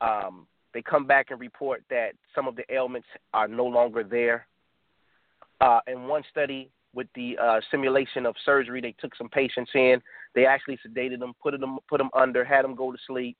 Um, 0.00 0.46
they 0.74 0.82
come 0.82 1.06
back 1.06 1.30
and 1.30 1.40
report 1.40 1.82
that 1.90 2.10
some 2.34 2.46
of 2.46 2.54
the 2.54 2.64
ailments 2.72 3.08
are 3.32 3.48
no 3.48 3.64
longer 3.64 4.04
there. 4.04 4.46
Uh, 5.60 5.80
in 5.88 6.06
one 6.06 6.22
study 6.30 6.70
with 6.94 7.08
the 7.14 7.36
uh, 7.38 7.60
simulation 7.70 8.26
of 8.26 8.34
surgery, 8.44 8.80
they 8.80 8.94
took 9.00 9.14
some 9.16 9.28
patients 9.28 9.70
in. 9.74 10.00
They 10.34 10.46
actually 10.46 10.78
sedated 10.86 11.18
them, 11.18 11.32
put 11.42 11.58
them 11.58 11.78
put 11.88 11.98
them 11.98 12.10
under, 12.14 12.44
had 12.44 12.64
them 12.64 12.74
go 12.74 12.92
to 12.92 12.98
sleep. 13.06 13.36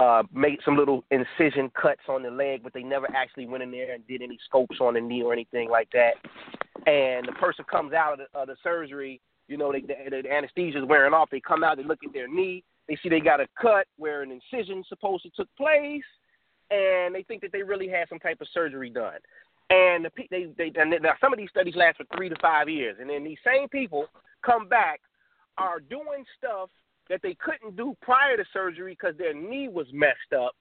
Uh, 0.00 0.22
made 0.32 0.58
some 0.64 0.78
little 0.78 1.04
incision 1.10 1.70
cuts 1.80 2.00
on 2.08 2.22
the 2.22 2.30
leg, 2.30 2.62
but 2.62 2.72
they 2.72 2.82
never 2.82 3.06
actually 3.14 3.46
went 3.46 3.62
in 3.62 3.70
there 3.70 3.92
and 3.92 4.06
did 4.06 4.22
any 4.22 4.38
scopes 4.46 4.78
on 4.80 4.94
the 4.94 5.00
knee 5.00 5.22
or 5.22 5.30
anything 5.30 5.68
like 5.68 5.90
that. 5.92 6.14
And 6.86 7.28
the 7.28 7.32
person 7.38 7.66
comes 7.70 7.92
out 7.92 8.14
of 8.14 8.20
the, 8.20 8.38
of 8.38 8.46
the 8.46 8.56
surgery, 8.62 9.20
you 9.46 9.58
know, 9.58 9.70
they, 9.70 9.82
the, 9.82 10.22
the 10.22 10.32
anesthesia 10.32 10.78
is 10.78 10.84
wearing 10.86 11.12
off. 11.12 11.28
They 11.30 11.40
come 11.40 11.62
out, 11.62 11.76
they 11.76 11.84
look 11.84 11.98
at 12.02 12.14
their 12.14 12.28
knee, 12.28 12.64
they 12.88 12.96
see 13.02 13.10
they 13.10 13.20
got 13.20 13.40
a 13.40 13.46
cut 13.60 13.86
where 13.98 14.22
an 14.22 14.30
incision 14.32 14.82
supposed 14.88 15.24
to 15.24 15.30
took 15.36 15.48
place, 15.58 16.02
and 16.70 17.14
they 17.14 17.22
think 17.22 17.42
that 17.42 17.52
they 17.52 17.62
really 17.62 17.88
had 17.88 18.08
some 18.08 18.20
type 18.20 18.40
of 18.40 18.48
surgery 18.54 18.88
done. 18.88 19.18
And 19.68 20.06
the, 20.06 20.10
they, 20.30 20.46
they, 20.56 20.72
and 20.80 20.94
now 21.02 21.12
some 21.20 21.34
of 21.34 21.38
these 21.38 21.50
studies 21.50 21.76
last 21.76 21.98
for 21.98 22.04
three 22.16 22.30
to 22.30 22.36
five 22.40 22.70
years, 22.70 22.96
and 23.00 23.10
then 23.10 23.22
these 23.22 23.38
same 23.44 23.68
people 23.68 24.06
come 24.42 24.66
back 24.66 25.00
are 25.58 25.78
doing 25.78 26.24
stuff 26.38 26.70
that 27.10 27.20
they 27.22 27.34
couldn't 27.34 27.76
do 27.76 27.94
prior 28.00 28.38
to 28.38 28.44
surgery 28.52 28.96
because 28.98 29.16
their 29.18 29.34
knee 29.34 29.68
was 29.68 29.86
messed 29.92 30.32
up. 30.34 30.52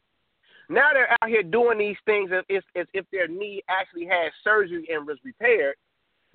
Now 0.68 0.90
they're 0.92 1.12
out 1.22 1.30
here 1.30 1.44
doing 1.44 1.78
these 1.78 1.98
things 2.06 2.32
as 2.36 2.44
if, 2.50 2.64
as 2.76 2.88
if 2.94 3.06
their 3.12 3.28
knee 3.28 3.64
actually 3.70 4.06
had 4.06 4.30
surgery 4.44 4.86
and 4.92 5.08
was 5.08 5.18
repaired, 5.24 5.76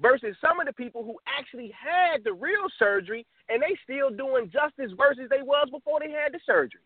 versus 0.00 0.34
some 0.40 0.58
of 0.58 0.66
the 0.66 0.72
people 0.72 1.04
who 1.04 1.16
actually 1.38 1.72
had 1.72 2.24
the 2.24 2.32
real 2.32 2.66
surgery 2.78 3.24
and 3.48 3.62
they 3.62 3.76
still 3.84 4.10
doing 4.10 4.50
just 4.52 4.74
as 4.82 4.96
worse 4.96 5.18
as 5.22 5.28
they 5.28 5.42
was 5.42 5.68
before 5.70 6.00
they 6.00 6.10
had 6.10 6.32
the 6.32 6.40
surgery. 6.46 6.80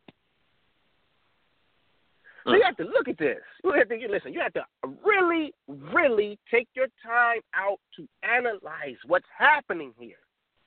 So 2.45 2.55
you 2.55 2.63
have 2.65 2.77
to 2.77 2.85
look 2.85 3.09
at 3.09 3.19
this. 3.19 3.39
You 3.63 3.75
have 3.77 3.89
to 3.89 3.97
listen. 4.11 4.33
You 4.33 4.41
have 4.41 4.55
to 4.55 4.65
really, 5.05 5.53
really 5.69 6.39
take 6.51 6.69
your 6.75 6.87
time 7.05 7.41
out 7.55 7.79
to 7.97 8.09
analyze 8.23 8.97
what's 9.07 9.27
happening 9.37 9.93
here. 9.99 10.17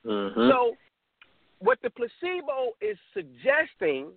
Mm-hmm. 0.05 0.49
So, 0.49 0.75
what 1.61 1.79
the 1.81 1.89
placebo 1.89 2.71
is 2.81 2.97
suggesting 3.13 4.07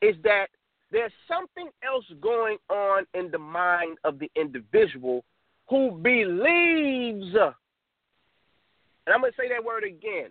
is 0.00 0.16
that 0.24 0.46
there's 0.90 1.12
something 1.28 1.68
else 1.84 2.04
going 2.20 2.56
on 2.70 3.04
in 3.14 3.30
the 3.30 3.38
mind 3.38 3.98
of 4.04 4.18
the 4.18 4.30
individual 4.36 5.24
who 5.68 5.90
believes. 5.90 7.34
And 7.34 9.14
I'm 9.14 9.20
going 9.20 9.32
to 9.32 9.36
say 9.36 9.48
that 9.50 9.62
word 9.64 9.84
again 9.84 10.30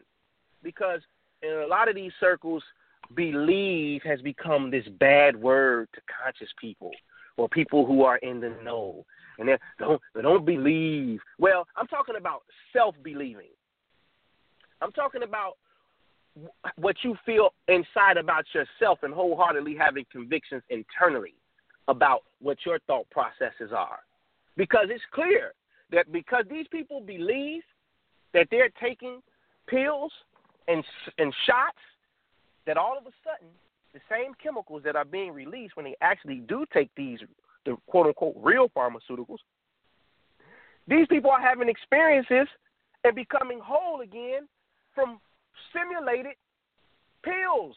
because 0.63 1.01
in 1.43 1.51
a 1.51 1.67
lot 1.67 1.87
of 1.87 1.95
these 1.95 2.11
circles, 2.19 2.63
believe 3.13 4.01
has 4.03 4.21
become 4.21 4.71
this 4.71 4.85
bad 4.99 5.35
word 5.35 5.87
to 5.93 6.01
conscious 6.23 6.49
people 6.59 6.91
or 7.37 7.47
people 7.47 7.85
who 7.85 8.03
are 8.03 8.17
in 8.17 8.41
the 8.41 8.49
know. 8.63 9.05
And 9.39 9.47
they 9.47 9.57
don't 9.79 10.01
they 10.15 10.23
don't 10.23 10.45
believe. 10.45 11.19
Well, 11.37 11.67
I'm 11.75 11.87
talking 11.87 12.15
about 12.17 12.41
self 12.73 12.95
believing. 13.03 13.51
I'm 14.81 14.91
talking 14.91 15.23
about 15.23 15.53
what 16.75 16.95
you 17.03 17.15
feel 17.25 17.53
inside 17.67 18.17
about 18.17 18.45
yourself 18.53 18.99
and 19.03 19.13
wholeheartedly 19.13 19.75
having 19.75 20.05
convictions 20.11 20.61
internally 20.69 21.33
about 21.87 22.23
what 22.39 22.57
your 22.65 22.79
thought 22.87 23.09
processes 23.09 23.71
are. 23.75 23.99
Because 24.55 24.87
it's 24.89 25.03
clear 25.11 25.53
that 25.91 26.11
because 26.11 26.45
these 26.49 26.67
people 26.67 27.01
believe 27.01 27.63
that 28.33 28.47
they're 28.51 28.71
taking 28.81 29.21
pills 29.67 30.11
and 30.67 30.83
and 31.17 31.33
shots 31.45 31.77
that 32.65 32.77
all 32.77 32.97
of 32.97 33.05
a 33.05 33.11
sudden 33.23 33.47
the 33.93 33.99
same 34.09 34.33
chemicals 34.41 34.81
that 34.83 34.95
are 34.95 35.05
being 35.05 35.31
released 35.31 35.75
when 35.75 35.85
they 35.85 35.95
actually 36.01 36.41
do 36.47 36.65
take 36.73 36.89
these 36.95 37.19
the 37.65 37.75
quote 37.87 38.07
unquote 38.07 38.35
real 38.37 38.69
pharmaceuticals, 38.69 39.39
these 40.87 41.07
people 41.07 41.31
are 41.31 41.41
having 41.41 41.69
experiences 41.69 42.47
and 43.03 43.15
becoming 43.15 43.59
whole 43.63 44.01
again 44.01 44.47
from 44.93 45.19
simulated 45.73 46.35
pills 47.23 47.75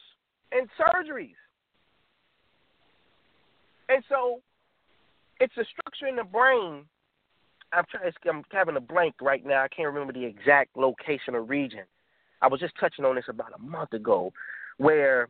and 0.51 0.67
surgeries. 0.79 1.35
And 3.89 4.03
so 4.07 4.39
it's 5.39 5.55
a 5.57 5.65
structure 5.65 6.07
in 6.07 6.15
the 6.15 6.23
brain. 6.23 6.85
I'm 7.73 7.85
trying. 7.89 8.11
I'm 8.29 8.43
having 8.51 8.75
a 8.75 8.81
blank 8.81 9.15
right 9.21 9.45
now. 9.45 9.63
I 9.63 9.67
can't 9.67 9.87
remember 9.87 10.13
the 10.13 10.25
exact 10.25 10.77
location 10.77 11.35
or 11.35 11.41
region. 11.41 11.83
I 12.41 12.47
was 12.47 12.59
just 12.59 12.73
touching 12.79 13.05
on 13.05 13.15
this 13.15 13.25
about 13.27 13.51
a 13.57 13.61
month 13.61 13.93
ago, 13.93 14.33
where, 14.77 15.29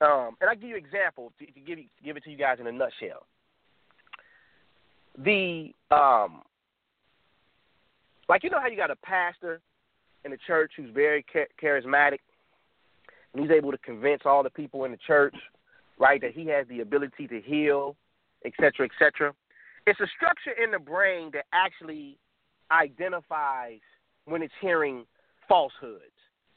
um, 0.00 0.36
and 0.40 0.48
I 0.48 0.54
give 0.54 0.70
you 0.70 0.76
an 0.76 0.84
example 0.84 1.32
to, 1.38 1.46
to 1.46 1.60
give 1.60 1.78
you, 1.78 1.84
to 1.84 2.04
give 2.04 2.16
it 2.16 2.24
to 2.24 2.30
you 2.30 2.36
guys 2.36 2.58
in 2.60 2.66
a 2.66 2.72
nutshell. 2.72 3.26
The 5.18 5.72
um, 5.90 6.42
like 8.28 8.44
you 8.44 8.50
know 8.50 8.60
how 8.60 8.68
you 8.68 8.76
got 8.76 8.90
a 8.90 8.96
pastor 8.96 9.60
in 10.24 10.30
the 10.30 10.38
church 10.46 10.72
who's 10.76 10.90
very 10.92 11.24
charismatic, 11.62 12.18
and 13.32 13.42
he's 13.42 13.50
able 13.50 13.72
to 13.72 13.78
convince 13.78 14.22
all 14.24 14.42
the 14.42 14.50
people 14.50 14.84
in 14.84 14.90
the 14.90 14.98
church, 15.06 15.34
right, 15.98 16.20
that 16.20 16.32
he 16.32 16.46
has 16.46 16.66
the 16.68 16.80
ability 16.80 17.26
to 17.28 17.40
heal, 17.40 17.96
et 18.44 18.52
cetera, 18.60 18.86
et 18.86 18.92
cetera. 18.98 19.32
It's 19.86 20.00
a 20.00 20.06
structure 20.16 20.52
in 20.62 20.70
the 20.70 20.78
brain 20.78 21.30
that 21.32 21.46
actually 21.52 22.18
identifies 22.70 23.80
when 24.26 24.42
it's 24.42 24.54
hearing 24.60 25.04
falsehoods. 25.48 26.02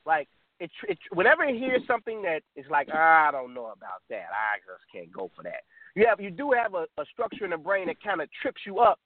Like 0.05 0.27
it, 0.59 0.69
it 0.87 0.97
whenever 1.11 1.43
it 1.43 1.57
hears 1.57 1.81
something 1.87 2.21
that 2.21 2.41
is 2.55 2.65
like, 2.69 2.87
ah, 2.93 3.27
I 3.27 3.31
don't 3.31 3.53
know 3.53 3.73
about 3.75 4.03
that. 4.09 4.27
I 4.31 4.59
just 4.59 4.83
can't 4.93 5.11
go 5.11 5.31
for 5.35 5.43
that. 5.43 5.63
You 5.95 6.05
have 6.07 6.19
you 6.19 6.29
do 6.29 6.51
have 6.51 6.75
a, 6.75 6.85
a 7.01 7.05
structure 7.11 7.45
in 7.45 7.51
the 7.51 7.57
brain 7.57 7.87
that 7.87 8.01
kind 8.03 8.21
of 8.21 8.29
trips 8.41 8.61
you 8.65 8.79
up 8.79 8.99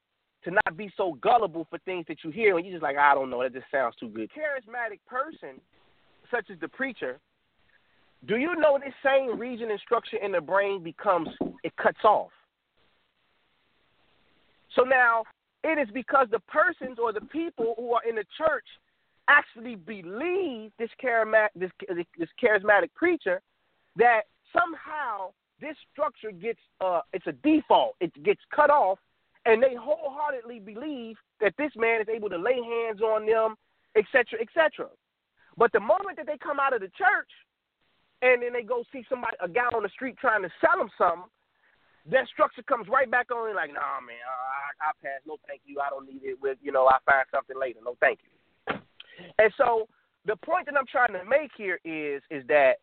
to 0.43 0.51
not 0.51 0.77
be 0.77 0.91
so 0.95 1.17
gullible 1.21 1.67
for 1.69 1.79
things 1.79 2.05
that 2.07 2.23
you 2.23 2.31
hear 2.31 2.57
and 2.57 2.65
you're 2.65 2.75
just 2.75 2.83
like, 2.83 2.97
I 2.97 3.13
don't 3.13 3.29
know, 3.29 3.43
that 3.43 3.53
just 3.53 3.65
sounds 3.71 3.95
too 3.99 4.09
good. 4.09 4.29
Charismatic 4.29 4.99
person, 5.07 5.59
such 6.31 6.49
as 6.49 6.59
the 6.59 6.67
preacher, 6.67 7.19
do 8.27 8.37
you 8.37 8.55
know 8.55 8.79
this 8.83 8.93
same 9.03 9.39
region 9.39 9.71
and 9.71 9.79
structure 9.79 10.17
in 10.17 10.31
the 10.31 10.41
brain 10.41 10.83
becomes 10.83 11.29
it 11.63 11.75
cuts 11.77 12.03
off? 12.03 12.31
So 14.75 14.83
now 14.83 15.23
it 15.63 15.79
is 15.79 15.87
because 15.93 16.27
the 16.31 16.39
persons 16.39 16.97
or 17.01 17.11
the 17.11 17.21
people 17.21 17.75
who 17.77 17.93
are 17.93 18.01
in 18.07 18.15
the 18.15 18.25
church 18.37 18.65
actually 19.27 19.75
believe 19.75 20.71
this 20.79 20.89
charismatic, 21.03 21.49
this, 21.55 21.71
this 22.17 22.29
charismatic 22.41 22.89
preacher 22.95 23.41
that 23.95 24.21
somehow 24.53 25.31
this 25.61 25.75
structure 25.91 26.31
gets 26.31 26.59
uh, 26.81 27.01
it's 27.13 27.27
a 27.27 27.31
default. 27.31 27.95
It 27.99 28.11
gets 28.23 28.41
cut 28.53 28.69
off, 28.69 28.99
and 29.49 29.63
they 29.63 29.73
wholeheartedly 29.73 30.59
believe 30.59 31.17
that 31.41 31.53
this 31.57 31.71
man 31.75 32.01
is 32.01 32.07
able 32.07 32.29
to 32.29 32.37
lay 32.37 32.61
hands 32.61 33.01
on 33.01 33.25
them, 33.25 33.55
etc., 33.97 34.37
etc. 34.39 34.85
But 35.57 35.71
the 35.71 35.79
moment 35.79 36.17
that 36.17 36.27
they 36.27 36.37
come 36.37 36.59
out 36.59 36.73
of 36.73 36.81
the 36.81 36.93
church, 36.93 37.33
and 38.21 38.43
then 38.43 38.53
they 38.53 38.61
go 38.61 38.83
see 38.93 39.03
somebody, 39.09 39.35
a 39.41 39.49
guy 39.49 39.65
on 39.73 39.81
the 39.81 39.89
street 39.89 40.17
trying 40.21 40.43
to 40.43 40.51
sell 40.61 40.77
them 40.77 40.89
something, 40.97 41.25
that 42.11 42.27
structure 42.27 42.61
comes 42.61 42.87
right 42.87 43.09
back 43.09 43.31
on. 43.31 43.55
Like, 43.55 43.73
nah, 43.73 43.97
man, 44.05 44.21
I, 44.21 44.89
I 44.89 44.91
pass. 45.01 45.25
No, 45.25 45.37
thank 45.47 45.61
you. 45.65 45.79
I 45.79 45.89
don't 45.89 46.05
need 46.05 46.21
it. 46.23 46.37
With 46.39 46.57
you 46.61 46.71
know, 46.71 46.85
I 46.85 46.97
find 47.05 47.25
something 47.33 47.57
later. 47.59 47.79
No, 47.83 47.97
thank 47.99 48.19
you. 48.21 48.77
And 49.39 49.51
so 49.57 49.89
the 50.25 50.35
point 50.35 50.67
that 50.67 50.77
I'm 50.77 50.85
trying 50.85 51.13
to 51.13 51.25
make 51.25 51.51
here 51.57 51.79
is 51.83 52.21
is 52.29 52.45
that 52.47 52.77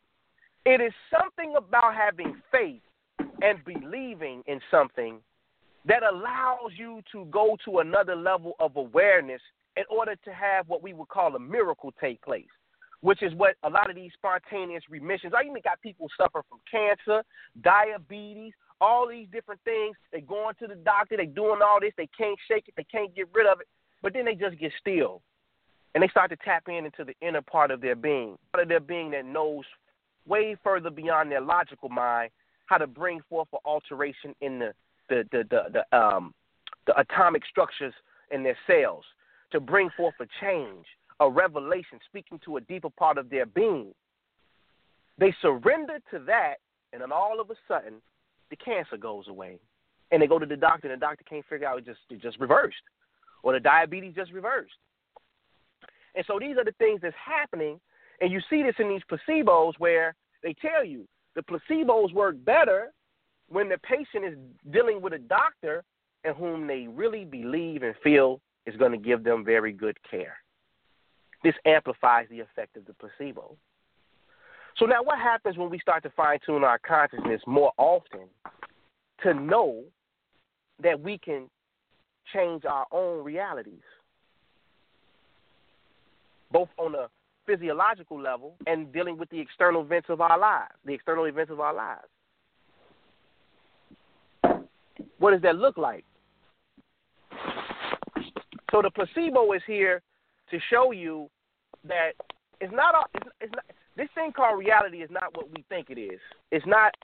it 0.64 0.80
is 0.80 0.92
something 1.14 1.54
about 1.56 1.94
having 1.94 2.34
faith 2.50 2.82
and 3.40 3.64
believing 3.64 4.42
in 4.46 4.60
something 4.70 5.20
that 5.87 6.03
allows 6.03 6.72
you 6.76 7.01
to 7.12 7.24
go 7.26 7.57
to 7.64 7.78
another 7.78 8.16
level 8.16 8.55
of 8.59 8.76
awareness 8.76 9.41
in 9.76 9.84
order 9.89 10.16
to 10.24 10.32
have 10.32 10.68
what 10.68 10.82
we 10.82 10.93
would 10.93 11.09
call 11.09 11.34
a 11.37 11.39
miracle 11.39 11.93
take 12.01 12.20
place, 12.22 12.47
which 13.01 13.22
is 13.22 13.32
what 13.34 13.55
a 13.62 13.70
lot 13.70 13.89
of 13.89 13.97
these 13.97 14.11
spontaneous 14.14 14.82
remissions. 14.91 15.32
I 15.37 15.43
even 15.43 15.62
got 15.62 15.80
people 15.80 16.09
suffer 16.18 16.43
from 16.49 16.59
cancer, 16.70 17.22
diabetes, 17.62 18.53
all 18.80 19.09
these 19.09 19.28
different 19.32 19.61
things. 19.64 19.97
They 20.12 20.20
going 20.20 20.55
to 20.61 20.66
the 20.66 20.74
doctor, 20.74 21.16
they 21.16 21.26
doing 21.26 21.61
all 21.62 21.78
this, 21.80 21.93
they 21.97 22.09
can't 22.18 22.39
shake 22.49 22.68
it, 22.68 22.74
they 22.76 22.84
can't 22.84 23.14
get 23.14 23.28
rid 23.32 23.47
of 23.47 23.61
it, 23.61 23.68
but 24.03 24.12
then 24.12 24.24
they 24.24 24.34
just 24.34 24.59
get 24.59 24.72
still. 24.80 25.22
And 25.95 26.03
they 26.03 26.09
start 26.09 26.30
to 26.30 26.37
tap 26.37 26.64
in 26.68 26.84
into 26.84 27.05
the 27.05 27.14
inner 27.26 27.43
part 27.43 27.70
of 27.70 27.80
their 27.80 27.97
being, 27.97 28.37
part 28.53 28.62
of 28.62 28.68
their 28.68 28.80
being 28.80 29.12
that 29.12 29.24
knows 29.24 29.64
way 30.26 30.57
further 30.62 30.91
beyond 30.91 31.30
their 31.30 31.41
logical 31.41 31.89
mind 31.89 32.30
how 32.66 32.76
to 32.76 32.87
bring 32.87 33.20
forth 33.28 33.49
an 33.53 33.61
alteration 33.64 34.34
in 34.41 34.59
the 34.59 34.74
the 35.09 35.24
the 35.32 35.44
the, 35.50 35.82
the 35.90 35.96
um 35.96 36.34
the 36.86 36.98
atomic 36.98 37.42
structures 37.46 37.94
in 38.30 38.42
their 38.42 38.57
cells 38.66 39.04
to 39.52 39.61
bring 39.61 39.90
forth 39.96 40.14
a 40.20 40.26
change, 40.40 40.86
a 41.20 41.28
revelation, 41.28 41.98
speaking 42.07 42.40
to 42.44 42.57
a 42.57 42.61
deeper 42.62 42.90
part 42.90 43.18
of 43.18 43.30
their 43.30 43.46
being. 43.46 43.92
They 45.18 45.34
surrender 45.40 45.98
to 46.11 46.18
that, 46.26 46.57
and 46.92 47.02
then 47.02 47.12
all 47.12 47.40
of 47.40 47.50
a 47.50 47.54
sudden, 47.66 47.94
the 48.50 48.57
cancer 48.57 48.96
goes 48.96 49.28
away. 49.28 49.59
And 50.12 50.22
they 50.22 50.26
go 50.26 50.38
to 50.38 50.46
the 50.46 50.57
doctor, 50.57 50.88
and 50.90 51.00
the 51.00 51.04
doctor 51.04 51.24
can't 51.28 51.44
figure 51.46 51.66
out 51.66 51.78
it 51.78 51.86
just 51.86 51.98
it 52.11 52.22
just 52.22 52.38
reversed, 52.38 52.76
or 53.42 53.52
the 53.52 53.61
diabetes 53.61 54.14
just 54.14 54.32
reversed. 54.32 54.74
And 56.14 56.24
so 56.26 56.38
these 56.38 56.57
are 56.57 56.64
the 56.64 56.74
things 56.78 57.00
that's 57.02 57.16
happening, 57.16 57.80
and 58.20 58.30
you 58.30 58.40
see 58.48 58.62
this 58.62 58.76
in 58.78 58.88
these 58.88 59.02
placebos 59.11 59.74
where 59.78 60.14
they 60.42 60.54
tell 60.54 60.84
you 60.84 61.07
the 61.34 61.42
placebos 61.42 62.12
work 62.12 62.36
better 62.44 62.92
when 63.49 63.68
the 63.68 63.78
patient 63.78 64.24
is 64.24 64.36
dealing 64.72 65.01
with 65.01 65.12
a 65.12 65.18
doctor 65.18 65.84
in 66.24 66.34
whom 66.34 66.66
they 66.66 66.86
really 66.88 67.24
believe 67.24 67.82
and 67.82 67.94
feel 68.03 68.40
is 68.66 68.76
going 68.76 68.92
to 68.92 68.99
give 68.99 69.22
them 69.22 69.44
very 69.44 69.72
good 69.72 69.97
care. 70.09 70.36
This 71.44 71.55
amplifies 71.64 72.26
the 72.28 72.40
effect 72.40 72.76
of 72.76 72.86
the 72.86 72.94
placebo. 72.94 73.57
So 74.78 74.84
now 74.84 75.03
what 75.03 75.18
happens 75.18 75.57
when 75.57 75.70
we 75.70 75.78
start 75.78 76.03
to 76.03 76.11
fine 76.11 76.38
tune 76.44 76.64
our 76.64 76.78
consciousness 76.78 77.40
more 77.47 77.72
often 77.78 78.28
to 79.22 79.32
know 79.32 79.84
that 80.82 81.01
we 81.01 81.18
can 81.18 81.49
change 82.34 82.64
our 82.64 82.86
own 82.90 83.24
realities? 83.24 83.80
Both 86.51 86.68
on 86.78 86.94
a 86.94 87.09
physiological 87.47 88.20
level 88.20 88.57
and 88.66 88.92
dealing 88.92 89.16
with 89.16 89.30
the 89.30 89.38
external 89.38 89.82
events 89.82 90.09
of 90.11 90.20
our 90.20 90.38
lives, 90.38 90.74
the 90.84 90.92
external 90.92 91.24
events 91.24 91.53
of 91.53 91.61
our 91.61 91.72
lives. 91.72 92.09
What 95.18 95.32
does 95.32 95.42
that 95.42 95.57
look 95.57 95.76
like? 95.76 96.05
So 98.70 98.82
the 98.82 98.90
placebo 98.90 99.53
is 99.53 99.62
here 99.66 100.03
to 100.51 100.59
show 100.70 100.92
you 100.92 101.28
that 101.84 102.12
it's 102.61 102.72
not, 102.72 102.94
a, 102.94 103.18
it's, 103.18 103.28
it's 103.40 103.53
not 103.55 103.64
this 103.97 104.09
thing 104.14 104.32
called 104.32 104.59
reality 104.59 104.99
is 104.99 105.11
not 105.11 105.34
what 105.34 105.51
we 105.51 105.64
think 105.68 105.90
it 105.90 105.99
is. 105.99 106.20
It's 106.53 106.66
not. 106.66 106.94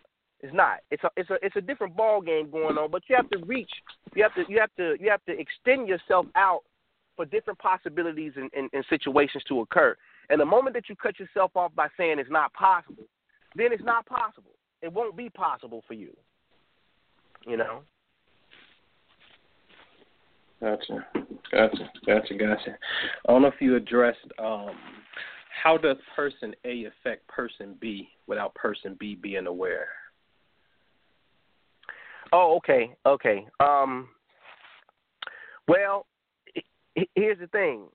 It's 0.41 0.53
not. 0.53 0.81
It's 0.91 1.03
a 1.05 1.11
it's 1.17 1.31
a 1.31 1.39
it's 1.43 1.57
a 1.57 1.61
different 1.61 1.97
ball 1.97 2.21
game 2.21 2.51
going 2.51 2.77
on. 2.77 2.91
But 2.91 3.03
you 3.09 3.17
have 3.17 3.31
to 3.31 3.39
reach. 3.47 3.71
You 4.15 4.23
have 4.25 4.35
to 4.35 4.45
you 4.51 4.61
have 4.61 4.75
to 4.77 4.97
you 5.01 5.11
have 5.11 5.25
to 5.25 5.39
extend 5.39 5.89
yourself 5.89 6.27
out 6.37 6.61
for 7.17 7.25
different 7.25 7.59
possibilities 7.59 8.33
and, 8.37 8.51
and, 8.55 8.69
and 8.73 8.85
situations 8.91 9.45
to 9.49 9.61
occur. 9.61 9.97
And 10.31 10.41
the 10.41 10.47
moment 10.47 10.75
that 10.75 10.89
you 10.89 10.97
cut 10.97 11.19
yourself 11.19 11.53
off 11.55 11.75
by 11.75 11.89
saying 11.97 12.19
it's 12.19 12.31
not 12.31 12.53
possible, 12.55 13.05
then 13.55 13.73
it's 13.73 13.85
not 13.85 14.07
possible. 14.07 14.53
It 14.81 14.93
won't 14.93 15.17
be 15.17 15.29
possible 15.31 15.83
for 15.87 15.95
you. 15.95 16.17
You 17.47 17.57
know. 17.57 17.83
Gotcha, 20.61 21.05
gotcha, 21.51 21.91
gotcha, 22.07 22.35
gotcha. 22.35 22.79
I 23.29 23.33
don't 23.33 23.43
know 23.43 23.49
if 23.49 23.61
you 23.61 23.75
addressed 23.75 24.19
um, 24.39 24.71
how 25.63 25.77
does 25.77 25.97
person 26.15 26.55
A 26.65 26.85
affect 26.85 27.27
person 27.27 27.77
B 27.81 28.09
without 28.29 28.55
person 28.55 28.97
B 28.99 29.17
being 29.17 29.49
aware? 29.49 29.89
Oh, 32.33 32.57
okay, 32.59 32.95
okay. 33.05 33.47
Um, 33.59 34.09
well, 35.67 36.07
here's 37.17 37.41
the 37.41 37.49
thing: 37.49 37.87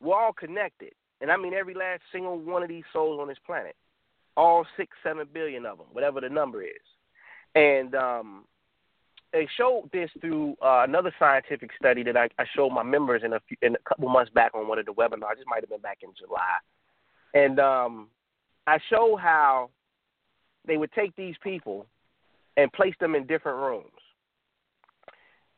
we're 0.00 0.16
all 0.16 0.32
connected, 0.32 0.92
and 1.20 1.32
I 1.32 1.36
mean 1.36 1.52
every 1.52 1.74
last 1.74 2.02
single 2.12 2.38
one 2.38 2.62
of 2.62 2.68
these 2.68 2.84
souls 2.92 3.18
on 3.20 3.26
this 3.26 3.38
planet, 3.44 3.74
all 4.36 4.64
six, 4.76 4.96
seven 5.02 5.26
billion 5.32 5.66
of 5.66 5.78
them, 5.78 5.88
whatever 5.90 6.20
the 6.20 6.28
number 6.28 6.62
is, 6.62 6.70
and 7.56 7.94
um, 7.96 8.44
they 9.34 9.48
showed 9.58 9.90
this 9.92 10.08
through 10.20 10.52
uh, 10.62 10.84
another 10.88 11.12
scientific 11.18 11.70
study 11.76 12.04
that 12.04 12.16
I, 12.16 12.28
I 12.38 12.44
showed 12.54 12.70
my 12.70 12.84
members 12.84 13.22
in 13.24 13.32
a 13.32 13.40
few, 13.48 13.56
in 13.62 13.74
a 13.74 13.88
couple 13.88 14.08
months 14.08 14.30
back 14.32 14.52
on 14.54 14.68
one 14.68 14.78
of 14.78 14.86
the 14.86 14.92
webinars. 14.92 15.36
This 15.36 15.44
might 15.48 15.60
have 15.60 15.68
been 15.68 15.80
back 15.80 15.98
in 16.02 16.10
July, 16.16 16.40
and 17.34 17.58
um, 17.58 18.08
I 18.68 18.78
showed 18.88 19.16
how 19.16 19.70
they 20.66 20.76
would 20.76 20.92
take 20.92 21.16
these 21.16 21.34
people 21.42 21.84
and 22.56 22.72
place 22.72 22.94
them 23.00 23.16
in 23.16 23.26
different 23.26 23.58
rooms, 23.58 23.90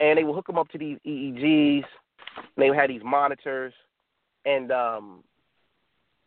and 0.01 0.19
they 0.19 0.25
would 0.25 0.35
hook 0.35 0.47
them 0.47 0.59
up 0.59 0.71
to 0.71 0.79
these 0.79 0.97
EEGs. 1.07 1.85
They 2.57 2.71
would 2.71 2.79
have 2.79 2.89
these 2.89 3.05
monitors, 3.05 3.75
and 4.47 4.73
um, 4.73 5.23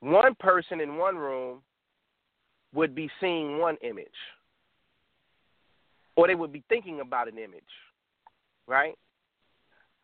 one 0.02 0.36
person 0.40 0.82
in 0.82 0.98
one 0.98 1.18
room 1.18 1.64
would 2.76 2.94
be 2.94 3.10
seeing 3.20 3.58
one 3.58 3.78
image 3.82 4.06
or 6.20 6.28
they 6.28 6.36
would 6.36 6.52
be 6.52 6.64
thinking 6.68 7.00
about 7.00 7.30
an 7.30 7.38
image, 7.38 7.64
right? 8.68 8.96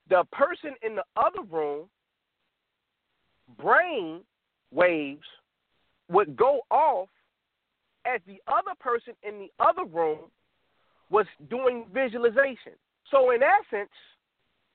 The 0.10 0.24
person 0.32 0.72
in 0.82 0.96
the 0.96 1.04
other 1.18 1.42
room, 1.52 1.90
brain 3.62 4.22
waves 4.72 5.28
would 6.10 6.38
go 6.38 6.62
off 6.72 7.10
as 8.06 8.22
the 8.26 8.42
other 8.48 8.72
person 8.80 9.14
in 9.28 9.40
the 9.40 9.52
other 9.60 9.84
room 9.84 10.20
was 11.10 11.26
doing 11.50 11.86
visualization. 11.94 12.72
So, 13.12 13.32
in 13.32 13.42
essence, 13.44 13.92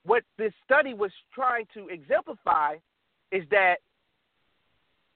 what 0.05 0.23
this 0.37 0.53
study 0.63 0.93
was 0.93 1.11
trying 1.35 1.65
to 1.73 1.89
exemplify 1.89 2.75
is 3.33 3.45
that 3.51 3.77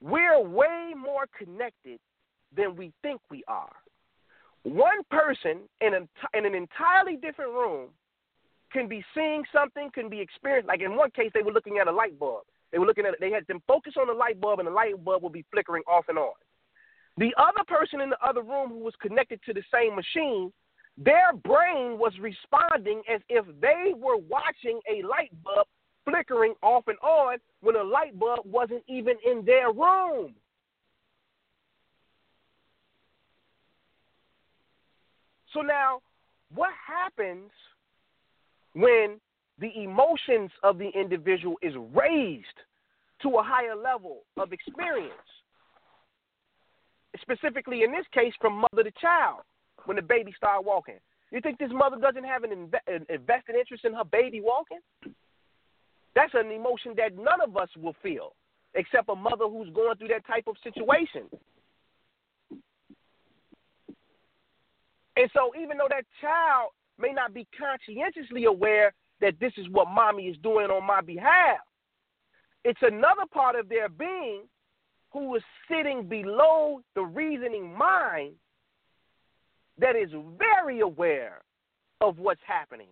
we're 0.01 0.41
way 0.41 0.93
more 0.97 1.25
connected 1.37 1.99
than 2.55 2.75
we 2.75 2.91
think 3.03 3.21
we 3.29 3.43
are 3.47 3.75
one 4.65 5.03
person 5.11 5.61
in 5.79 5.93
an, 5.93 6.09
in 6.33 6.45
an 6.45 6.55
entirely 6.55 7.17
different 7.17 7.51
room 7.51 7.89
can 8.73 8.87
be 8.87 9.05
seeing 9.13 9.43
something, 9.53 9.89
can 9.93 10.09
be 10.09 10.19
experiencing. 10.19 10.67
Like 10.67 10.81
in 10.81 10.95
one 10.95 11.11
case, 11.11 11.29
they 11.33 11.43
were 11.43 11.51
looking 11.51 11.77
at 11.77 11.87
a 11.87 11.91
light 11.91 12.17
bulb. 12.17 12.43
They 12.71 12.79
were 12.79 12.87
looking 12.87 13.05
at. 13.05 13.13
They 13.19 13.31
had 13.31 13.45
them 13.47 13.61
focus 13.67 13.93
on 13.99 14.07
the 14.07 14.13
light 14.13 14.41
bulb, 14.41 14.59
and 14.59 14.67
the 14.67 14.71
light 14.71 15.01
bulb 15.05 15.23
would 15.23 15.31
be 15.31 15.45
flickering 15.51 15.83
off 15.87 16.05
and 16.09 16.17
on. 16.17 16.33
The 17.17 17.33
other 17.37 17.63
person 17.67 18.01
in 18.01 18.09
the 18.09 18.17
other 18.27 18.41
room 18.41 18.69
who 18.69 18.79
was 18.79 18.93
connected 19.01 19.39
to 19.45 19.53
the 19.53 19.63
same 19.73 19.95
machine, 19.95 20.51
their 20.97 21.31
brain 21.31 21.97
was 21.97 22.13
responding 22.19 23.03
as 23.13 23.21
if 23.29 23.45
they 23.61 23.93
were 23.95 24.17
watching 24.17 24.79
a 24.91 25.05
light 25.07 25.31
bulb 25.43 25.67
flickering 26.03 26.53
off 26.61 26.83
and 26.87 26.97
on 26.99 27.37
when 27.61 27.75
a 27.75 27.83
light 27.83 28.17
bulb 28.17 28.39
wasn't 28.45 28.83
even 28.87 29.15
in 29.25 29.45
their 29.45 29.71
room. 29.71 30.33
So 35.55 35.61
now, 35.61 36.01
what 36.53 36.71
happens 36.85 37.49
when 38.73 39.19
the 39.57 39.71
emotions 39.81 40.51
of 40.61 40.77
the 40.77 40.89
individual 40.89 41.55
is 41.61 41.73
raised 41.93 42.45
to 43.21 43.29
a 43.37 43.43
higher 43.43 43.75
level 43.75 44.23
of 44.37 44.51
experience? 44.51 45.13
Specifically, 47.21 47.83
in 47.83 47.91
this 47.93 48.05
case, 48.13 48.33
from 48.41 48.65
mother 48.69 48.83
to 48.83 48.91
child, 48.99 49.39
when 49.85 49.95
the 49.95 50.03
baby 50.03 50.33
start 50.35 50.65
walking. 50.65 50.99
You 51.31 51.39
think 51.39 51.57
this 51.57 51.71
mother 51.71 51.95
doesn't 51.97 52.25
have 52.25 52.43
an, 52.43 52.51
inve- 52.51 52.93
an 52.93 53.05
invested 53.09 53.55
interest 53.55 53.85
in 53.85 53.93
her 53.93 54.03
baby 54.03 54.41
walking? 54.41 54.79
That's 56.15 56.33
an 56.33 56.51
emotion 56.51 56.93
that 56.97 57.15
none 57.15 57.39
of 57.41 57.55
us 57.55 57.69
will 57.77 57.95
feel. 58.03 58.33
except 58.75 59.09
a 59.09 59.15
mother 59.15 59.47
who's 59.47 59.69
going 59.73 59.97
through 59.97 60.09
that 60.09 60.27
type 60.27 60.45
of 60.47 60.55
situation. 60.63 61.23
And 65.17 65.29
so, 65.33 65.51
even 65.59 65.77
though 65.77 65.87
that 65.89 66.05
child 66.21 66.71
may 66.99 67.11
not 67.11 67.33
be 67.33 67.47
conscientiously 67.57 68.45
aware 68.45 68.93
that 69.21 69.39
this 69.39 69.53
is 69.57 69.67
what 69.69 69.89
mommy 69.89 70.23
is 70.23 70.37
doing 70.43 70.67
on 70.67 70.85
my 70.85 71.01
behalf, 71.01 71.59
it's 72.63 72.81
another 72.81 73.23
part 73.31 73.55
of 73.55 73.69
their 73.69 73.89
being 73.89 74.43
who 75.11 75.35
is 75.35 75.43
sitting 75.69 76.07
below 76.07 76.81
the 76.95 77.01
reasoning 77.01 77.75
mind 77.77 78.33
that 79.77 79.95
is 79.95 80.09
very 80.37 80.81
aware 80.81 81.41
of 82.01 82.19
what's 82.19 82.41
happening. 82.45 82.89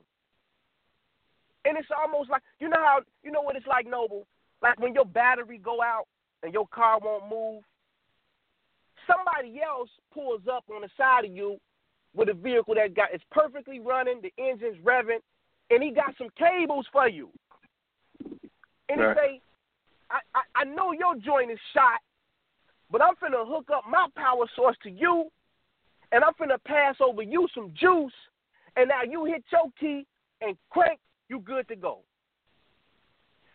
And 1.65 1.77
it's 1.77 1.87
almost 1.97 2.29
like 2.29 2.41
you 2.59 2.69
know 2.69 2.79
how 2.79 2.99
you 3.23 3.31
know 3.31 3.41
what 3.41 3.55
it's 3.55 3.67
like, 3.67 3.85
Noble? 3.85 4.25
Like 4.61 4.79
when 4.79 4.93
your 4.93 5.05
battery 5.05 5.57
go 5.57 5.81
out 5.81 6.05
and 6.43 6.53
your 6.53 6.67
car 6.67 6.99
won't 7.01 7.29
move. 7.29 7.63
Somebody 9.05 9.59
else 9.61 9.89
pulls 10.13 10.41
up 10.49 10.63
on 10.73 10.81
the 10.81 10.89
side 10.97 11.25
of 11.25 11.31
you 11.31 11.57
with 12.15 12.29
a 12.29 12.33
vehicle 12.33 12.75
that 12.75 12.95
got 12.95 13.09
it's 13.13 13.23
perfectly 13.31 13.79
running, 13.79 14.21
the 14.21 14.33
engine's 14.41 14.77
revving, 14.83 15.19
and 15.69 15.83
he 15.83 15.91
got 15.91 16.15
some 16.17 16.29
cables 16.37 16.85
for 16.91 17.07
you. 17.07 17.29
And 18.89 18.99
right. 18.99 19.17
he 19.17 19.21
say, 19.21 19.41
I, 20.11 20.19
I, 20.35 20.61
I 20.61 20.63
know 20.65 20.91
your 20.91 21.15
joint 21.15 21.51
is 21.51 21.59
shot, 21.73 21.99
but 22.91 23.01
I'm 23.01 23.15
finna 23.15 23.47
hook 23.47 23.69
up 23.73 23.83
my 23.89 24.07
power 24.15 24.45
source 24.55 24.77
to 24.83 24.89
you, 24.89 25.29
and 26.11 26.23
I'm 26.23 26.33
finna 26.33 26.63
pass 26.65 26.95
over 27.01 27.23
you 27.23 27.47
some 27.55 27.73
juice, 27.73 28.13
and 28.75 28.89
now 28.89 29.01
you 29.09 29.25
hit 29.25 29.43
your 29.51 29.71
key 29.79 30.05
and 30.41 30.55
crank, 30.69 30.99
you 31.29 31.39
good 31.39 31.67
to 31.69 31.75
go. 31.75 31.99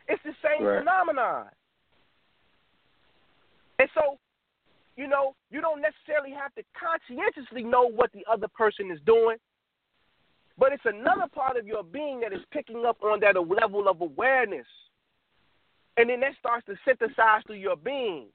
It's 0.09 0.23
the 0.25 0.33
same 0.43 0.67
right. 0.67 0.81
phenomenon. 0.81 1.47
And 3.79 3.89
so 3.95 4.19
you 4.99 5.07
know, 5.07 5.36
you 5.51 5.61
don't 5.61 5.80
necessarily 5.80 6.34
have 6.34 6.53
to 6.57 6.62
conscientiously 6.74 7.62
know 7.62 7.88
what 7.88 8.11
the 8.12 8.24
other 8.30 8.49
person 8.49 8.90
is 8.90 8.99
doing, 9.07 9.36
but 10.59 10.72
it's 10.72 10.82
another 10.84 11.28
part 11.32 11.57
of 11.57 11.68
your 11.68 11.84
being 11.84 12.18
that 12.20 12.32
is 12.32 12.40
picking 12.53 12.84
up 12.84 12.96
on 13.01 13.20
that 13.20 13.36
level 13.36 13.88
of 13.88 14.01
awareness. 14.01 14.66
And 15.96 16.11
then 16.11 16.18
that 16.20 16.32
starts 16.40 16.66
to 16.66 16.74
synthesize 16.84 17.42
through 17.46 17.57
your 17.57 17.76
being. 17.76 18.26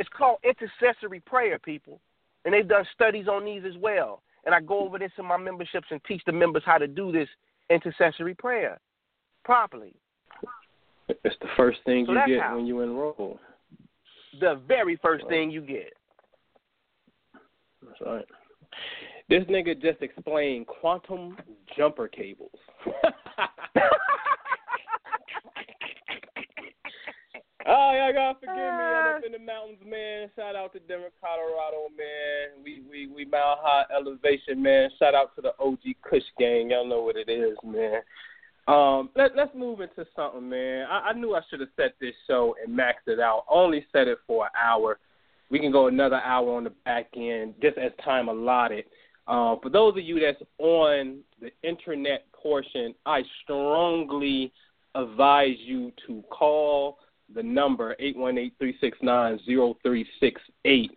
It's 0.00 0.08
called 0.16 0.38
intercessory 0.42 1.20
prayer, 1.20 1.60
people. 1.60 2.00
And 2.44 2.52
they've 2.52 2.66
done 2.66 2.84
studies 2.92 3.28
on 3.28 3.44
these 3.44 3.62
as 3.64 3.80
well. 3.80 4.22
And 4.44 4.54
I 4.54 4.60
go 4.60 4.80
over 4.80 4.98
this 4.98 5.12
in 5.16 5.26
my 5.26 5.36
memberships 5.36 5.86
and 5.90 6.00
teach 6.08 6.22
the 6.26 6.32
members 6.32 6.64
how 6.66 6.78
to 6.78 6.88
do 6.88 7.12
this 7.12 7.28
intercessory 7.68 8.34
prayer 8.34 8.80
properly. 9.44 9.94
It's 11.08 11.36
the 11.40 11.48
first 11.56 11.78
thing 11.84 12.06
so 12.06 12.12
you 12.12 12.26
get 12.26 12.40
how. 12.40 12.56
when 12.56 12.66
you 12.66 12.80
enroll 12.80 13.38
the 14.38 14.60
very 14.66 14.96
first 15.02 15.26
thing 15.28 15.50
you 15.50 15.60
get. 15.62 15.92
That's 17.82 18.00
right. 18.04 18.24
This 19.28 19.44
nigga 19.44 19.80
just 19.80 20.02
explained 20.02 20.66
quantum 20.66 21.36
jumper 21.76 22.08
cables. 22.08 22.50
oh, 27.66 27.92
y'all 27.94 28.12
gotta 28.12 28.38
forgive 28.40 28.56
me. 28.56 28.60
I'm 28.60 29.16
up 29.16 29.22
ah. 29.22 29.26
in 29.26 29.32
the 29.32 29.38
mountains, 29.38 29.78
man. 29.86 30.28
Shout 30.34 30.56
out 30.56 30.72
to 30.72 30.80
Denver, 30.80 31.10
Colorado, 31.20 31.88
man. 31.96 32.62
We 32.64 32.82
we 32.90 33.06
we 33.06 33.24
mile 33.24 33.58
high 33.60 33.84
elevation, 33.94 34.60
man. 34.62 34.90
Shout 34.98 35.14
out 35.14 35.34
to 35.36 35.42
the 35.42 35.52
OG 35.60 35.94
Kush 36.02 36.22
gang. 36.38 36.70
Y'all 36.70 36.88
know 36.88 37.02
what 37.02 37.16
it 37.16 37.28
is, 37.28 37.56
man. 37.64 38.02
Um, 38.70 39.10
let, 39.16 39.34
let's 39.34 39.52
move 39.52 39.80
into 39.80 40.06
something, 40.14 40.48
man. 40.48 40.86
I, 40.88 41.08
I 41.08 41.12
knew 41.12 41.34
I 41.34 41.40
should 41.50 41.58
have 41.58 41.70
set 41.76 41.94
this 42.00 42.14
show 42.28 42.54
and 42.64 42.78
maxed 42.78 43.08
it 43.08 43.18
out. 43.18 43.44
Only 43.50 43.84
set 43.90 44.06
it 44.06 44.18
for 44.28 44.44
an 44.44 44.52
hour. 44.60 45.00
We 45.50 45.58
can 45.58 45.72
go 45.72 45.88
another 45.88 46.20
hour 46.20 46.56
on 46.56 46.62
the 46.62 46.70
back 46.84 47.08
end, 47.16 47.54
just 47.60 47.78
as 47.78 47.90
time 48.04 48.28
allotted. 48.28 48.84
Uh, 49.26 49.56
for 49.60 49.70
those 49.70 49.94
of 49.94 50.04
you 50.04 50.20
that's 50.20 50.40
on 50.58 51.18
the 51.40 51.50
internet 51.64 52.30
portion, 52.32 52.94
I 53.06 53.22
strongly 53.42 54.52
advise 54.94 55.56
you 55.58 55.90
to 56.06 56.22
call 56.30 56.98
the 57.34 57.42
number 57.42 57.96
eight 57.98 58.16
one 58.16 58.38
eight 58.38 58.54
three 58.60 58.76
six 58.80 58.96
nine 59.02 59.40
zero 59.46 59.76
three 59.82 60.06
six 60.20 60.40
eight. 60.64 60.96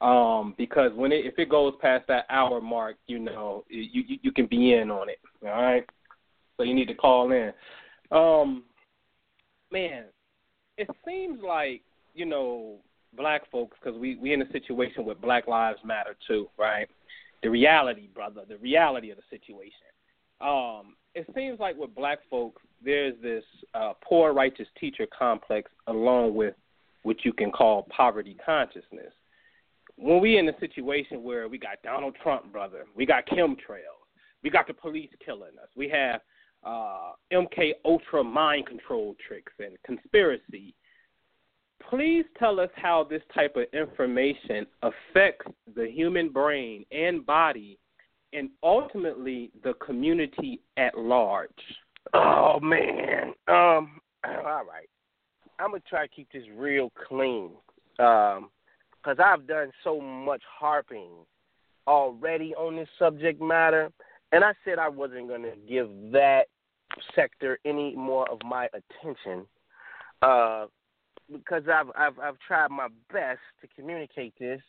Um, 0.00 0.54
because 0.56 0.92
when 0.94 1.12
it, 1.12 1.26
if 1.26 1.38
it 1.38 1.50
goes 1.50 1.74
past 1.82 2.06
that 2.08 2.24
hour 2.30 2.62
mark, 2.62 2.96
you 3.06 3.18
know 3.18 3.64
you, 3.68 4.04
you 4.06 4.18
you 4.22 4.32
can 4.32 4.46
be 4.46 4.72
in 4.72 4.90
on 4.90 5.10
it. 5.10 5.18
All 5.42 5.50
right 5.50 5.84
so 6.60 6.64
you 6.64 6.74
need 6.74 6.88
to 6.88 6.94
call 6.94 7.32
in. 7.32 7.52
Um, 8.10 8.64
man, 9.72 10.04
it 10.76 10.88
seems 11.06 11.40
like 11.42 11.80
you 12.14 12.26
know 12.26 12.80
black 13.16 13.50
folks 13.50 13.78
because 13.82 13.98
we 13.98 14.16
we 14.16 14.34
in 14.34 14.42
a 14.42 14.52
situation 14.52 15.06
with 15.06 15.22
Black 15.22 15.48
Lives 15.48 15.78
Matter 15.84 16.14
too, 16.28 16.48
right? 16.58 16.86
The 17.42 17.48
reality, 17.48 18.08
brother, 18.14 18.42
the 18.46 18.58
reality 18.58 19.10
of 19.10 19.16
the 19.16 19.22
situation. 19.30 19.72
Um, 20.42 20.96
it 21.14 21.26
seems 21.34 21.58
like 21.58 21.78
with 21.78 21.94
black 21.94 22.18
folks, 22.28 22.60
there's 22.84 23.14
this 23.22 23.44
uh, 23.74 23.94
poor 24.04 24.34
righteous 24.34 24.68
teacher 24.78 25.06
complex 25.06 25.70
along 25.86 26.34
with 26.34 26.54
what 27.04 27.24
you 27.24 27.32
can 27.32 27.50
call 27.50 27.88
poverty 27.94 28.36
consciousness. 28.44 29.12
When 29.96 30.20
we 30.20 30.36
in 30.36 30.48
a 30.48 30.58
situation 30.60 31.22
where 31.22 31.48
we 31.48 31.58
got 31.58 31.82
Donald 31.82 32.16
Trump, 32.22 32.52
brother, 32.52 32.84
we 32.94 33.06
got 33.06 33.26
chemtrails, 33.26 34.04
we 34.42 34.50
got 34.50 34.66
the 34.66 34.74
police 34.74 35.10
killing 35.24 35.58
us, 35.62 35.68
we 35.74 35.88
have 35.88 36.20
uh, 36.64 37.12
MK 37.32 37.72
Ultra 37.84 38.22
mind 38.22 38.66
control 38.66 39.16
tricks 39.26 39.52
and 39.58 39.76
conspiracy. 39.84 40.74
Please 41.88 42.24
tell 42.38 42.60
us 42.60 42.70
how 42.76 43.04
this 43.08 43.22
type 43.34 43.56
of 43.56 43.64
information 43.72 44.66
affects 44.82 45.46
the 45.74 45.88
human 45.90 46.28
brain 46.28 46.84
and 46.92 47.24
body, 47.24 47.78
and 48.32 48.50
ultimately 48.62 49.50
the 49.64 49.72
community 49.74 50.60
at 50.76 50.96
large. 50.96 51.50
Oh 52.14 52.60
man, 52.60 53.32
um, 53.48 54.00
all 54.24 54.64
right. 54.64 54.88
I'm 55.58 55.70
gonna 55.70 55.82
try 55.88 56.06
to 56.06 56.14
keep 56.14 56.30
this 56.32 56.44
real 56.54 56.90
clean, 57.08 57.50
um, 57.98 58.50
because 58.96 59.18
I've 59.22 59.46
done 59.46 59.70
so 59.82 60.00
much 60.00 60.42
harping 60.58 61.10
already 61.86 62.54
on 62.54 62.76
this 62.76 62.88
subject 62.98 63.42
matter 63.42 63.90
and 64.32 64.44
I 64.44 64.52
said 64.64 64.78
I 64.78 64.88
wasn't 64.88 65.28
going 65.28 65.42
to 65.42 65.52
give 65.68 65.88
that 66.12 66.44
sector 67.14 67.58
any 67.64 67.94
more 67.94 68.28
of 68.30 68.38
my 68.44 68.68
attention 68.72 69.46
uh, 70.22 70.66
because 71.32 71.62
I've, 71.72 71.88
I've 71.96 72.18
I've 72.18 72.38
tried 72.46 72.70
my 72.70 72.88
best 73.12 73.40
to 73.62 73.68
communicate 73.76 74.34
this 74.38 74.60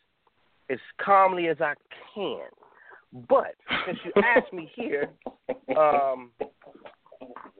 as 0.70 0.80
calmly 1.03 1.47
as 1.47 1.57
I 1.59 1.74
can. 2.14 2.47
But 3.28 3.55
since 3.86 3.99
you 4.05 4.12
asked 4.24 4.53
me 4.53 4.72
here, 4.76 5.09
um, 5.78 6.32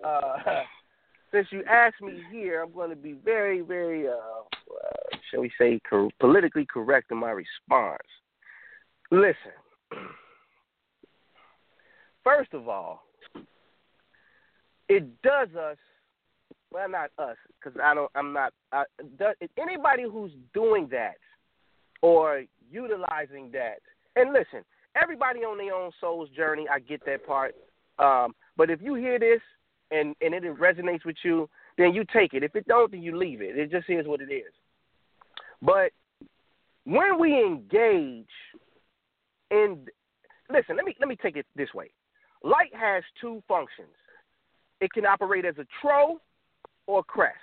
uh, 0.06 0.38
since 1.32 1.48
you 1.52 1.64
asked 1.70 2.02
me 2.02 2.22
here, 2.32 2.64
I'm 2.64 2.74
going 2.74 2.90
to 2.90 2.96
be 2.96 3.14
very, 3.14 3.62
very, 3.62 4.08
uh, 4.08 4.12
uh, 4.12 5.18
shall 5.30 5.42
we 5.42 5.52
say, 5.58 5.80
cor- 5.90 6.10
politically 6.20 6.66
correct 6.66 7.12
in 7.12 7.18
my 7.18 7.32
response. 7.32 8.00
Listen. 9.12 9.36
First 12.24 12.54
of 12.54 12.68
all, 12.68 13.04
it 14.90 15.22
does 15.22 15.50
us. 15.56 15.78
Well, 16.72 16.90
not 16.90 17.12
us, 17.18 17.36
because 17.60 17.80
I 17.84 17.94
don't. 17.94 18.12
I'm 18.16 18.34
not. 18.34 18.54
I, 18.72 18.84
does, 19.18 19.36
anybody 19.58 20.04
who's 20.04 20.32
doing 20.54 20.88
that 20.92 21.18
or 22.02 22.44
utilizing 22.72 23.52
that, 23.52 23.80
and 24.16 24.32
listen, 24.32 24.64
everybody 24.96 25.40
on 25.42 25.58
their 25.58 25.74
own 25.74 25.92
soul's 26.00 26.30
journey. 26.30 26.66
I 26.72 26.80
get 26.80 27.06
that 27.06 27.26
part. 27.26 27.56
Um, 28.00 28.34
but 28.58 28.70
if 28.70 28.82
you 28.82 28.96
hear 28.96 29.20
this 29.20 29.42
and 29.92 30.16
and 30.22 30.34
it 30.34 30.44
resonates 30.58 31.06
with 31.06 31.18
you, 31.24 31.50
then 31.78 31.94
you 31.94 32.04
take 32.14 32.34
it. 32.34 32.44
If 32.44 32.56
it 32.56 32.68
don't, 32.68 32.92
then 32.92 33.02
you 33.02 33.18
leave 33.18 33.42
it. 33.42 33.58
It 33.58 33.72
just 33.72 33.90
is 33.90 34.08
what 34.08 34.22
it 34.22 34.32
is. 34.32 34.52
But 35.62 35.92
when 36.86 37.20
we 37.20 37.40
engage 37.40 38.26
in 39.52 39.86
listen, 40.50 40.76
let 40.76 40.86
me 40.86 40.96
let 41.00 41.10
me 41.10 41.16
take 41.16 41.36
it 41.36 41.46
this 41.56 41.74
way. 41.74 41.92
Light 42.44 42.74
has 42.74 43.04
two 43.20 43.42
functions. 43.48 43.88
It 44.80 44.92
can 44.94 45.06
operate 45.06 45.46
as 45.46 45.56
a 45.58 45.66
trough 45.82 46.18
or 46.88 47.04
crest. 47.04 47.38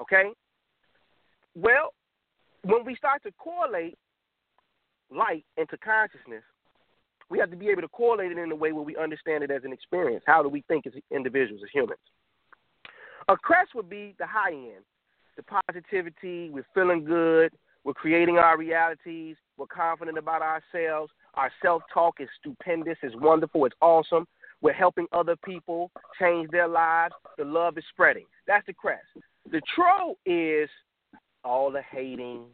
Okay? 0.00 0.32
Well, 1.54 1.94
when 2.64 2.84
we 2.84 2.94
start 2.96 3.22
to 3.22 3.32
correlate 3.32 3.96
light 5.10 5.44
into 5.56 5.78
consciousness, 5.78 6.42
we 7.30 7.38
have 7.38 7.50
to 7.50 7.56
be 7.56 7.68
able 7.68 7.82
to 7.82 7.88
correlate 7.88 8.32
it 8.32 8.38
in 8.38 8.50
a 8.50 8.56
way 8.56 8.72
where 8.72 8.84
we 8.84 8.96
understand 8.96 9.42
it 9.44 9.50
as 9.50 9.64
an 9.64 9.72
experience. 9.72 10.24
How 10.26 10.42
do 10.42 10.48
we 10.48 10.62
think 10.62 10.86
as 10.86 10.92
individuals, 11.10 11.62
as 11.62 11.70
humans? 11.72 12.00
A 13.28 13.36
crest 13.36 13.74
would 13.74 13.90
be 13.90 14.14
the 14.18 14.26
high 14.26 14.52
end, 14.52 14.84
the 15.36 15.42
positivity, 15.42 16.50
we're 16.50 16.66
feeling 16.74 17.04
good, 17.04 17.52
we're 17.84 17.92
creating 17.92 18.38
our 18.38 18.56
realities, 18.56 19.36
we're 19.56 19.66
confident 19.66 20.16
about 20.16 20.42
ourselves, 20.42 21.12
our 21.34 21.50
self 21.62 21.82
talk 21.92 22.16
is 22.20 22.28
stupendous, 22.40 22.98
it's 23.02 23.14
wonderful, 23.16 23.64
it's 23.64 23.76
awesome. 23.80 24.26
We're 24.60 24.72
helping 24.72 25.06
other 25.12 25.36
people 25.36 25.90
change 26.18 26.50
their 26.50 26.66
lives. 26.66 27.14
The 27.36 27.44
love 27.44 27.78
is 27.78 27.84
spreading. 27.90 28.24
That's 28.46 28.66
the 28.66 28.72
crest. 28.72 29.06
The 29.50 29.62
troll 29.74 30.18
is 30.26 30.68
all 31.44 31.70
the 31.70 31.82
hating, 31.82 32.44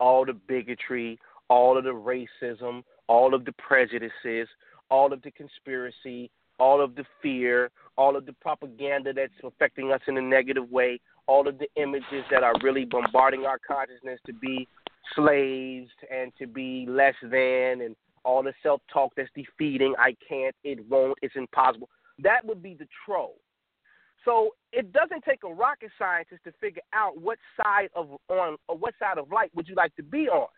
all 0.00 0.24
the 0.24 0.32
bigotry, 0.32 1.18
all 1.48 1.78
of 1.78 1.84
the 1.84 1.90
racism, 1.90 2.82
all 3.06 3.34
of 3.34 3.44
the 3.44 3.52
prejudices, 3.52 4.48
all 4.90 5.12
of 5.12 5.22
the 5.22 5.30
conspiracy, 5.30 6.30
all 6.58 6.80
of 6.80 6.94
the 6.94 7.04
fear, 7.22 7.70
all 7.96 8.16
of 8.16 8.26
the 8.26 8.32
propaganda 8.34 9.12
that's 9.12 9.32
affecting 9.44 9.92
us 9.92 10.00
in 10.08 10.16
a 10.16 10.22
negative 10.22 10.70
way, 10.70 11.00
all 11.26 11.46
of 11.46 11.58
the 11.58 11.68
images 11.76 12.24
that 12.30 12.42
are 12.42 12.54
really 12.62 12.84
bombarding 12.84 13.44
our 13.44 13.58
consciousness 13.58 14.18
to 14.26 14.32
be 14.32 14.66
slaves 15.14 15.90
and 16.12 16.32
to 16.38 16.46
be 16.46 16.86
less 16.88 17.14
than 17.22 17.80
and 17.82 17.96
all 18.26 18.42
the 18.42 18.52
self 18.62 18.82
talk 18.92 19.12
that's 19.16 19.30
defeating, 19.34 19.94
I 19.98 20.16
can't, 20.28 20.54
it 20.64 20.80
won't, 20.88 21.18
it's 21.22 21.36
impossible. 21.36 21.88
That 22.18 22.44
would 22.44 22.62
be 22.62 22.74
the 22.74 22.88
troll. 23.04 23.36
So 24.24 24.50
it 24.72 24.92
doesn't 24.92 25.24
take 25.24 25.44
a 25.44 25.54
rocket 25.54 25.90
scientist 25.98 26.42
to 26.44 26.52
figure 26.60 26.82
out 26.92 27.20
what 27.20 27.38
side 27.56 27.88
of 27.94 28.08
on 28.28 28.56
or 28.68 28.76
what 28.76 28.94
side 28.98 29.18
of 29.18 29.30
light 29.30 29.50
would 29.54 29.68
you 29.68 29.76
like 29.76 29.94
to 29.96 30.02
be 30.02 30.28
on. 30.28 30.48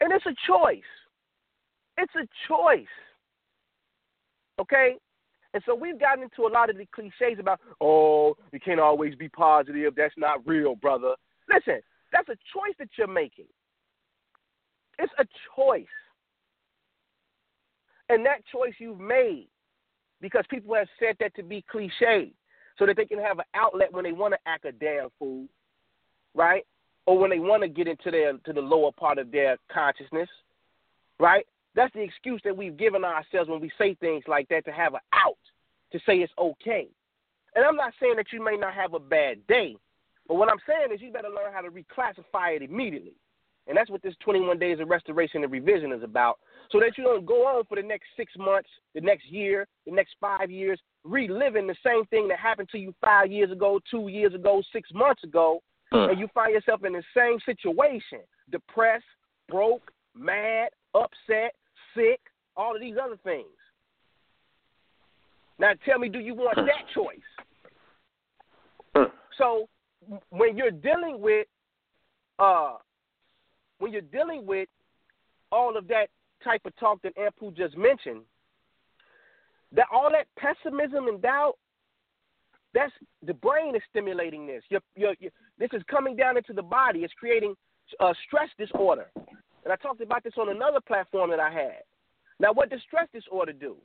And 0.00 0.12
it's 0.12 0.26
a 0.26 0.34
choice. 0.46 0.82
It's 1.96 2.12
a 2.14 2.28
choice. 2.46 2.86
Okay? 4.60 4.96
And 5.54 5.62
so 5.66 5.74
we've 5.74 5.98
gotten 5.98 6.24
into 6.24 6.42
a 6.42 6.52
lot 6.52 6.70
of 6.70 6.76
the 6.76 6.86
cliches 6.94 7.38
about, 7.38 7.60
oh, 7.80 8.36
you 8.52 8.60
can't 8.60 8.78
always 8.78 9.14
be 9.14 9.28
positive. 9.28 9.94
That's 9.96 10.14
not 10.16 10.46
real, 10.46 10.76
brother. 10.76 11.14
Listen, 11.48 11.80
that's 12.12 12.28
a 12.28 12.36
choice 12.54 12.74
that 12.78 12.88
you're 12.96 13.08
making. 13.08 13.46
It's 14.98 15.12
a 15.18 15.24
choice. 15.56 15.86
And 18.10 18.26
that 18.26 18.42
choice 18.52 18.74
you've 18.78 18.98
made 18.98 19.46
because 20.20 20.44
people 20.50 20.74
have 20.74 20.88
said 20.98 21.14
that 21.20 21.32
to 21.36 21.44
be 21.44 21.64
cliche 21.70 22.32
so 22.76 22.84
that 22.84 22.96
they 22.96 23.04
can 23.04 23.20
have 23.20 23.38
an 23.38 23.44
outlet 23.54 23.92
when 23.92 24.02
they 24.02 24.10
want 24.10 24.34
to 24.34 24.38
act 24.46 24.64
a 24.64 24.72
damn 24.72 25.10
fool, 25.16 25.46
right? 26.34 26.66
Or 27.06 27.16
when 27.18 27.30
they 27.30 27.38
want 27.38 27.62
to 27.62 27.68
get 27.68 27.86
into 27.86 28.10
their 28.10 28.32
to 28.32 28.52
the 28.52 28.60
lower 28.60 28.90
part 28.90 29.18
of 29.18 29.30
their 29.30 29.56
consciousness, 29.72 30.28
right? 31.20 31.46
That's 31.76 31.94
the 31.94 32.00
excuse 32.00 32.40
that 32.44 32.56
we've 32.56 32.76
given 32.76 33.04
ourselves 33.04 33.48
when 33.48 33.60
we 33.60 33.70
say 33.78 33.94
things 33.94 34.24
like 34.26 34.48
that 34.48 34.64
to 34.64 34.72
have 34.72 34.94
an 34.94 35.00
out, 35.12 35.38
to 35.92 36.00
say 36.04 36.16
it's 36.16 36.32
okay. 36.36 36.88
And 37.54 37.64
I'm 37.64 37.76
not 37.76 37.92
saying 38.00 38.14
that 38.16 38.32
you 38.32 38.44
may 38.44 38.56
not 38.56 38.74
have 38.74 38.94
a 38.94 38.98
bad 38.98 39.46
day, 39.46 39.76
but 40.26 40.34
what 40.34 40.50
I'm 40.50 40.58
saying 40.66 40.92
is 40.92 41.00
you 41.00 41.12
better 41.12 41.28
learn 41.28 41.52
how 41.52 41.60
to 41.60 41.70
reclassify 41.70 42.56
it 42.56 42.62
immediately. 42.62 43.14
And 43.70 43.76
that's 43.76 43.88
what 43.88 44.02
this 44.02 44.14
21 44.18 44.58
days 44.58 44.80
of 44.80 44.88
restoration 44.88 45.44
and 45.44 45.52
revision 45.52 45.92
is 45.92 46.02
about. 46.02 46.40
So 46.72 46.80
that 46.80 46.98
you 46.98 47.04
don't 47.04 47.24
go 47.24 47.46
on 47.46 47.64
for 47.66 47.76
the 47.76 47.86
next 47.86 48.08
six 48.16 48.32
months, 48.36 48.68
the 48.96 49.00
next 49.00 49.26
year, 49.30 49.68
the 49.86 49.92
next 49.92 50.16
five 50.20 50.50
years, 50.50 50.80
reliving 51.04 51.68
the 51.68 51.76
same 51.86 52.04
thing 52.06 52.26
that 52.28 52.40
happened 52.40 52.68
to 52.70 52.78
you 52.78 52.92
five 53.00 53.30
years 53.30 53.52
ago, 53.52 53.78
two 53.88 54.08
years 54.08 54.34
ago, 54.34 54.60
six 54.72 54.90
months 54.92 55.22
ago, 55.22 55.60
mm. 55.94 56.10
and 56.10 56.18
you 56.18 56.26
find 56.34 56.52
yourself 56.52 56.84
in 56.84 56.94
the 56.94 57.02
same 57.16 57.38
situation 57.46 58.18
depressed, 58.50 59.04
broke, 59.48 59.92
mad, 60.16 60.70
upset, 60.96 61.54
sick, 61.94 62.18
all 62.56 62.74
of 62.74 62.80
these 62.80 62.96
other 63.00 63.18
things. 63.22 63.46
Now 65.60 65.74
tell 65.86 66.00
me, 66.00 66.08
do 66.08 66.18
you 66.18 66.34
want 66.34 66.58
mm. 66.58 66.66
that 66.66 66.92
choice? 66.92 67.18
Mm. 68.96 69.12
So 69.38 69.68
when 70.30 70.56
you're 70.56 70.72
dealing 70.72 71.20
with 71.20 71.46
uh 72.40 72.78
when 73.80 73.92
you're 73.92 74.02
dealing 74.02 74.46
with 74.46 74.68
all 75.50 75.76
of 75.76 75.88
that 75.88 76.06
type 76.44 76.62
of 76.64 76.76
talk 76.76 77.02
that 77.02 77.12
Ampu 77.16 77.56
just 77.56 77.76
mentioned, 77.76 78.22
that 79.72 79.86
all 79.92 80.10
that 80.10 80.26
pessimism 80.38 81.08
and 81.08 81.20
doubt, 81.20 81.54
that's 82.72 82.92
the 83.26 83.34
brain 83.34 83.74
is 83.74 83.82
stimulating 83.90 84.46
this. 84.46 84.62
This 84.70 85.70
is 85.72 85.82
coming 85.90 86.14
down 86.14 86.36
into 86.36 86.52
the 86.52 86.62
body. 86.62 87.00
It's 87.00 87.12
creating 87.14 87.54
a 87.98 88.14
stress 88.26 88.48
disorder. 88.58 89.10
And 89.64 89.72
I 89.72 89.76
talked 89.76 90.00
about 90.00 90.22
this 90.22 90.34
on 90.38 90.50
another 90.50 90.80
platform 90.80 91.30
that 91.30 91.40
I 91.40 91.50
had. 91.50 91.82
Now, 92.38 92.52
what 92.52 92.70
does 92.70 92.80
stress 92.86 93.08
disorder 93.12 93.52
do? 93.52 93.76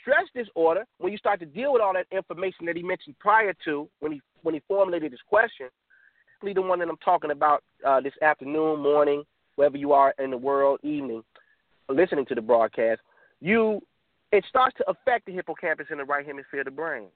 Stress 0.00 0.24
disorder, 0.34 0.84
when 0.98 1.12
you 1.12 1.18
start 1.18 1.40
to 1.40 1.46
deal 1.46 1.72
with 1.72 1.80
all 1.80 1.94
that 1.94 2.06
information 2.10 2.66
that 2.66 2.76
he 2.76 2.82
mentioned 2.82 3.16
prior 3.18 3.54
to 3.64 3.88
when 4.00 4.12
he 4.12 4.20
when 4.42 4.54
he 4.54 4.60
formulated 4.68 5.12
his 5.12 5.20
question, 5.26 5.68
the 6.42 6.62
one 6.62 6.78
that 6.78 6.88
I'm 6.88 6.96
talking 6.98 7.30
about 7.30 7.62
uh, 7.86 8.00
this 8.00 8.12
afternoon, 8.22 8.80
morning, 8.80 9.24
wherever 9.56 9.76
you 9.76 9.92
are 9.92 10.14
in 10.18 10.30
the 10.30 10.36
world, 10.36 10.80
evening, 10.82 11.22
listening 11.88 12.26
to 12.26 12.34
the 12.34 12.42
broadcast, 12.42 13.00
you 13.40 13.80
it 14.32 14.44
starts 14.48 14.76
to 14.78 14.90
affect 14.90 15.26
the 15.26 15.32
hippocampus 15.32 15.86
in 15.90 15.98
the 15.98 16.04
right 16.04 16.26
hemisphere 16.26 16.60
of 16.60 16.66
the 16.66 16.70
brain. 16.70 17.06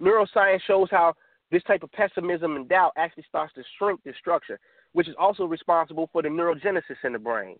Neuroscience 0.00 0.60
shows 0.66 0.88
how 0.90 1.14
this 1.50 1.62
type 1.64 1.82
of 1.82 1.92
pessimism 1.92 2.56
and 2.56 2.68
doubt 2.68 2.92
actually 2.96 3.24
starts 3.28 3.54
to 3.54 3.62
shrink 3.78 4.02
this 4.02 4.16
structure, 4.18 4.58
which 4.92 5.08
is 5.08 5.14
also 5.18 5.44
responsible 5.44 6.08
for 6.12 6.22
the 6.22 6.28
neurogenesis 6.28 6.96
in 7.04 7.12
the 7.12 7.18
brain. 7.18 7.56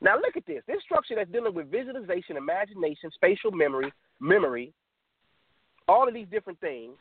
Now 0.00 0.16
look 0.16 0.36
at 0.36 0.46
this. 0.46 0.62
This 0.66 0.82
structure 0.82 1.14
that's 1.16 1.30
dealing 1.30 1.54
with 1.54 1.70
visualization, 1.70 2.36
imagination, 2.36 3.10
spatial 3.14 3.50
memory, 3.50 3.92
memory, 4.20 4.72
all 5.88 6.06
of 6.06 6.14
these 6.14 6.28
different 6.30 6.60
things, 6.60 6.96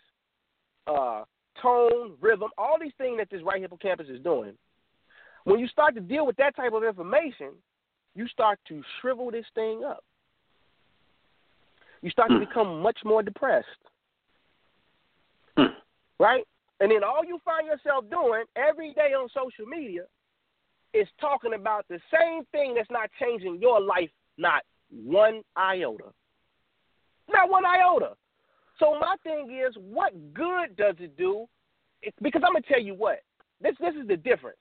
uh, 0.88 1.24
tone, 1.62 2.14
rhythm, 2.22 2.49
all 2.57 2.78
these 2.80 2.93
things 2.97 3.18
that 3.18 3.30
this 3.30 3.41
right 3.43 3.62
hippocampus 3.62 4.07
is 4.10 4.22
doing. 4.22 4.53
When 5.43 5.60
you 5.60 5.68
start 5.68 5.95
to 5.95 6.01
deal 6.01 6.26
with 6.26 6.36
that 6.38 6.55
type 6.55 6.74
of 6.74 6.84
information, 6.84 7.51
you 8.16 8.28
start 8.28 8.60
to 8.68 8.82
shrivel 8.99 9.32
this 9.32 9.45
thing 9.55 9.84
up. 9.86 10.03
You 12.01 12.10
start 12.10 12.30
to 12.30 12.36
hmm. 12.36 12.45
become 12.45 12.82
much 12.82 12.99
more 13.03 13.24
depressed. 13.24 13.68
Hmm. 15.57 15.74
Right? 16.20 16.43
And 16.80 16.91
then 16.91 17.03
all 17.03 17.26
you 17.26 17.39
find 17.43 17.68
yourself 17.68 18.05
doing 18.10 18.43
every 18.55 18.93
day 18.93 19.14
on 19.14 19.28
social 19.30 19.66
media 19.66 20.03
is 20.93 21.07
talking 21.20 21.53
about 21.53 21.86
the 21.89 21.99
same 22.12 22.43
thing 22.51 22.74
that's 22.76 22.89
not 22.89 23.10
changing 23.20 23.60
your 23.62 23.82
life, 23.82 24.10
not 24.38 24.64
one 24.91 25.41
iota. 25.57 26.12
Not 27.30 27.49
one 27.49 27.66
iota. 27.66 28.14
So 28.80 28.97
my 28.99 29.15
thing 29.23 29.59
is, 29.65 29.75
what 29.75 30.13
good 30.34 30.75
does 30.77 30.95
it 30.99 31.17
do? 31.17 31.45
It, 32.01 32.13
because 32.21 32.41
I'm 32.45 32.53
gonna 32.53 32.65
tell 32.67 32.82
you 32.82 32.95
what. 32.95 33.19
This 33.61 33.75
this 33.80 33.93
is 33.95 34.07
the 34.07 34.17
difference. 34.17 34.57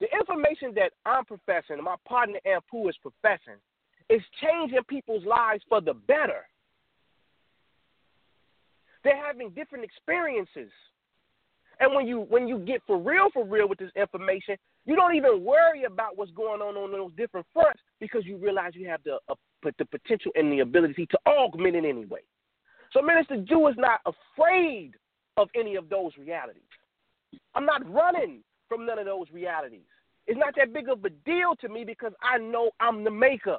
The 0.00 0.06
information 0.18 0.72
that 0.74 0.92
I'm 1.06 1.24
professing, 1.24 1.82
my 1.82 1.96
partner 2.06 2.40
Ampu 2.46 2.88
is 2.88 2.96
professing, 3.00 3.60
is 4.08 4.22
changing 4.42 4.82
people's 4.88 5.24
lives 5.24 5.62
for 5.68 5.80
the 5.80 5.94
better. 5.94 6.48
They're 9.04 9.24
having 9.24 9.50
different 9.50 9.84
experiences. 9.84 10.70
And 11.78 11.94
when 11.94 12.06
you 12.06 12.20
when 12.28 12.48
you 12.48 12.58
get 12.58 12.82
for 12.86 12.98
real 12.98 13.28
for 13.32 13.44
real 13.44 13.68
with 13.68 13.78
this 13.78 13.92
information, 13.96 14.56
you 14.84 14.96
don't 14.96 15.14
even 15.14 15.44
worry 15.44 15.84
about 15.84 16.16
what's 16.16 16.32
going 16.32 16.60
on 16.60 16.76
on 16.76 16.92
those 16.92 17.12
different 17.16 17.46
fronts 17.52 17.80
because 18.00 18.26
you 18.26 18.36
realize 18.36 18.72
you 18.74 18.88
have 18.88 19.02
the 19.04 19.18
uh, 19.28 19.34
the 19.78 19.84
potential 19.86 20.32
and 20.34 20.52
the 20.52 20.60
ability 20.60 21.06
to 21.06 21.18
augment 21.26 21.76
it 21.76 21.84
anyway. 21.84 22.20
So 22.92 23.02
Minister 23.02 23.36
Ju 23.36 23.68
is 23.68 23.76
not 23.78 24.00
afraid 24.04 24.92
of 25.36 25.48
any 25.54 25.76
of 25.76 25.88
those 25.88 26.12
realities. 26.18 26.62
I'm 27.54 27.64
not 27.64 27.88
running 27.90 28.42
from 28.68 28.86
none 28.86 28.98
of 28.98 29.06
those 29.06 29.26
realities. 29.32 29.86
It's 30.26 30.38
not 30.38 30.54
that 30.56 30.72
big 30.72 30.88
of 30.88 31.04
a 31.04 31.10
deal 31.10 31.54
to 31.60 31.68
me 31.68 31.84
because 31.84 32.12
I 32.22 32.38
know 32.38 32.70
I'm 32.80 33.04
the 33.04 33.10
maker. 33.10 33.58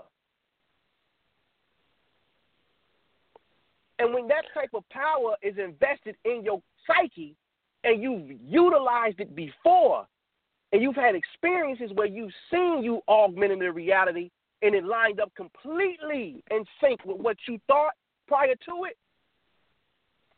And 4.00 4.14
when 4.14 4.28
that 4.30 4.46
type 4.54 4.72
of 4.74 4.88
power 4.90 5.36
is 5.42 5.56
invested 5.58 6.16
in 6.26 6.44
your 6.44 6.62
psyche 6.88 7.36
and 7.84 8.02
you've 8.02 8.32
utilized 8.42 9.20
it 9.20 9.36
before, 9.36 10.08
and 10.72 10.82
you've 10.82 10.96
had 10.96 11.16
experiences 11.16 11.92
where 11.94 12.08
you've 12.08 12.32
seen 12.50 12.82
you 12.84 13.02
augmenting 13.08 13.60
the 13.60 13.72
reality 13.72 14.30
and 14.62 14.74
it 14.74 14.86
lined 14.86 15.20
up 15.20 15.32
completely 15.36 16.44
in 16.50 16.64
sync 16.80 17.04
with 17.06 17.18
what 17.18 17.38
you 17.48 17.60
thought 17.68 17.92
prior 18.28 18.56
to 18.66 18.86
it, 18.86 18.96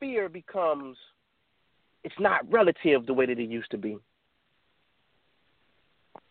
fear 0.04 0.28
becomes 0.28 0.97
it's 2.04 2.16
not 2.20 2.41
relative 2.51 3.06
the 3.06 3.14
way 3.14 3.26
that 3.26 3.39
it 3.39 3.49
used 3.49 3.72
to 3.72 3.78
be. 3.78 3.97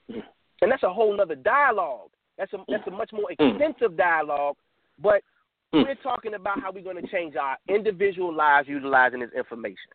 And 0.08 0.70
that's 0.70 0.82
a 0.82 0.92
whole 0.92 1.18
other 1.18 1.34
dialogue. 1.34 2.10
That's 2.36 2.52
a 2.52 2.58
that's 2.68 2.86
a 2.86 2.90
much 2.90 3.10
more 3.12 3.30
mm. 3.40 3.50
extensive 3.50 3.96
dialogue, 3.96 4.56
but 5.02 5.22
mm. 5.74 5.84
we're 5.86 5.94
talking 6.02 6.34
about 6.34 6.60
how 6.60 6.70
we're 6.70 6.84
going 6.84 7.02
to 7.02 7.10
change 7.10 7.34
our 7.36 7.56
individual 7.68 8.34
lives 8.34 8.68
utilizing 8.68 9.20
this 9.20 9.30
information. 9.34 9.90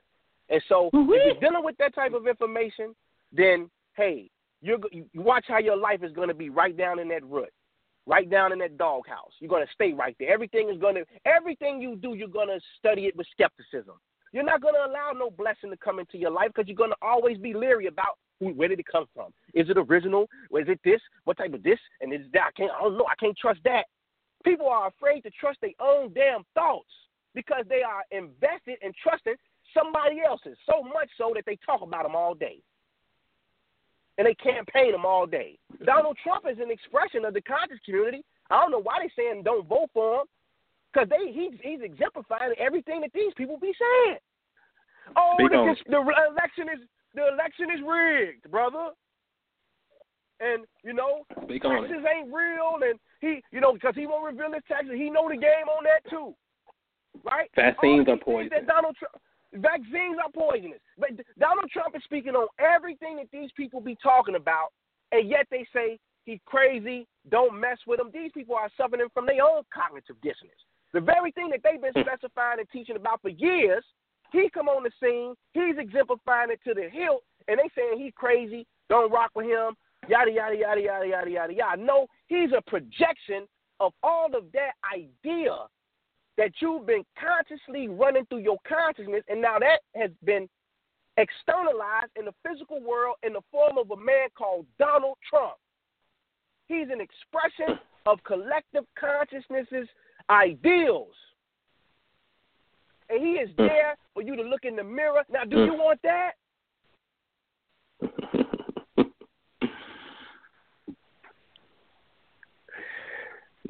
And 0.50 0.62
so, 0.68 0.88
if 0.88 0.94
mm-hmm. 0.94 1.12
you're 1.12 1.40
dealing 1.40 1.64
with 1.64 1.78
that 1.78 1.94
type 1.94 2.14
of 2.14 2.26
information, 2.26 2.96
then 3.32 3.70
hey, 3.96 4.30
you're 4.62 4.80
you 4.92 5.06
watch 5.14 5.46
how 5.48 5.60
your 5.60 5.78
life 5.78 6.04
is 6.04 6.12
going 6.14 6.30
to 6.30 6.34
be 6.34 6.50
right 6.50 6.76
down 6.76 7.00
in 7.00 7.08
that 7.10 7.24
rut 7.26 7.50
right 8.08 8.30
down 8.30 8.54
in 8.54 8.60
that 8.60 8.78
doghouse. 8.78 9.34
You're 9.40 9.50
to 9.66 9.74
stay 9.74 9.94
right 9.94 10.16
there. 10.20 10.32
Everything 10.34 10.70
is 10.70 10.80
to, 10.96 11.06
everything 11.26 11.82
you 11.82 11.98
do, 11.98 12.16
you're 12.16 12.30
to 12.48 12.60
study 12.80 13.06
it 13.06 13.16
with 13.16 13.28
skepticism. 13.32 13.96
You're 14.32 14.44
not 14.44 14.62
to 14.74 14.86
allow 14.86 15.12
no 15.14 15.30
blessing 15.30 15.70
to 15.70 15.78
come 15.78 16.00
into 16.00 16.18
your 16.18 16.32
life 16.32 16.50
because 16.54 16.68
you're 16.68 16.78
to 16.92 16.96
always 17.02 17.38
be 17.38 17.54
leery 17.54 17.88
about 17.88 18.18
who, 18.40 18.50
where 18.54 18.68
did 18.68 18.80
it 18.80 18.86
come 18.92 19.06
from? 19.14 19.32
Is 19.54 19.70
it 19.70 19.78
original? 19.78 20.28
Or 20.50 20.62
is 20.62 20.68
it 20.70 20.80
this? 20.84 21.02
What 21.26 21.38
type 21.38 21.54
of 21.54 21.64
this? 21.64 21.80
And 22.02 22.14
is 22.14 22.22
that? 22.34 22.44
I 22.48 22.52
can't. 22.56 22.72
I 22.72 22.84
don't 22.84 22.98
know. 22.98 23.06
I 23.10 23.16
can't 23.20 23.38
trust 23.38 23.60
that. 23.66 23.86
People 24.44 24.68
are 24.68 24.88
afraid 24.88 25.22
to 25.22 25.32
trust 25.32 25.60
their 25.62 25.72
own 25.82 26.14
damn 26.14 26.44
thoughts 26.54 26.92
because 27.34 27.66
they 27.68 27.82
are 27.82 28.04
invested 28.12 28.78
in 28.82 28.92
trusting 29.02 29.36
somebody 29.74 30.22
else's. 30.26 30.58
So 30.70 30.84
much 30.84 31.10
so 31.18 31.32
that 31.36 31.44
they 31.46 31.58
talk 31.66 31.82
about 31.82 32.04
them 32.04 32.16
all 32.16 32.34
day. 32.34 32.60
And 34.18 34.26
they 34.26 34.34
campaign 34.36 34.92
them 34.92 35.06
all 35.06 35.28
day. 35.28 35.60
Donald 35.86 36.18
Trump 36.24 36.46
is 36.50 36.58
an 36.60 36.72
expression 36.72 37.24
of 37.24 37.34
the 37.34 37.42
conscious 37.42 37.78
community. 37.86 38.24
I 38.50 38.62
don't 38.62 38.72
know 38.72 38.82
why 38.82 38.98
they're 39.00 39.14
saying 39.16 39.44
don't 39.44 39.68
vote 39.68 39.90
for 39.94 40.22
him. 40.22 40.28
Because 40.92 41.10
they 41.10 41.32
he's 41.32 41.60
he's 41.62 41.82
exemplifying 41.82 42.54
everything 42.58 43.02
that 43.02 43.12
these 43.14 43.34
people 43.36 43.58
be 43.60 43.74
saying. 43.78 44.18
Oh, 45.16 45.36
the, 45.38 45.76
the 45.90 46.00
election 46.00 46.68
is 46.74 46.88
the 47.14 47.28
election 47.28 47.68
is 47.74 47.82
rigged, 47.86 48.50
brother. 48.50 48.90
And 50.40 50.66
you 50.84 50.94
know, 50.94 51.26
Speak 51.44 51.64
taxes 51.64 52.06
ain't 52.06 52.34
real, 52.34 52.78
and 52.82 53.00
he, 53.22 53.42
you 53.52 53.60
know, 53.60 53.74
because 53.74 53.96
he 53.96 54.06
won't 54.06 54.26
reveal 54.26 54.54
his 54.54 54.64
taxes. 54.68 54.92
He 54.94 55.10
know 55.10 55.28
the 55.28 55.36
game 55.36 55.68
on 55.70 55.84
that 55.84 56.10
too, 56.10 56.36
right? 57.24 57.50
Vaccines 57.56 58.08
are 58.08 58.18
poisonous. 58.18 58.52
That 58.52 58.68
Donald 58.68 58.96
Trump, 58.98 59.16
vaccines 59.54 60.18
are 60.24 60.32
poisonous. 60.34 60.80
But 60.98 61.12
Donald 61.40 61.70
Trump 61.72 61.96
is 61.96 62.04
speaking 62.04 62.34
on 62.34 62.48
everything 62.60 63.18
that 63.18 63.28
these 63.32 63.50
people 63.56 63.82
be 63.82 63.98
talking 64.02 64.36
about, 64.36 64.70
and 65.12 65.30
yet 65.30 65.48
they 65.52 65.66
say 65.74 66.00
he's 66.26 66.40
crazy. 66.46 67.08
Don't 67.30 67.60
mess 67.60 67.78
with 67.88 68.00
him. 68.00 68.10
These 68.14 68.32
people 68.34 68.56
are 68.56 68.70
suffering 68.78 69.08
from 69.14 69.26
their 69.26 69.44
own 69.44 69.64
cognitive 69.74 70.16
dissonance. 70.22 70.62
The 70.94 71.02
very 71.02 71.32
thing 71.32 71.50
that 71.50 71.60
they've 71.64 71.82
been 71.82 71.94
hmm. 71.96 72.08
specifying 72.08 72.60
and 72.60 72.70
teaching 72.72 72.96
about 72.96 73.22
for 73.22 73.30
years, 73.30 73.84
he 74.32 74.50
come 74.54 74.68
on 74.68 74.84
the 74.84 74.92
scene. 75.02 75.36
He's 75.54 75.78
exemplifying 75.78 76.52
it 76.52 76.60
to 76.68 76.74
the 76.74 76.90
hilt, 76.90 77.24
and 77.48 77.60
they 77.60 77.70
saying 77.76 78.00
he's 78.00 78.14
crazy. 78.16 78.66
Don't 78.90 79.12
rock 79.12 79.32
with 79.36 79.46
him 79.46 79.76
yada 80.08 80.32
yada 80.32 80.56
yada 80.56 80.82
yada 80.82 81.08
yada 81.08 81.30
yada 81.30 81.54
yada. 81.54 81.82
No, 81.82 82.08
he's 82.28 82.50
a 82.56 82.62
projection 82.70 83.48
of 83.80 83.94
all 84.04 84.28
of 84.36 84.52
that 84.54 84.74
idea 84.94 85.54
that 86.38 86.52
you've 86.62 86.86
been 86.86 87.04
consciously 87.20 87.88
running 87.88 88.26
through 88.28 88.40
your 88.40 88.58
consciousness, 88.68 89.24
and 89.28 89.42
now 89.42 89.58
that 89.60 89.80
has 89.96 90.12
been 90.24 90.48
externalized 91.18 92.12
in 92.18 92.26
the 92.26 92.34
physical 92.48 92.80
world 92.82 93.16
in 93.24 93.34
the 93.34 93.42
form 93.52 93.78
of 93.78 93.90
a 93.92 93.98
man 93.98 94.30
called 94.38 94.66
Donald 94.78 95.18
Trump. 95.28 95.56
He's 96.68 96.88
an 96.92 97.02
expression 97.02 97.80
of 98.06 98.24
collective 98.24 98.84
consciousness's 99.00 99.88
ideals. 100.30 101.14
And 103.10 103.26
he 103.26 103.34
is 103.34 103.50
hmm. 103.58 103.66
there 103.66 103.98
for 104.14 104.22
you 104.22 104.36
to 104.36 104.44
look 104.44 104.64
in 104.64 104.76
the 104.76 104.84
mirror. 104.84 105.24
Now, 105.30 105.44
do 105.44 105.58
you 105.58 105.72
hmm. 105.72 105.78
want 105.78 106.00
that? 106.04 106.32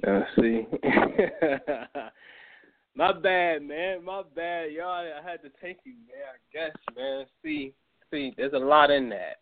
Uh, 0.06 0.22
see, 0.40 0.62
my 2.98 3.14
bad, 3.14 3.62
man. 3.62 4.04
My 4.04 4.24
bad, 4.36 4.72
y'all. 4.72 4.90
I 4.90 5.22
had 5.24 5.42
to 5.44 5.50
take 5.62 5.78
you, 5.86 5.94
man. 6.08 6.26
I 6.34 6.38
guess, 6.52 6.76
man. 6.96 7.26
See, 7.44 7.74
see, 8.12 8.34
there's 8.36 8.54
a 8.54 8.58
lot 8.58 8.90
in 8.90 9.08
that. 9.10 9.38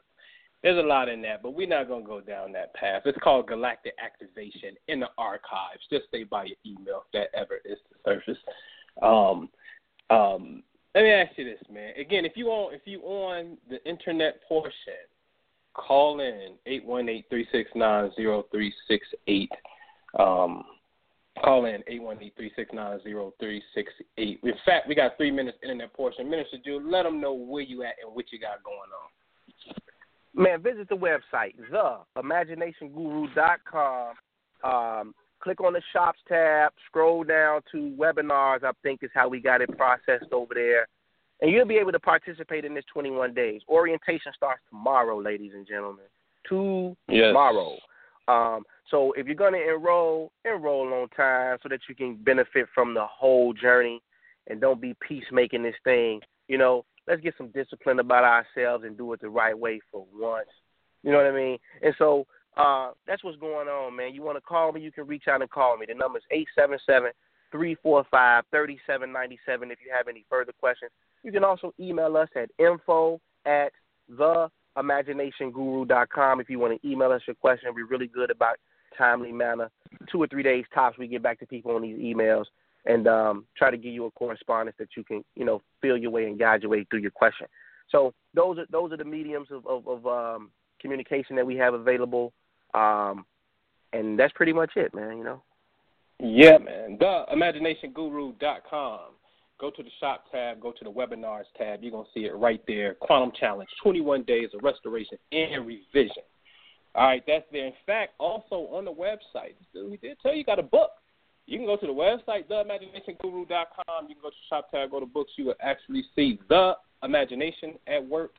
There's 0.62 0.84
a 0.84 0.88
lot 0.88 1.10
in 1.10 1.22
that, 1.22 1.42
but 1.42 1.54
we're 1.54 1.68
not 1.68 1.88
gonna 1.88 2.04
go 2.04 2.20
down 2.20 2.52
that 2.54 2.74
path. 2.74 3.04
It's 3.06 3.18
called 3.24 3.48
galactic 3.48 3.94
activation 4.04 4.76
in 4.88 5.00
the 5.00 5.10
archives. 5.18 5.82
Just 5.90 6.08
stay 6.08 6.24
by 6.24 6.46
your 6.46 6.58
email 6.66 7.04
if 7.06 7.12
that 7.14 7.40
ever 7.40 7.60
is 7.64 7.78
to 7.90 7.96
surface. 8.04 8.42
Um, 9.02 9.50
um, 10.10 10.64
let 10.94 11.04
me 11.04 11.12
ask 11.12 11.38
you 11.38 11.46
this, 11.46 11.62
man. 11.72 11.94
Again, 12.00 12.26
if 12.26 12.34
you 12.36 12.48
on 12.48 12.74
if 12.74 12.82
you 12.86 13.00
on 13.02 13.58
the 13.70 13.84
internet 13.88 14.42
portion, 14.48 14.74
call 15.76 16.20
in 16.20 16.56
eight 16.66 16.84
one 16.84 17.08
eight 17.10 17.26
three 17.30 17.48
six 17.52 17.70
nine 17.76 18.12
zero 18.16 18.46
three 18.52 18.74
six 18.88 19.06
eight. 19.28 19.52
Um, 20.18 20.64
call 21.44 21.66
in 21.66 21.84
818-369-0368. 21.84 23.62
In 24.18 24.54
fact, 24.66 24.88
we 24.88 24.96
got 24.96 25.18
three 25.18 25.32
minutes 25.32 25.58
internet 25.62 25.94
portion. 25.94 26.30
Minister 26.30 26.58
Ju, 26.64 26.80
let 26.90 27.04
them 27.04 27.20
know 27.20 27.34
where 27.34 27.64
you 27.64 27.84
at 27.84 27.96
and 28.04 28.16
what 28.16 28.32
you 28.32 28.40
got 28.40 28.64
going 28.64 28.78
on. 28.78 29.10
Man, 30.34 30.62
visit 30.62 30.90
the 30.90 30.96
website, 30.96 31.56
theimaginationguru.com. 32.18 34.14
Um, 34.64 35.16
click 35.40 35.62
on 35.62 35.74
the 35.74 35.82
shops 35.94 36.20
tab, 36.28 36.74
scroll 36.88 37.24
down 37.24 37.62
to 37.72 37.96
webinars, 37.98 38.64
I 38.64 38.72
think 38.84 39.04
is 39.04 39.12
how 39.14 39.30
we 39.30 39.40
got 39.40 39.62
it 39.62 39.78
processed 39.78 40.34
over 40.34 40.54
there. 40.54 40.88
And 41.42 41.52
you'll 41.52 41.66
be 41.68 41.76
able 41.76 41.92
to 41.92 42.00
participate 42.00 42.66
in 42.66 42.74
this 42.74 42.86
21 42.94 43.34
days. 43.34 43.62
Orientation 43.70 44.32
starts 44.36 44.62
tomorrow, 44.70 45.20
ladies 45.20 45.52
and 45.54 45.68
gentlemen. 45.68 46.06
Tomorrow. 46.48 47.72
Yes. 47.72 47.82
Um, 48.28 48.64
so 48.90 49.14
if 49.14 49.26
you're 49.26 49.36
going 49.36 49.54
to 49.54 49.76
enroll, 49.76 50.32
enroll 50.46 50.94
on 50.94 51.10
time 51.10 51.58
so 51.64 51.70
that 51.70 51.80
you 51.90 51.96
can 51.96 52.16
benefit 52.16 52.68
from 52.74 52.94
the 52.94 53.06
whole 53.06 53.54
journey 53.54 54.02
and 54.48 54.62
don't 54.62 54.82
be 54.82 54.96
peacemaking 55.08 55.64
this 55.64 55.76
thing. 55.84 56.22
You 56.48 56.60
know, 56.60 56.86
let's 57.08 57.22
get 57.22 57.34
some 57.38 57.50
discipline 57.50 58.00
about 58.00 58.24
ourselves 58.24 58.86
and 58.86 58.98
do 58.98 59.14
it 59.14 59.22
the 59.22 59.30
right 59.30 59.58
way 59.58 59.80
for 59.92 60.06
once. 60.14 60.50
You 61.04 61.12
know 61.12 61.18
what 61.18 61.28
I 61.28 61.32
mean? 61.32 61.58
And 61.82 61.96
so 61.98 62.28
uh, 62.58 62.92
that's 63.08 63.24
what's 63.24 63.38
going 63.38 63.68
on, 63.68 63.96
man. 63.96 64.14
You 64.14 64.22
want 64.22 64.38
to 64.38 64.42
call 64.42 64.72
me, 64.72 64.82
you 64.82 64.92
can 64.92 65.08
reach 65.08 65.28
out 65.28 65.42
and 65.42 65.50
call 65.50 65.78
me. 65.78 65.88
The 65.88 65.96
number 65.96 66.20
is 66.20 66.24
eight 66.32 66.48
seven 66.56 66.78
seven 66.86 67.10
three 67.52 67.76
four 67.82 68.06
five 68.12 68.44
thirty 68.52 68.80
seven 68.86 69.12
ninety 69.12 69.40
seven. 69.46 69.72
If 69.72 69.80
you 69.84 69.92
have 69.96 70.08
any 70.08 70.26
further 70.30 70.52
questions, 70.60 70.92
you 71.24 71.32
can 71.32 71.44
also 71.44 71.74
email 71.80 72.16
us 72.18 72.30
at 72.36 72.52
info 72.60 73.20
at 73.46 73.72
theimaginationguru.com. 74.12 76.40
If 76.40 76.50
you 76.50 76.60
want 76.60 76.82
to 76.82 76.88
email 76.88 77.12
us 77.12 77.22
your 77.28 77.36
question, 77.36 77.74
we're 77.74 77.88
really 77.88 78.08
good 78.08 78.32
about 78.32 78.58
timely 78.98 79.32
manner. 79.32 79.70
Two 80.12 80.22
or 80.22 80.28
three 80.28 80.44
days 80.44 80.66
tops, 80.74 80.98
we 80.98 81.08
get 81.08 81.24
back 81.24 81.40
to 81.40 81.46
people 81.46 81.76
on 81.76 81.82
these 81.82 81.98
emails 81.98 82.46
and 82.86 83.08
um, 83.08 83.46
try 83.58 83.72
to 83.72 83.78
give 83.78 83.94
you 83.94 84.06
a 84.06 84.12
correspondence 84.12 84.76
that 84.78 84.90
you 84.96 85.04
can, 85.04 85.24
you 85.36 85.46
know, 85.46 85.62
feel 85.82 85.98
your 85.98 86.12
way 86.12 86.26
and 86.26 86.38
guide 86.38 86.62
your 86.62 86.70
way 86.72 86.86
through 86.90 87.00
your 87.00 87.12
question. 87.12 87.48
So 87.92 88.14
those 88.34 88.58
are 88.58 88.66
those 88.70 88.92
are 88.92 88.98
the 88.98 89.06
mediums 89.06 89.48
of, 89.52 89.66
of, 89.68 89.88
of 89.88 90.06
um, 90.06 90.52
communication 90.82 91.36
that 91.36 91.46
we 91.46 91.56
have 91.58 91.74
available, 91.74 92.34
um, 92.74 93.26
and 93.94 94.20
that's 94.20 94.34
pretty 94.34 94.54
much 94.54 94.72
it, 94.76 94.94
man. 94.94 95.18
You 95.18 95.24
know. 95.24 95.42
Yeah, 96.20 96.58
man. 96.58 96.98
TheImaginationGuru.com. 97.00 99.00
Go 99.58 99.70
to 99.70 99.84
the 99.84 99.90
shop 100.02 100.26
tab, 100.32 100.60
go 100.60 100.74
to 100.74 100.84
the 100.84 100.92
webinars 100.92 101.46
tab. 101.58 101.82
You're 101.82 102.04
to 102.04 102.10
see 102.14 102.26
it 102.26 102.36
right 102.36 102.62
there. 102.68 102.96
Quantum 102.96 103.32
Challenge 103.40 103.70
21 103.82 104.24
days 104.24 104.50
of 104.54 104.62
restoration 104.64 105.18
and 105.32 105.66
revision. 105.66 106.24
All 106.96 107.08
right, 107.08 107.24
that's 107.28 107.44
there. 107.52 107.66
In 107.66 107.74
fact, 107.86 108.14
also 108.20 108.68
on 108.72 108.86
the 108.86 108.92
website, 108.92 109.56
we 109.74 109.98
did 109.98 110.18
tell 110.22 110.34
you, 110.34 110.46
got 110.46 110.60
a 110.60 110.64
book. 110.64 110.92
You 111.46 111.58
can 111.58 111.68
go 111.68 111.76
to 111.76 111.86
the 111.86 111.94
website, 111.94 112.48
theimaginationguru.com. 112.48 114.08
You 114.08 114.16
can 114.16 114.22
go 114.22 114.30
to 114.30 114.36
shop 114.50 114.72
tab, 114.72 114.92
go 114.92 115.02
to 115.02 115.06
books. 115.06 115.34
You 115.36 115.46
will 115.46 115.56
actually 115.62 116.06
see 116.16 116.40
the 116.48 116.74
imagination 117.04 117.74
at 117.88 118.04
work. 118.04 118.32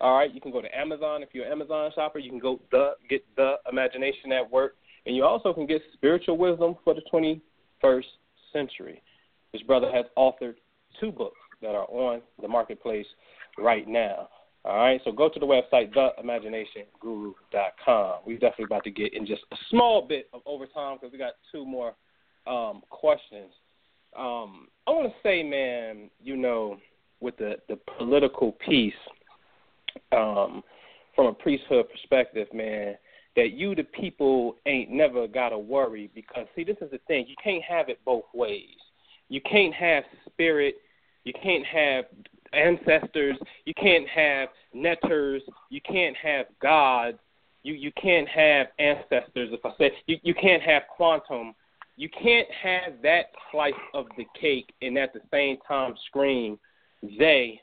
All 0.00 0.18
right, 0.18 0.32
you 0.32 0.40
can 0.40 0.52
go 0.52 0.60
to 0.60 0.78
Amazon 0.78 1.22
if 1.22 1.30
you're 1.32 1.46
an 1.46 1.52
Amazon 1.52 1.90
shopper. 1.94 2.18
You 2.18 2.30
can 2.30 2.38
go 2.38 2.60
the 2.70 2.92
get 3.08 3.24
the 3.36 3.54
imagination 3.70 4.32
at 4.32 4.48
work, 4.50 4.76
and 5.06 5.16
you 5.16 5.24
also 5.24 5.52
can 5.54 5.66
get 5.66 5.80
spiritual 5.94 6.36
wisdom 6.36 6.76
for 6.84 6.94
the 6.94 7.02
21st 7.12 8.04
century. 8.52 9.02
This 9.52 9.62
brother 9.62 9.90
has 9.90 10.04
authored 10.18 10.56
two 11.00 11.10
books 11.10 11.38
that 11.62 11.74
are 11.74 11.86
on 11.86 12.20
the 12.42 12.48
marketplace 12.48 13.06
right 13.56 13.88
now. 13.88 14.28
All 14.66 14.78
right, 14.78 14.98
so 15.04 15.12
go 15.12 15.28
to 15.28 15.38
the 15.38 15.44
website, 15.44 15.92
theimaginationguru.com. 15.94 18.14
We're 18.24 18.38
definitely 18.38 18.64
about 18.64 18.84
to 18.84 18.90
get 18.90 19.12
in 19.12 19.26
just 19.26 19.42
a 19.52 19.56
small 19.68 20.00
bit 20.00 20.30
of 20.32 20.40
overtime 20.46 20.96
because 20.98 21.12
we 21.12 21.18
got 21.18 21.34
two 21.52 21.66
more 21.66 21.94
um, 22.46 22.80
questions. 22.88 23.52
Um, 24.16 24.68
I 24.86 24.92
want 24.92 25.10
to 25.10 25.14
say, 25.22 25.42
man, 25.42 26.08
you 26.22 26.36
know, 26.36 26.78
with 27.20 27.36
the, 27.36 27.56
the 27.68 27.78
political 27.98 28.52
piece, 28.52 28.94
um, 30.12 30.64
from 31.14 31.26
a 31.26 31.34
priesthood 31.34 31.84
perspective, 31.90 32.48
man, 32.54 32.96
that 33.36 33.52
you, 33.52 33.74
the 33.74 33.84
people, 33.84 34.56
ain't 34.64 34.90
never 34.90 35.26
got 35.26 35.50
to 35.50 35.58
worry 35.58 36.08
because, 36.14 36.46
see, 36.56 36.64
this 36.64 36.78
is 36.80 36.90
the 36.90 37.00
thing. 37.06 37.26
You 37.28 37.36
can't 37.42 37.64
have 37.64 37.90
it 37.90 38.00
both 38.06 38.24
ways. 38.32 38.78
You 39.28 39.42
can't 39.42 39.74
have 39.74 40.04
spirit. 40.26 40.76
You 41.24 41.34
can't 41.42 41.66
have 41.66 42.06
ancestors. 42.54 43.36
You 43.64 43.74
can't 43.74 44.08
have 44.08 44.48
netters. 44.72 45.42
You 45.70 45.80
can't 45.80 46.16
have 46.16 46.46
gods. 46.60 47.18
You 47.62 47.74
you 47.74 47.92
can't 48.00 48.28
have 48.28 48.68
ancestors. 48.78 49.50
If 49.52 49.64
I 49.64 49.70
say 49.78 49.92
you 50.06 50.18
you 50.22 50.34
can't 50.34 50.62
have 50.62 50.82
quantum. 50.94 51.54
You 51.96 52.08
can't 52.08 52.48
have 52.50 52.94
that 53.02 53.26
slice 53.52 53.72
of 53.94 54.06
the 54.16 54.24
cake 54.40 54.72
and 54.82 54.98
at 54.98 55.12
the 55.12 55.20
same 55.30 55.58
time 55.68 55.94
scream, 56.08 56.58
they, 57.18 57.60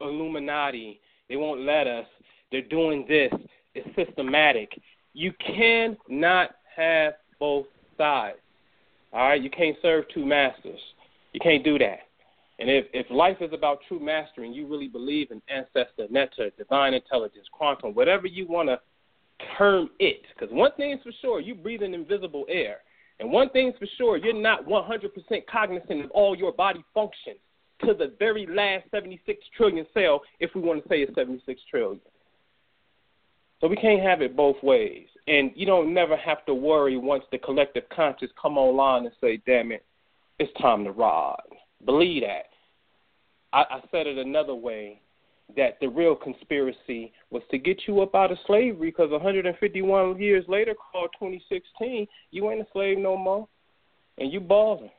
Illuminati, 0.00 1.00
they 1.28 1.36
won't 1.36 1.60
let 1.60 1.86
us. 1.86 2.06
They're 2.50 2.62
doing 2.62 3.04
this. 3.06 3.30
It's 3.74 3.88
systematic. 3.94 4.70
You 5.12 5.32
cannot 5.38 6.52
have 6.74 7.14
both 7.38 7.66
sides. 7.98 8.38
All 9.12 9.28
right, 9.28 9.42
you 9.42 9.50
can't 9.50 9.76
serve 9.82 10.04
two 10.12 10.24
masters. 10.24 10.80
You 11.32 11.40
can't 11.40 11.64
do 11.64 11.78
that. 11.78 12.00
And 12.58 12.70
if, 12.70 12.86
if 12.92 13.10
life 13.10 13.38
is 13.40 13.52
about 13.52 13.80
true 13.88 13.98
mastery 13.98 14.46
and 14.46 14.54
you 14.54 14.66
really 14.66 14.88
believe 14.88 15.30
in 15.30 15.42
ancestor, 15.48 16.06
netter, 16.12 16.56
divine 16.56 16.94
intelligence, 16.94 17.46
quantum, 17.52 17.94
whatever 17.94 18.26
you 18.26 18.46
want 18.46 18.68
to 18.68 18.78
term 19.58 19.90
it, 19.98 20.22
because 20.32 20.54
one 20.54 20.70
thing's 20.76 21.02
for 21.02 21.12
sure, 21.20 21.40
you 21.40 21.54
breathe 21.54 21.82
in 21.82 21.94
invisible 21.94 22.44
air. 22.48 22.78
And 23.20 23.30
one 23.30 23.50
thing's 23.50 23.74
for 23.78 23.86
sure, 23.96 24.16
you're 24.16 24.32
not 24.32 24.66
100% 24.66 25.46
cognizant 25.50 26.04
of 26.04 26.10
all 26.12 26.36
your 26.36 26.52
body 26.52 26.84
functions 26.94 27.38
to 27.84 27.94
the 27.94 28.14
very 28.18 28.46
last 28.46 28.84
76 28.90 29.38
trillion 29.56 29.86
cell 29.92 30.22
if 30.38 30.50
we 30.54 30.60
want 30.60 30.82
to 30.82 30.88
say 30.88 31.02
it's 31.02 31.14
76 31.14 31.60
trillion. 31.70 32.00
So 33.60 33.68
we 33.68 33.76
can't 33.76 34.02
have 34.02 34.20
it 34.20 34.36
both 34.36 34.56
ways. 34.62 35.06
And 35.26 35.50
you 35.54 35.66
don't 35.66 35.94
never 35.94 36.16
have 36.16 36.44
to 36.46 36.54
worry 36.54 36.96
once 36.96 37.24
the 37.32 37.38
collective 37.38 37.84
conscious 37.94 38.30
come 38.40 38.58
online 38.58 39.06
and 39.06 39.14
say, 39.20 39.40
damn 39.46 39.72
it, 39.72 39.84
it's 40.38 40.52
time 40.60 40.84
to 40.84 40.90
ride. 40.90 41.36
Believe 41.84 42.22
that. 42.22 42.46
I, 43.52 43.76
I 43.76 43.80
said 43.90 44.06
it 44.06 44.18
another 44.18 44.54
way 44.54 45.00
that 45.56 45.78
the 45.80 45.86
real 45.86 46.16
conspiracy 46.16 47.12
was 47.30 47.42
to 47.50 47.58
get 47.58 47.82
you 47.86 48.00
up 48.00 48.14
out 48.14 48.32
of 48.32 48.38
slavery 48.46 48.88
because 48.88 49.10
151 49.10 50.18
years 50.20 50.44
later, 50.48 50.74
called 50.74 51.10
2016, 51.18 52.06
you 52.30 52.50
ain't 52.50 52.62
a 52.62 52.66
slave 52.72 52.98
no 52.98 53.16
more, 53.16 53.46
and 54.18 54.32
you 54.32 54.40
balling. 54.40 54.90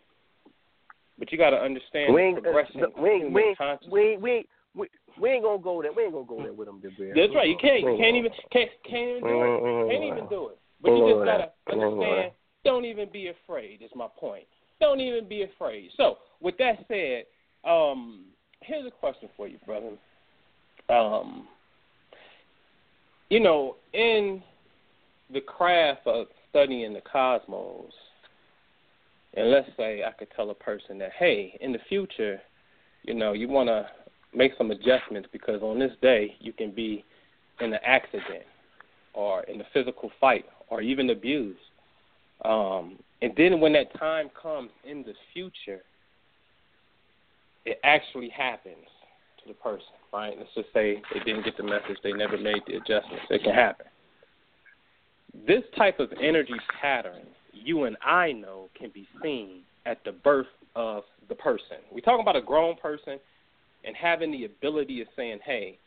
But 1.17 1.31
you 1.31 1.37
got 1.37 1.51
to 1.51 1.57
understand 1.57 2.13
we 2.13 2.21
ain't, 2.21 2.35
the 2.35 2.41
progression 2.41 2.83
uh, 2.83 2.87
we 3.01 3.09
ain't, 3.09 3.33
we 3.33 3.41
ain't, 3.41 3.57
we 3.89 4.01
ain't, 4.01 4.21
we 4.21 4.31
ain't, 4.31 4.49
we, 4.75 4.87
we 5.19 5.29
ain't 5.29 5.43
gonna 5.43 5.61
go 5.61 5.81
there. 5.81 5.93
We 5.93 6.03
ain't 6.03 6.13
gonna 6.13 6.25
go 6.25 6.43
there 6.43 6.53
with 6.53 6.67
them, 6.67 6.81
DeBear. 6.81 7.15
That's 7.15 7.33
right. 7.33 7.47
You 7.47 7.57
can't. 7.59 7.81
You 7.81 7.97
can't 7.97 8.17
even. 8.17 8.31
Can't, 8.51 8.69
can't 8.87 9.09
even 9.09 9.23
do 9.23 9.29
it. 9.29 9.47
ain't- 9.47 9.63
we 9.63 9.69
ain't 9.69 9.91
Can't 9.91 10.17
even 10.17 10.29
do 10.29 10.49
it. 10.49 10.57
But 10.81 10.89
you 10.89 10.95
mm-hmm. 10.95 11.19
just 11.19 11.25
gotta 11.25 11.51
we 11.67 11.73
ain't 11.73 11.81
gonna 11.81 12.03
understand. 12.03 12.31
Don't 12.65 12.85
even 12.85 13.09
be 13.11 13.31
afraid. 13.31 13.81
Is 13.81 13.91
my 13.95 14.07
point. 14.19 14.47
Don't 14.79 14.99
even 14.99 15.27
be 15.27 15.43
afraid. 15.43 15.89
So, 15.95 16.17
with 16.41 16.57
that 16.57 16.85
said, 16.87 17.25
um, 17.69 18.25
here's 18.61 18.85
a 18.85 18.91
question 18.91 19.29
for 19.35 19.47
you, 19.47 19.57
brother. 19.65 19.91
Um, 20.89 21.47
you 23.29 23.39
know, 23.39 23.77
in 23.93 24.43
the 25.33 25.41
craft 25.41 26.05
of 26.05 26.27
studying 26.49 26.93
the 26.93 27.01
cosmos, 27.01 27.91
and 29.35 29.49
let's 29.51 29.69
say 29.77 30.03
I 30.03 30.11
could 30.11 30.29
tell 30.35 30.49
a 30.49 30.55
person 30.55 30.97
that, 30.99 31.11
hey, 31.17 31.57
in 31.61 31.71
the 31.71 31.79
future, 31.89 32.39
you 33.03 33.13
know, 33.13 33.33
you 33.33 33.47
want 33.47 33.67
to 33.67 33.87
make 34.33 34.51
some 34.57 34.71
adjustments 34.71 35.29
because 35.31 35.61
on 35.61 35.79
this 35.79 35.91
day 36.01 36.35
you 36.39 36.53
can 36.53 36.71
be 36.71 37.03
in 37.61 37.73
an 37.73 37.79
accident 37.85 38.43
or 39.13 39.43
in 39.43 39.61
a 39.61 39.65
physical 39.73 40.11
fight 40.19 40.45
or 40.69 40.81
even 40.81 41.09
abused. 41.09 41.59
Um, 42.43 42.99
and 43.25 43.33
then 43.35 43.59
when 43.59 43.73
that 43.73 43.91
time 43.97 44.29
comes 44.39 44.69
in 44.87 45.01
the 45.01 45.15
future, 45.33 45.81
it 47.65 47.79
actually 47.83 48.29
happens 48.29 48.85
to 49.41 49.47
the 49.47 49.55
person, 49.55 49.87
right? 50.13 50.35
Let's 50.37 50.51
just 50.53 50.67
say 50.75 51.01
they 51.11 51.21
didn't 51.21 51.43
get 51.43 51.57
the 51.57 51.63
message, 51.63 51.97
they 52.03 52.11
never 52.11 52.37
made 52.37 52.61
the 52.67 52.75
adjustments. 52.75 53.25
It 53.31 53.41
can 53.41 53.55
happen. 53.55 53.87
This 55.47 55.63
type 55.75 55.99
of 55.99 56.11
energy 56.21 56.53
pattern, 56.79 57.23
you 57.51 57.85
and 57.85 57.97
I 58.05 58.31
know, 58.31 58.69
can 58.77 58.91
be 58.93 59.07
seen 59.23 59.61
at 59.87 60.03
the 60.05 60.11
birth 60.11 60.45
of 60.75 61.01
the 61.27 61.33
person. 61.33 61.77
We're 61.91 62.01
talking 62.01 62.21
about 62.21 62.35
a 62.35 62.43
grown 62.43 62.75
person 62.75 63.17
and 63.83 63.95
having 63.95 64.29
the 64.29 64.45
ability 64.45 65.01
of 65.01 65.07
saying, 65.15 65.39
hey, 65.43 65.79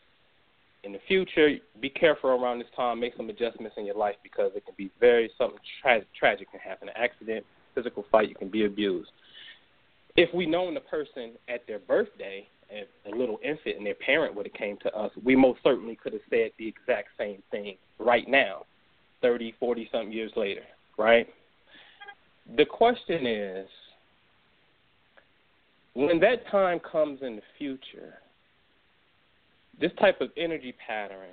in 0.83 0.93
the 0.93 0.99
future, 1.07 1.55
be 1.81 1.89
careful 1.89 2.29
around 2.29 2.59
this 2.59 2.67
time, 2.75 2.99
make 2.99 3.15
some 3.17 3.29
adjustments 3.29 3.75
in 3.77 3.85
your 3.85 3.95
life 3.95 4.15
because 4.23 4.51
it 4.55 4.65
can 4.65 4.75
be 4.77 4.89
very 4.99 5.29
something 5.37 5.59
tra- 5.81 6.05
tragic 6.17 6.49
can 6.51 6.59
happen, 6.59 6.89
an 6.89 6.95
accident, 6.97 7.45
physical 7.75 8.05
fight, 8.11 8.29
you 8.29 8.35
can 8.35 8.49
be 8.49 8.65
abused. 8.65 9.11
If 10.15 10.33
we 10.33 10.45
known 10.45 10.73
the 10.73 10.79
person 10.79 11.33
at 11.47 11.65
their 11.67 11.79
birthday, 11.79 12.47
a 12.71 13.15
little 13.15 13.39
infant, 13.43 13.77
and 13.77 13.85
their 13.85 13.95
parent 13.95 14.35
would 14.35 14.45
have 14.45 14.53
came 14.53 14.77
to 14.83 14.93
us, 14.95 15.11
we 15.23 15.35
most 15.35 15.59
certainly 15.63 15.95
could 15.95 16.13
have 16.13 16.21
said 16.29 16.51
the 16.57 16.67
exact 16.67 17.09
same 17.17 17.41
thing 17.51 17.75
right 17.97 18.27
now, 18.27 18.65
30, 19.21 19.55
40 19.59 19.89
something 19.91 20.11
years 20.11 20.31
later, 20.35 20.61
right? 20.97 21.27
The 22.57 22.65
question 22.65 23.25
is, 23.25 23.67
when 25.93 26.19
that 26.19 26.47
time 26.51 26.79
comes 26.79 27.19
in 27.21 27.35
the 27.35 27.41
future, 27.57 28.15
this 29.79 29.91
type 29.99 30.21
of 30.21 30.29
energy 30.37 30.73
pattern, 30.85 31.29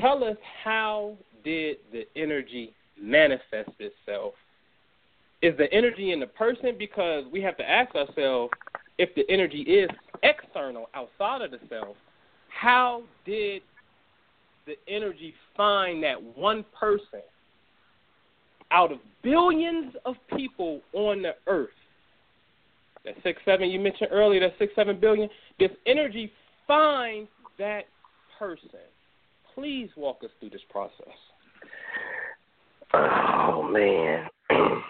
tell 0.00 0.22
us 0.24 0.36
how 0.64 1.16
did 1.44 1.76
the 1.92 2.06
energy 2.16 2.72
manifest 3.00 3.70
itself? 3.78 4.34
Is 5.42 5.56
the 5.58 5.72
energy 5.72 6.12
in 6.12 6.20
the 6.20 6.26
person? 6.26 6.76
Because 6.78 7.24
we 7.30 7.40
have 7.42 7.56
to 7.58 7.68
ask 7.68 7.94
ourselves 7.94 8.52
if 8.98 9.14
the 9.14 9.24
energy 9.28 9.60
is 9.60 9.90
external, 10.22 10.88
outside 10.94 11.42
of 11.42 11.50
the 11.50 11.60
self, 11.68 11.96
how 12.48 13.02
did 13.24 13.62
the 14.66 14.74
energy 14.88 15.34
find 15.56 16.02
that 16.02 16.20
one 16.36 16.64
person 16.78 17.20
out 18.70 18.90
of 18.90 18.98
billions 19.22 19.94
of 20.04 20.16
people 20.36 20.80
on 20.92 21.22
the 21.22 21.34
earth? 21.46 21.68
That 23.06 23.14
six 23.22 23.40
seven 23.44 23.70
you 23.70 23.78
mentioned 23.78 24.10
earlier, 24.10 24.40
that 24.40 24.54
six 24.58 24.72
seven 24.74 24.98
billion. 24.98 25.28
This 25.60 25.70
energy 25.86 26.32
finds 26.66 27.30
that 27.56 27.84
person. 28.36 28.68
Please 29.54 29.88
walk 29.96 30.18
us 30.24 30.30
through 30.40 30.50
this 30.50 30.60
process. 30.68 31.14
Oh 32.92 33.62
man. 33.62 34.28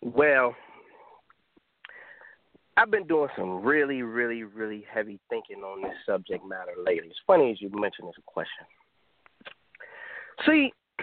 well, 0.00 0.54
I've 2.76 2.90
been 2.92 3.08
doing 3.08 3.28
some 3.36 3.64
really, 3.64 4.02
really, 4.02 4.44
really 4.44 4.84
heavy 4.88 5.18
thinking 5.28 5.64
on 5.64 5.82
this 5.82 5.96
subject 6.06 6.46
matter 6.46 6.72
lately. 6.78 7.08
It's 7.08 7.18
funny 7.26 7.50
as 7.50 7.60
you 7.60 7.68
mentioned 7.72 8.06
this 8.06 8.14
question. 8.26 8.64
See, 10.46 10.72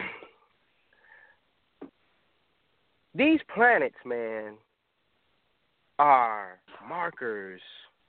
these 3.13 3.41
planets, 3.53 3.97
man, 4.05 4.53
are 5.99 6.59
markers. 6.87 7.61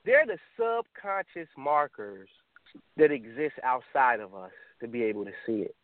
They're 0.05 0.25
the 0.25 0.37
subconscious 0.57 1.49
markers 1.57 2.29
that 2.97 3.11
exist 3.11 3.55
outside 3.63 4.19
of 4.19 4.35
us 4.35 4.51
to 4.81 4.87
be 4.87 5.03
able 5.03 5.25
to 5.25 5.31
see 5.45 5.63
it. 5.63 5.75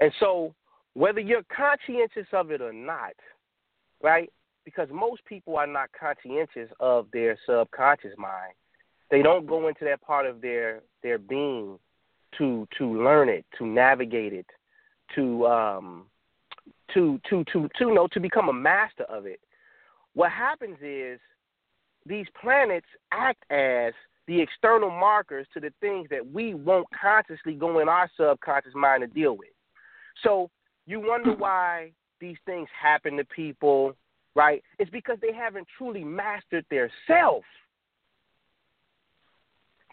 And 0.00 0.12
so, 0.20 0.54
whether 0.94 1.20
you're 1.20 1.44
conscientious 1.54 2.26
of 2.32 2.50
it 2.50 2.60
or 2.60 2.72
not, 2.72 3.14
right? 4.02 4.30
Because 4.64 4.88
most 4.92 5.24
people 5.24 5.56
are 5.56 5.66
not 5.66 5.90
conscientious 5.98 6.70
of 6.80 7.06
their 7.12 7.38
subconscious 7.46 8.14
mind. 8.16 8.52
They 9.10 9.22
don't 9.22 9.46
go 9.46 9.68
into 9.68 9.84
that 9.84 10.02
part 10.02 10.26
of 10.26 10.40
their 10.40 10.80
their 11.02 11.18
being 11.18 11.78
to 12.38 12.66
to 12.78 13.02
learn 13.02 13.28
it, 13.28 13.44
to 13.58 13.66
navigate 13.66 14.32
it, 14.32 14.46
to 15.14 15.46
um 15.46 16.06
to 16.92 17.20
to 17.28 17.44
to 17.52 17.68
to 17.78 17.86
you 17.86 17.94
know 17.94 18.08
to 18.12 18.20
become 18.20 18.48
a 18.48 18.52
master 18.52 19.04
of 19.04 19.26
it. 19.26 19.40
What 20.14 20.30
happens 20.30 20.76
is 20.80 21.18
these 22.06 22.26
planets 22.40 22.86
act 23.12 23.44
as 23.50 23.92
the 24.26 24.40
external 24.40 24.90
markers 24.90 25.46
to 25.54 25.60
the 25.60 25.72
things 25.80 26.08
that 26.10 26.32
we 26.32 26.54
won't 26.54 26.86
consciously 26.98 27.54
go 27.54 27.80
in 27.80 27.88
our 27.88 28.10
subconscious 28.16 28.74
mind 28.74 29.02
to 29.02 29.06
deal 29.06 29.36
with. 29.36 29.48
So 30.22 30.50
you 30.86 31.00
wonder 31.00 31.32
hmm. 31.32 31.40
why 31.40 31.92
these 32.20 32.36
things 32.46 32.68
happen 32.80 33.16
to 33.16 33.24
people, 33.24 33.94
right? 34.34 34.62
It's 34.78 34.90
because 34.90 35.18
they 35.20 35.32
haven't 35.32 35.66
truly 35.76 36.04
mastered 36.04 36.64
their 36.70 36.90
self. 37.06 37.44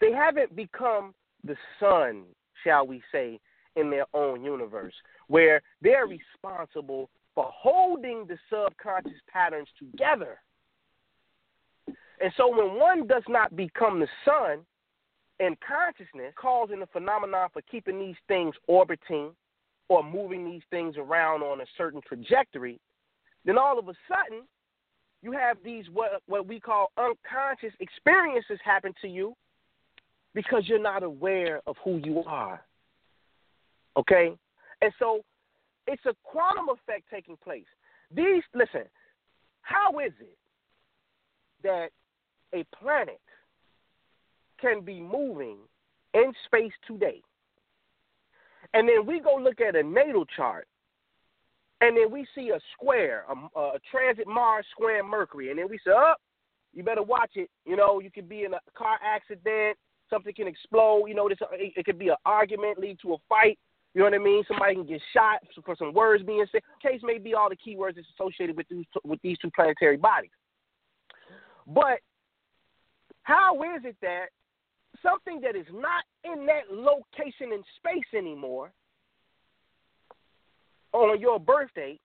They 0.00 0.12
haven't 0.12 0.54
become 0.56 1.14
the 1.44 1.56
sun, 1.78 2.24
shall 2.64 2.86
we 2.86 3.02
say, 3.12 3.38
in 3.76 3.90
their 3.90 4.06
own 4.14 4.44
universe, 4.44 4.94
where 5.28 5.62
they're 5.82 6.06
hmm. 6.06 6.12
responsible 6.12 7.10
for 7.34 7.50
holding 7.52 8.26
the 8.26 8.36
subconscious 8.50 9.20
patterns 9.32 9.68
together. 9.78 10.38
And 11.86 12.32
so 12.36 12.48
when 12.48 12.78
one 12.78 13.06
does 13.06 13.24
not 13.28 13.56
become 13.56 13.98
the 13.98 14.08
sun 14.24 14.60
in 15.40 15.56
consciousness, 15.66 16.32
causing 16.36 16.80
the 16.80 16.86
phenomenon 16.86 17.48
for 17.52 17.62
keeping 17.62 17.98
these 17.98 18.16
things 18.28 18.54
orbiting 18.68 19.30
or 19.88 20.04
moving 20.04 20.44
these 20.44 20.62
things 20.70 20.96
around 20.96 21.42
on 21.42 21.60
a 21.60 21.66
certain 21.76 22.00
trajectory, 22.06 22.78
then 23.44 23.58
all 23.58 23.78
of 23.78 23.88
a 23.88 23.94
sudden 24.06 24.42
you 25.22 25.32
have 25.32 25.56
these 25.64 25.84
what 25.92 26.22
what 26.26 26.46
we 26.46 26.60
call 26.60 26.92
unconscious 26.96 27.72
experiences 27.80 28.58
happen 28.64 28.92
to 29.00 29.08
you 29.08 29.34
because 30.34 30.64
you're 30.66 30.78
not 30.78 31.02
aware 31.02 31.60
of 31.66 31.76
who 31.84 32.00
you 32.04 32.22
are. 32.26 32.62
Okay? 33.96 34.32
And 34.80 34.92
so 34.98 35.22
it's 35.86 36.04
a 36.06 36.14
quantum 36.22 36.68
effect 36.68 37.04
taking 37.10 37.36
place. 37.42 37.64
These 38.14 38.42
listen, 38.54 38.84
how 39.62 39.98
is 39.98 40.12
it 40.20 40.38
that 41.62 41.90
a 42.54 42.64
planet 42.76 43.20
can 44.60 44.82
be 44.82 45.00
moving 45.00 45.58
in 46.14 46.32
space 46.46 46.72
today? 46.86 47.22
And 48.74 48.88
then 48.88 49.06
we 49.06 49.20
go 49.20 49.36
look 49.36 49.60
at 49.60 49.76
a 49.76 49.82
natal 49.82 50.24
chart, 50.36 50.66
and 51.80 51.96
then 51.96 52.10
we 52.10 52.26
see 52.34 52.50
a 52.50 52.60
square, 52.72 53.24
a, 53.28 53.58
a 53.58 53.78
transit 53.90 54.26
Mars 54.26 54.64
square 54.70 55.02
Mercury, 55.04 55.50
and 55.50 55.58
then 55.58 55.68
we 55.68 55.78
say, 55.78 55.90
oh, 55.94 56.14
you 56.72 56.82
better 56.82 57.02
watch 57.02 57.32
it. 57.34 57.50
You 57.66 57.76
know, 57.76 58.00
you 58.00 58.10
could 58.10 58.28
be 58.28 58.44
in 58.44 58.54
a 58.54 58.60
car 58.74 58.98
accident, 59.04 59.76
something 60.08 60.32
can 60.32 60.46
explode. 60.46 61.06
You 61.06 61.14
know, 61.14 61.28
this 61.28 61.38
it, 61.52 61.72
it 61.76 61.84
could 61.84 61.98
be 61.98 62.08
an 62.08 62.16
argument, 62.24 62.78
lead 62.78 62.98
to 63.02 63.14
a 63.14 63.16
fight. 63.28 63.58
You 63.94 64.00
know 64.00 64.04
what 64.06 64.14
I 64.14 64.18
mean? 64.18 64.42
Somebody 64.48 64.74
can 64.74 64.86
get 64.86 65.02
shot 65.12 65.40
for 65.64 65.76
some 65.76 65.92
words 65.92 66.24
being 66.24 66.44
said. 66.50 66.62
Case 66.82 67.00
may 67.02 67.18
be 67.18 67.34
all 67.34 67.50
the 67.50 67.56
keywords 67.56 67.96
that's 67.96 68.06
associated 68.18 68.56
with 68.56 68.66
these 68.68 68.86
with 69.04 69.20
these 69.22 69.36
two 69.38 69.50
planetary 69.54 69.98
bodies. 69.98 70.30
But 71.66 72.00
how 73.22 73.62
is 73.62 73.84
it 73.84 73.96
that 74.00 74.26
something 75.02 75.40
that 75.42 75.56
is 75.56 75.66
not 75.72 76.04
in 76.24 76.46
that 76.46 76.70
location 76.70 77.52
in 77.52 77.62
space 77.76 78.08
anymore 78.16 78.72
on 80.92 81.20
your 81.20 81.38
birthday, 81.38 81.98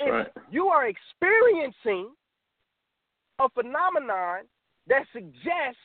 right. 0.00 0.28
you 0.50 0.66
are 0.66 0.88
experiencing 0.88 2.10
a 3.38 3.48
phenomenon 3.50 4.44
that 4.88 5.04
suggests 5.12 5.80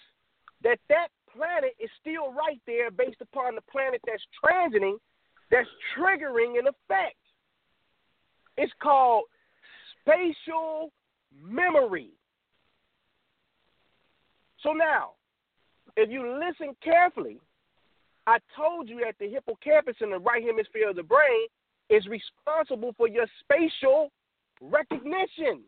that 0.63 0.77
that 0.89 1.07
planet 1.35 1.75
is 1.79 1.89
still 1.99 2.31
right 2.33 2.61
there 2.65 2.91
based 2.91 3.21
upon 3.21 3.55
the 3.55 3.61
planet 3.71 4.01
that's 4.05 4.23
transiting, 4.43 4.95
that's 5.51 5.67
triggering 5.97 6.59
an 6.59 6.67
effect. 6.67 7.17
It's 8.57 8.73
called 8.81 9.25
spatial 10.01 10.91
memory. 11.43 12.09
So 14.61 14.71
now, 14.71 15.11
if 15.97 16.09
you 16.09 16.39
listen 16.39 16.75
carefully, 16.83 17.39
I 18.27 18.37
told 18.55 18.89
you 18.89 19.01
that 19.05 19.15
the 19.19 19.29
hippocampus 19.29 19.97
in 20.01 20.09
the 20.09 20.17
right 20.17 20.43
hemisphere 20.43 20.89
of 20.89 20.95
the 20.95 21.03
brain 21.03 21.47
is 21.89 22.03
responsible 22.07 22.93
for 22.97 23.07
your 23.07 23.27
spatial 23.41 24.11
recognition. 24.59 25.61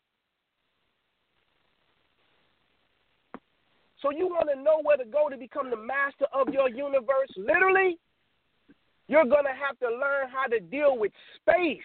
So 4.02 4.12
you 4.12 4.28
want 4.28 4.50
to 4.54 4.62
know 4.62 4.80
where 4.84 4.98
to 4.98 5.06
go 5.06 5.30
to 5.30 5.38
become 5.38 5.70
the 5.70 5.78
master 5.78 6.26
of 6.34 6.50
your 6.54 6.70
universe? 6.70 7.30
Literally, 7.36 7.98
you're 9.08 9.26
going 9.26 9.46
to 9.46 9.56
have 9.58 9.78
to 9.80 9.88
learn 9.88 10.30
how 10.30 10.46
to 10.48 10.60
deal 10.60 10.98
with 10.98 11.12
space 11.42 11.82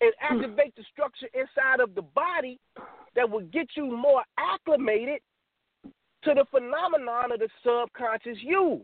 and 0.00 0.12
hmm. 0.20 0.36
activate 0.36 0.74
the 0.76 0.84
structure 0.92 1.28
inside 1.34 1.80
of 1.80 1.94
the 1.94 2.02
body 2.02 2.58
that 3.14 3.28
will 3.28 3.44
get 3.46 3.68
you 3.76 3.84
more 3.84 4.22
acclimated 4.38 5.20
to 6.24 6.34
the 6.34 6.44
phenomenon 6.50 7.32
of 7.32 7.38
the 7.38 7.48
subconscious 7.62 8.38
you. 8.40 8.80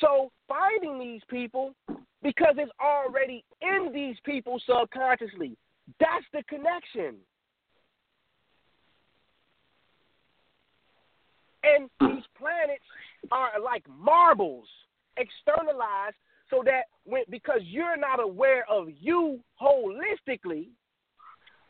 So 0.00 0.30
finding 0.48 0.98
these 0.98 1.20
people 1.28 1.74
because 2.22 2.54
it's 2.56 2.72
already 2.82 3.44
in 3.60 3.92
these 3.92 4.16
people 4.24 4.60
subconsciously. 4.66 5.56
That's 5.98 6.24
the 6.32 6.42
connection. 6.44 7.16
And 11.62 11.90
these 12.00 12.24
planets 12.38 12.84
are 13.30 13.60
like 13.62 13.84
marbles, 13.88 14.66
externalized, 15.16 16.16
so 16.48 16.62
that 16.64 16.84
when 17.04 17.22
because 17.28 17.60
you're 17.62 17.96
not 17.96 18.20
aware 18.20 18.64
of 18.68 18.88
you 18.98 19.40
holistically, 19.60 20.68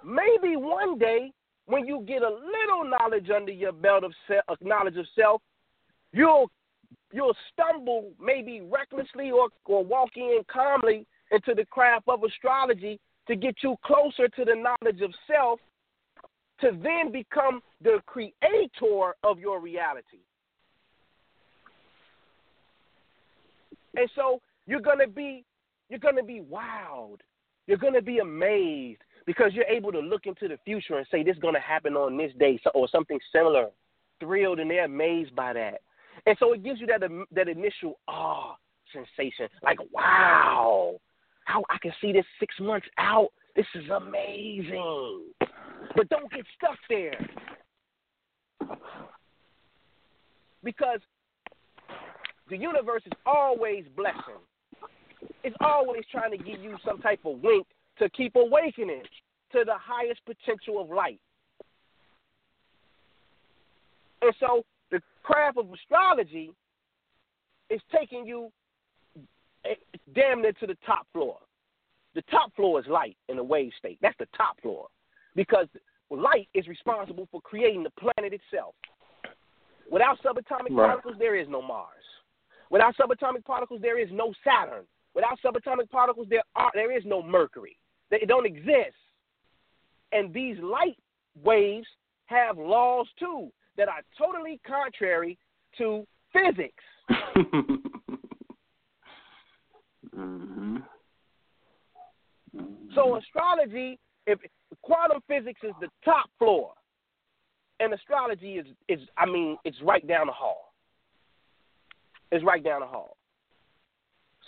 maybe 0.05 0.57
one 0.57 0.99
day 0.99 1.33
when 1.67 1.87
you 1.87 2.05
get 2.07 2.23
a 2.23 2.29
little 2.29 2.85
knowledge 2.85 3.31
under 3.35 3.53
your 3.53 3.73
belt 3.73 4.05
of 4.05 4.13
self, 4.27 4.43
uh, 4.49 4.57
knowledge 4.61 4.97
of 4.97 5.07
self, 5.19 5.43
you'll 6.13 6.51
you'll 7.13 7.37
stumble 7.53 8.11
maybe 8.21 8.61
recklessly 8.61 9.31
or 9.31 9.49
or 9.67 9.85
walk 9.85 10.11
in 10.17 10.41
calmly 10.51 11.07
into 11.31 11.55
the 11.55 11.65
craft 11.67 12.05
of 12.09 12.23
astrology 12.25 12.99
to 13.29 13.37
get 13.37 13.57
you 13.63 13.77
closer 13.85 14.29
to 14.29 14.45
the 14.45 14.55
knowledge 14.55 15.01
of 15.03 15.13
self 15.27 15.61
to 16.61 16.71
then 16.83 17.13
become 17.13 17.61
the 17.83 18.01
creator 18.07 19.15
of 19.23 19.39
your 19.39 19.61
reality. 19.61 20.21
And 23.97 24.09
so 24.15 24.41
you're 24.67 24.81
gonna 24.81 25.09
be 25.09 25.45
you're 25.89 25.99
gonna 25.99 26.23
be 26.23 26.43
wowed. 26.51 27.19
You're 27.67 27.79
gonna 27.79 28.03
be 28.03 28.19
amazed 28.19 29.01
because 29.27 29.53
you're 29.53 29.65
able 29.65 29.93
to 29.93 30.01
look 30.01 30.27
into 30.27 30.49
the 30.49 30.59
future 30.65 30.99
and 30.99 31.07
say 31.11 31.23
this 31.23 31.37
is 31.37 31.43
gonna 31.43 31.61
happen 31.61 31.95
on 31.95 32.17
this 32.17 32.33
day 32.39 32.61
or 32.75 32.89
something 32.89 33.19
similar. 33.33 33.69
Thrilled 34.21 34.61
and 34.61 34.71
they're 34.71 34.85
amazed 34.85 35.35
by 35.35 35.53
that. 35.55 35.81
And 36.27 36.37
so 36.39 36.53
it 36.53 36.63
gives 36.63 36.81
you 36.81 36.87
that 36.87 37.03
um, 37.03 37.27
that 37.33 37.49
initial 37.49 37.99
awe 38.07 38.55
sensation, 38.93 39.49
like 39.63 39.79
wow, 39.93 41.01
how 41.45 41.65
I 41.71 41.79
can 41.79 41.93
see 42.01 42.13
this 42.13 42.27
six 42.39 42.55
months 42.61 42.87
out. 42.99 43.29
This 43.57 43.67
is 43.75 43.89
amazing. 43.91 45.25
But 45.97 46.09
don't 46.09 46.31
get 46.33 46.45
stuck 46.57 46.79
there. 46.89 47.19
Because 50.63 51.01
the 52.49 52.57
universe 52.57 53.03
is 53.07 53.13
always 53.27 53.85
blessing. 53.97 54.41
It's 55.43 55.57
always 55.61 56.03
trying 56.11 56.31
to 56.33 56.39
give 56.39 56.61
you 56.61 56.77
some 56.85 57.01
type 57.01 57.21
of 57.25 57.43
wink 57.43 57.67
to 57.99 58.09
keep 58.11 58.37
awakening 58.37 59.03
to 59.53 59.65
the 59.65 59.75
highest 59.77 60.21
potential 60.27 60.81
of 60.81 60.91
light. 60.91 61.21
And 64.23 64.35
so 64.39 64.63
the 64.91 65.01
craft 65.23 65.59
of 65.59 65.73
astrology 65.73 66.53
is 67.69 67.81
taking 67.95 68.27
you 68.27 68.51
eh, 69.65 69.75
damn 70.15 70.43
near 70.43 70.53
to 70.53 70.67
the 70.67 70.77
top 70.87 71.07
floor. 71.13 71.39
The 72.15 72.23
top 72.31 72.55
floor 72.55 72.81
is 72.81 72.87
light 72.87 73.17
in 73.29 73.39
a 73.39 73.45
wave 73.45 73.73
state. 73.79 73.99
That's 74.03 74.19
the 74.19 74.29
top 74.37 74.61
floor 74.61 74.89
because 75.37 75.67
light 76.11 76.49
is 76.55 76.67
responsible 76.67 77.29
for 77.31 77.41
creating 77.41 77.83
the 77.83 77.91
planet 77.91 78.33
itself. 78.33 78.75
Without 79.91 80.19
subatomic 80.23 80.71
right. 80.71 80.89
particles, 80.89 81.17
there 81.19 81.37
is 81.37 81.49
no 81.49 81.61
Mars. 81.61 81.89
Without 82.71 82.95
subatomic 82.97 83.45
particles, 83.45 83.81
there 83.83 83.99
is 83.99 84.09
no 84.13 84.33
Saturn. 84.45 84.85
Without 85.15 85.39
subatomic 85.45 85.91
particles, 85.91 86.29
there 86.31 86.43
are 86.55 86.71
there 86.75 86.97
is 86.97 87.03
no 87.05 87.23
Mercury. 87.23 87.77
They 88.11 88.21
don't 88.27 88.47
exist. 88.47 88.97
And 90.13 90.33
these 90.33 90.57
light 90.61 90.99
waves 91.43 91.87
have 92.27 92.59
laws 92.59 93.07
too 93.19 93.51
that 93.77 93.89
are 93.89 94.03
totally 94.17 94.61
contrary 94.67 95.39
to 95.79 96.07
physics. 96.33 96.85
mm-hmm. 100.17 100.77
Mm-hmm. 102.57 102.95
So 102.95 103.17
astrology, 103.17 103.99
if 104.31 104.39
quantum 104.83 105.21
physics 105.27 105.61
is 105.63 105.73
the 105.81 105.89
top 106.05 106.31
floor, 106.39 106.73
and 107.81 107.93
astrology 107.93 108.55
is 108.55 108.67
is 108.89 109.01
I 109.17 109.27
mean 109.27 109.57
it's 109.65 109.81
right 109.83 110.07
down 110.07 110.27
the 110.27 110.33
hall. 110.33 110.73
It's 112.33 112.45
right 112.45 112.63
down 112.63 112.81
the 112.81 112.87
hall. 112.87 113.17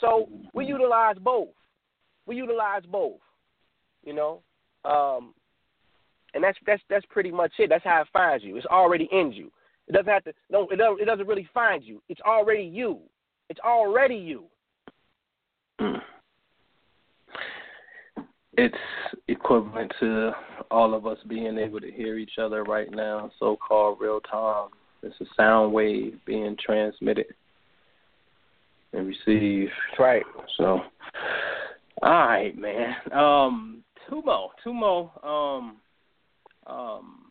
So 0.00 0.28
we 0.54 0.66
utilize 0.66 1.16
both. 1.20 1.48
We 2.26 2.36
utilize 2.36 2.82
both. 2.90 3.20
You 4.04 4.14
know, 4.14 4.42
um, 4.84 5.34
and 6.34 6.42
that's 6.42 6.58
that's 6.66 6.82
that's 6.88 7.06
pretty 7.06 7.30
much 7.30 7.52
it. 7.58 7.68
That's 7.70 7.84
how 7.84 8.02
it 8.02 8.08
finds 8.12 8.44
you. 8.44 8.56
It's 8.56 8.66
already 8.66 9.08
in 9.12 9.32
you. 9.32 9.50
It 9.88 9.92
doesn't 9.92 10.12
have 10.12 10.24
to. 10.24 10.32
No, 10.50 10.68
it 10.70 10.76
doesn't. 10.76 11.00
It 11.00 11.04
doesn't 11.04 11.26
really 11.26 11.48
find 11.54 11.82
you. 11.82 12.02
It's 12.08 12.20
already 12.20 12.64
you. 12.64 12.98
It's 13.48 13.60
already 13.60 14.16
you. 14.16 14.44
it's 18.54 18.74
equivalent 19.28 19.92
to 20.00 20.32
all 20.70 20.94
of 20.94 21.06
us 21.06 21.18
being 21.28 21.58
able 21.58 21.80
to 21.80 21.90
hear 21.90 22.18
each 22.18 22.38
other 22.38 22.64
right 22.64 22.90
now, 22.90 23.30
so 23.38 23.56
called 23.56 23.98
real 24.00 24.20
time. 24.20 24.68
It's 25.02 25.20
a 25.20 25.24
sound 25.36 25.72
wave 25.72 26.18
being 26.26 26.56
transmitted 26.64 27.26
and 28.92 29.06
received. 29.06 29.72
That's 29.90 29.98
right. 29.98 30.22
So 30.58 30.80
all 32.02 32.10
right, 32.26 32.56
man. 32.56 32.94
Um 33.12 33.82
two 34.08 34.22
more. 34.22 34.50
Two 34.62 34.74
more. 34.74 35.10
Um 35.24 35.76
um 36.66 37.26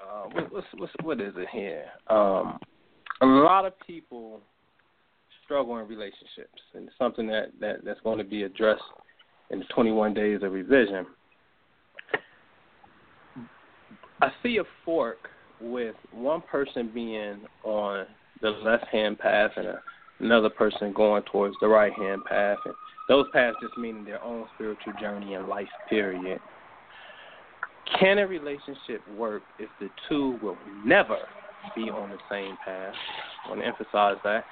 uh 0.00 0.28
what, 0.32 0.52
what's 0.52 0.66
what's 0.76 0.92
what 1.02 1.20
is 1.20 1.34
it 1.36 1.48
here? 1.52 1.84
Um 2.08 2.58
a 3.20 3.26
lot 3.26 3.64
of 3.64 3.72
people 3.86 4.40
struggle 5.44 5.78
in 5.78 5.88
relationships 5.88 6.60
and 6.74 6.88
something 6.98 7.26
that, 7.26 7.52
that 7.60 7.84
that's 7.84 8.00
going 8.00 8.18
to 8.18 8.24
be 8.24 8.42
addressed 8.42 8.82
in 9.50 9.60
the 9.60 9.64
21 9.66 10.14
days 10.14 10.40
of 10.42 10.52
revision. 10.52 11.06
I 14.20 14.30
see 14.42 14.58
a 14.58 14.64
fork 14.84 15.28
with 15.60 15.94
one 16.12 16.42
person 16.42 16.90
being 16.92 17.40
on 17.64 18.06
the 18.42 18.50
left 18.50 18.86
hand 18.88 19.18
path 19.18 19.50
and 19.56 19.66
a, 19.66 19.82
another 20.20 20.50
person 20.50 20.92
going 20.92 21.22
towards 21.24 21.54
the 21.60 21.68
right 21.68 21.92
hand 21.92 22.24
path. 22.24 22.58
And 22.64 22.74
those 23.08 23.26
paths 23.32 23.56
just 23.62 23.76
meaning 23.76 24.04
their 24.04 24.22
own 24.22 24.46
spiritual 24.54 24.94
journey 25.00 25.34
and 25.34 25.48
life, 25.48 25.68
period. 25.88 26.40
Can 28.00 28.18
a 28.18 28.26
relationship 28.26 29.00
work 29.16 29.42
if 29.58 29.68
the 29.80 29.88
two 30.08 30.38
will 30.42 30.58
never 30.84 31.18
be 31.74 31.82
on 31.82 32.10
the 32.10 32.18
same 32.30 32.56
path? 32.64 32.94
I 33.44 33.50
want 33.50 33.60
to 33.60 33.66
emphasize 33.66 34.16
that. 34.24 34.44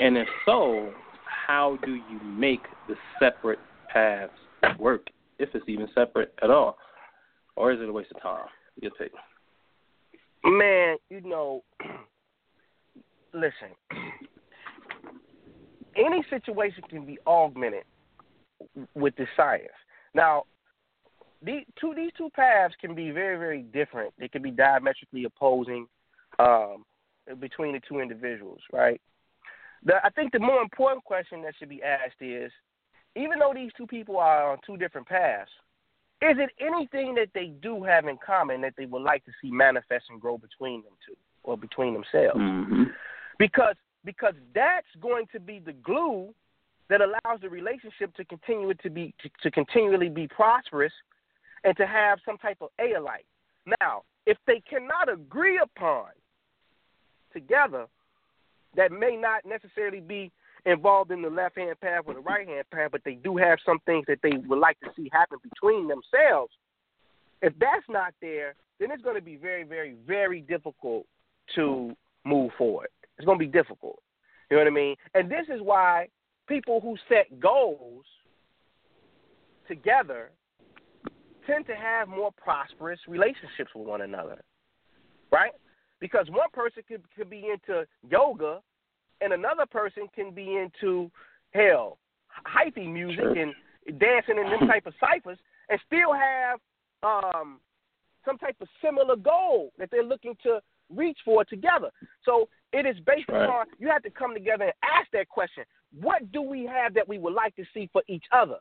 And 0.00 0.16
if 0.16 0.28
so, 0.44 0.92
how 1.46 1.78
do 1.84 1.94
you 1.94 2.20
make 2.24 2.62
the 2.88 2.94
separate 3.20 3.58
paths 3.92 4.32
work, 4.78 5.08
if 5.38 5.48
it's 5.54 5.64
even 5.68 5.88
separate 5.94 6.34
at 6.42 6.50
all, 6.50 6.76
or 7.56 7.72
is 7.72 7.80
it 7.80 7.88
a 7.88 7.92
waste 7.92 8.12
of 8.14 8.22
time? 8.22 8.46
Your 8.80 8.92
take. 8.98 9.12
Man, 10.44 10.96
you 11.08 11.20
know, 11.22 11.62
listen. 13.34 13.74
Any 15.96 16.24
situation 16.30 16.84
can 16.88 17.04
be 17.04 17.18
augmented 17.26 17.82
with 18.94 19.16
the 19.16 19.26
science. 19.36 19.68
Now, 20.14 20.44
these 21.42 21.64
two 21.80 21.94
these 21.94 22.12
two 22.16 22.30
paths 22.34 22.74
can 22.80 22.94
be 22.94 23.10
very 23.10 23.36
very 23.36 23.62
different. 23.62 24.12
They 24.18 24.28
can 24.28 24.42
be 24.42 24.50
diametrically 24.50 25.24
opposing 25.24 25.86
um, 26.38 26.84
between 27.38 27.72
the 27.72 27.80
two 27.88 28.00
individuals, 28.00 28.60
right? 28.72 29.00
The, 29.84 29.94
I 30.04 30.10
think 30.10 30.32
the 30.32 30.38
more 30.38 30.62
important 30.62 31.04
question 31.04 31.42
that 31.42 31.54
should 31.58 31.68
be 31.68 31.82
asked 31.82 32.20
is, 32.20 32.52
even 33.16 33.38
though 33.38 33.52
these 33.54 33.70
two 33.76 33.86
people 33.86 34.18
are 34.18 34.52
on 34.52 34.58
two 34.66 34.76
different 34.76 35.06
paths, 35.06 35.50
is 36.22 36.36
it 36.38 36.50
anything 36.60 37.14
that 37.14 37.28
they 37.34 37.46
do 37.62 37.82
have 37.82 38.06
in 38.06 38.18
common 38.24 38.60
that 38.60 38.74
they 38.76 38.86
would 38.86 39.02
like 39.02 39.24
to 39.24 39.32
see 39.40 39.50
manifest 39.50 40.04
and 40.10 40.20
grow 40.20 40.36
between 40.36 40.82
them 40.82 40.92
two 41.06 41.16
or 41.42 41.56
between 41.56 41.94
themselves? 41.94 42.38
Mm-hmm. 42.38 42.84
Because 43.38 43.76
because 44.04 44.34
that's 44.54 44.86
going 45.00 45.26
to 45.32 45.40
be 45.40 45.58
the 45.58 45.72
glue 45.72 46.32
that 46.88 47.00
allows 47.00 47.40
the 47.40 47.48
relationship 47.48 48.14
to 48.16 48.24
continue 48.24 48.74
to 48.74 48.90
be 48.90 49.14
to, 49.22 49.30
to 49.42 49.50
continually 49.50 50.08
be 50.08 50.28
prosperous 50.28 50.92
and 51.64 51.76
to 51.76 51.86
have 51.86 52.18
some 52.24 52.36
type 52.38 52.58
of 52.60 52.68
a 52.78 52.92
alike. 52.92 53.26
Now, 53.80 54.02
if 54.26 54.36
they 54.46 54.62
cannot 54.68 55.10
agree 55.10 55.58
upon 55.62 56.06
together 57.32 57.86
that 58.76 58.92
may 58.92 59.16
not 59.16 59.44
necessarily 59.44 60.00
be 60.00 60.30
involved 60.66 61.10
in 61.10 61.22
the 61.22 61.30
left 61.30 61.58
hand 61.58 61.78
path 61.80 62.02
or 62.06 62.14
the 62.14 62.20
right 62.20 62.46
hand 62.46 62.64
path, 62.72 62.90
but 62.92 63.02
they 63.04 63.14
do 63.14 63.36
have 63.36 63.58
some 63.64 63.78
things 63.86 64.04
that 64.08 64.18
they 64.22 64.32
would 64.46 64.58
like 64.58 64.78
to 64.80 64.88
see 64.96 65.08
happen 65.12 65.38
between 65.42 65.88
themselves. 65.88 66.52
If 67.42 67.52
that's 67.58 67.84
not 67.88 68.12
there, 68.20 68.54
then 68.78 68.90
it's 68.90 69.02
going 69.02 69.16
to 69.16 69.22
be 69.22 69.36
very, 69.36 69.64
very, 69.64 69.94
very 70.06 70.40
difficult 70.40 71.06
to 71.54 71.94
move 72.24 72.50
forward. 72.56 72.88
It's 73.16 73.26
going 73.26 73.38
to 73.38 73.44
be 73.44 73.50
difficult. 73.50 73.98
You 74.50 74.56
know 74.56 74.64
what 74.64 74.70
I 74.70 74.74
mean? 74.74 74.96
And 75.14 75.30
this 75.30 75.46
is 75.52 75.60
why 75.60 76.08
people 76.48 76.80
who 76.80 76.96
set 77.08 77.40
goals 77.40 78.04
together 79.68 80.30
tend 81.46 81.66
to 81.66 81.74
have 81.74 82.08
more 82.08 82.30
prosperous 82.42 82.98
relationships 83.06 83.70
with 83.74 83.86
one 83.86 84.02
another. 84.02 84.42
Right? 85.30 85.52
Because 86.00 86.26
one 86.30 86.48
person 86.52 86.82
could, 86.88 87.02
could 87.16 87.30
be 87.30 87.48
into 87.52 87.86
yoga 88.10 88.60
and 89.20 89.32
another 89.32 89.66
person 89.66 90.08
can 90.14 90.32
be 90.32 90.56
into 90.56 91.10
hell, 91.52 91.98
hyphy 92.46 92.90
music 92.90 93.20
sure. 93.20 93.36
and 93.36 93.54
dancing 93.98 94.38
and 94.38 94.52
them 94.52 94.68
type 94.68 94.86
of 94.86 94.94
ciphers 95.00 95.38
and 95.68 95.80
still 95.86 96.12
have 96.12 96.58
um 97.02 97.60
some 98.24 98.36
type 98.38 98.56
of 98.60 98.68
similar 98.84 99.16
goal 99.16 99.72
that 99.78 99.90
they're 99.90 100.04
looking 100.04 100.36
to 100.42 100.60
reach 100.94 101.18
for 101.24 101.44
together. 101.44 101.90
So 102.24 102.48
it 102.72 102.86
is 102.86 102.96
based 103.06 103.28
right. 103.28 103.44
upon 103.44 103.66
you 103.78 103.88
have 103.88 104.02
to 104.02 104.10
come 104.10 104.34
together 104.34 104.64
and 104.64 104.74
ask 104.82 105.10
that 105.12 105.28
question. 105.28 105.64
What 105.98 106.30
do 106.32 106.42
we 106.42 106.66
have 106.66 106.94
that 106.94 107.08
we 107.08 107.18
would 107.18 107.34
like 107.34 107.56
to 107.56 107.64
see 107.74 107.88
for 107.92 108.02
each 108.08 108.24
other? 108.32 108.56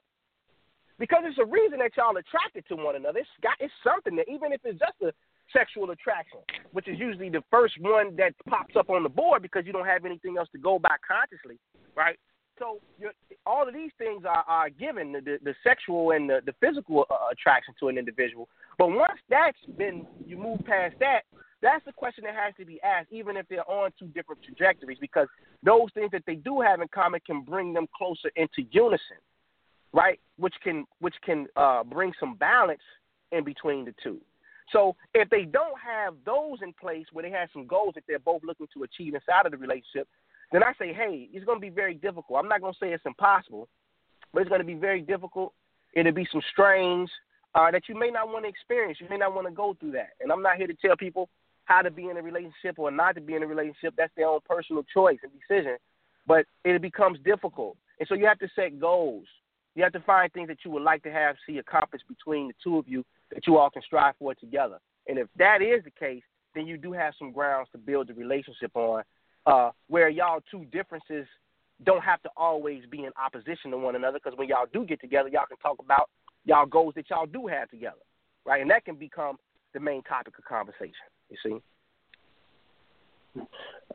Because 0.97 1.23
it's 1.25 1.39
a 1.39 1.45
reason 1.45 1.79
that 1.79 1.91
y'all 1.95 2.17
attracted 2.17 2.65
to 2.67 2.75
one 2.75 2.95
another. 2.95 3.19
It's 3.19 3.29
got 3.41 3.53
it's 3.59 3.73
something 3.83 4.15
that 4.15 4.27
even 4.29 4.51
if 4.51 4.61
it's 4.63 4.79
just 4.79 5.01
a 5.01 5.13
sexual 5.53 5.91
attraction, 5.91 6.39
which 6.71 6.87
is 6.87 6.99
usually 6.99 7.29
the 7.29 7.43
first 7.49 7.75
one 7.79 8.15
that 8.17 8.33
pops 8.47 8.75
up 8.75 8.89
on 8.89 9.03
the 9.03 9.09
board 9.09 9.41
because 9.41 9.65
you 9.65 9.73
don't 9.73 9.85
have 9.85 10.05
anything 10.05 10.37
else 10.37 10.49
to 10.51 10.57
go 10.57 10.79
by 10.79 10.95
consciously, 11.07 11.57
right? 11.95 12.17
So 12.57 12.79
all 13.45 13.67
of 13.67 13.73
these 13.73 13.91
things 13.97 14.23
are, 14.25 14.43
are 14.47 14.69
given 14.69 15.13
the, 15.13 15.21
the, 15.21 15.37
the 15.43 15.55
sexual 15.63 16.11
and 16.11 16.29
the, 16.29 16.41
the 16.45 16.53
physical 16.59 17.05
uh, 17.09 17.15
attraction 17.31 17.73
to 17.79 17.87
an 17.87 17.97
individual. 17.97 18.49
But 18.77 18.89
once 18.89 19.19
that's 19.29 19.57
been, 19.77 20.05
you 20.25 20.37
move 20.37 20.59
past 20.65 20.95
that, 20.99 21.21
that's 21.61 21.83
the 21.85 21.93
question 21.93 22.23
that 22.25 22.35
has 22.35 22.53
to 22.57 22.65
be 22.65 22.81
asked, 22.81 23.07
even 23.11 23.35
if 23.35 23.47
they're 23.49 23.69
on 23.69 23.91
two 23.97 24.07
different 24.07 24.43
trajectories, 24.43 24.97
because 24.99 25.27
those 25.63 25.87
things 25.93 26.11
that 26.11 26.23
they 26.25 26.35
do 26.35 26.61
have 26.61 26.81
in 26.81 26.87
common 26.87 27.19
can 27.25 27.41
bring 27.41 27.73
them 27.73 27.87
closer 27.97 28.29
into 28.35 28.63
unison, 28.71 29.17
right? 29.93 30.19
Which 30.37 30.53
can 30.63 30.85
which 30.99 31.15
can 31.25 31.47
uh, 31.57 31.83
bring 31.83 32.13
some 32.19 32.35
balance 32.35 32.81
in 33.31 33.43
between 33.43 33.85
the 33.85 33.93
two. 34.01 34.19
So 34.71 34.95
if 35.13 35.29
they 35.29 35.43
don't 35.43 35.79
have 35.79 36.13
those 36.25 36.59
in 36.61 36.73
place 36.73 37.05
where 37.11 37.23
they 37.23 37.31
have 37.31 37.49
some 37.53 37.65
goals 37.65 37.93
that 37.95 38.03
they're 38.07 38.19
both 38.19 38.43
looking 38.43 38.67
to 38.73 38.83
achieve 38.83 39.15
inside 39.15 39.45
of 39.45 39.51
the 39.51 39.57
relationship, 39.57 40.07
then 40.51 40.63
I 40.63 40.73
say, 40.79 40.93
hey, 40.93 41.29
it's 41.33 41.45
going 41.45 41.57
to 41.57 41.61
be 41.61 41.69
very 41.69 41.93
difficult. 41.93 42.39
I'm 42.39 42.49
not 42.49 42.61
going 42.61 42.73
to 42.73 42.79
say 42.79 42.91
it's 42.91 43.05
impossible, 43.05 43.67
but 44.33 44.41
it's 44.41 44.49
going 44.49 44.61
to 44.61 44.67
be 44.67 44.75
very 44.75 45.01
difficult. 45.01 45.53
It'll 45.93 46.11
be 46.11 46.27
some 46.31 46.41
strains 46.51 47.09
uh, 47.55 47.71
that 47.71 47.83
you 47.87 47.97
may 47.97 48.09
not 48.09 48.27
want 48.27 48.45
to 48.45 48.49
experience. 48.49 48.99
You 49.01 49.07
may 49.09 49.17
not 49.17 49.33
want 49.33 49.47
to 49.47 49.53
go 49.53 49.75
through 49.79 49.91
that. 49.91 50.09
And 50.21 50.31
I'm 50.31 50.41
not 50.41 50.57
here 50.57 50.67
to 50.67 50.73
tell 50.73 50.95
people 50.95 51.29
how 51.65 51.81
to 51.81 51.91
be 51.91 52.09
in 52.09 52.17
a 52.17 52.21
relationship 52.21 52.77
or 52.77 52.91
not 52.91 53.15
to 53.15 53.21
be 53.21 53.35
in 53.35 53.43
a 53.43 53.47
relationship. 53.47 53.93
That's 53.97 54.13
their 54.15 54.27
own 54.27 54.39
personal 54.47 54.83
choice 54.91 55.19
and 55.23 55.31
decision. 55.31 55.77
But 56.27 56.45
it 56.63 56.81
becomes 56.81 57.19
difficult. 57.25 57.77
And 57.99 58.07
so 58.07 58.15
you 58.15 58.25
have 58.25 58.39
to 58.39 58.47
set 58.55 58.79
goals. 58.79 59.25
You 59.75 59.83
have 59.83 59.93
to 59.93 59.99
find 60.01 60.31
things 60.31 60.47
that 60.47 60.59
you 60.65 60.71
would 60.71 60.83
like 60.83 61.03
to 61.03 61.11
have 61.11 61.35
see 61.45 61.57
accomplished 61.57 62.05
between 62.07 62.49
the 62.49 62.53
two 62.63 62.77
of 62.77 62.87
you 62.87 63.03
that 63.33 63.45
you 63.47 63.57
all 63.57 63.69
can 63.69 63.81
strive 63.81 64.15
for 64.19 64.33
together. 64.35 64.79
And 65.07 65.17
if 65.17 65.27
that 65.37 65.61
is 65.61 65.83
the 65.83 65.91
case, 65.91 66.23
then 66.55 66.67
you 66.67 66.77
do 66.77 66.91
have 66.91 67.13
some 67.17 67.31
grounds 67.31 67.69
to 67.71 67.77
build 67.77 68.07
the 68.07 68.13
relationship 68.13 68.71
on, 68.75 69.03
uh, 69.45 69.71
where 69.87 70.09
y'all 70.09 70.41
two 70.49 70.65
differences 70.65 71.25
don't 71.83 72.03
have 72.03 72.21
to 72.23 72.29
always 72.35 72.83
be 72.89 73.05
in 73.05 73.11
opposition 73.23 73.71
to 73.71 73.77
one 73.77 73.95
another. 73.95 74.19
Because 74.23 74.37
when 74.37 74.47
y'all 74.49 74.67
do 74.71 74.85
get 74.85 74.99
together, 74.99 75.29
y'all 75.29 75.45
can 75.47 75.57
talk 75.57 75.77
about 75.79 76.09
y'all 76.45 76.65
goals 76.65 76.93
that 76.95 77.09
y'all 77.09 77.25
do 77.25 77.47
have 77.47 77.69
together, 77.69 78.01
right? 78.45 78.61
And 78.61 78.69
that 78.71 78.85
can 78.85 78.95
become 78.95 79.37
the 79.73 79.79
main 79.79 80.01
topic 80.03 80.37
of 80.37 80.45
conversation. 80.45 80.93
You 81.29 81.37
see, 83.35 83.41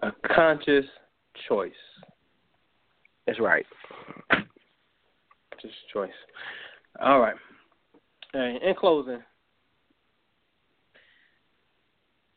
a 0.02 0.12
conscious 0.35 0.86
choice. 1.48 1.73
That's 3.27 3.40
right. 3.40 3.66
Just 5.61 5.74
choice. 5.93 6.11
All 7.01 7.20
right. 7.20 7.35
In 8.35 8.74
closing, 8.77 9.23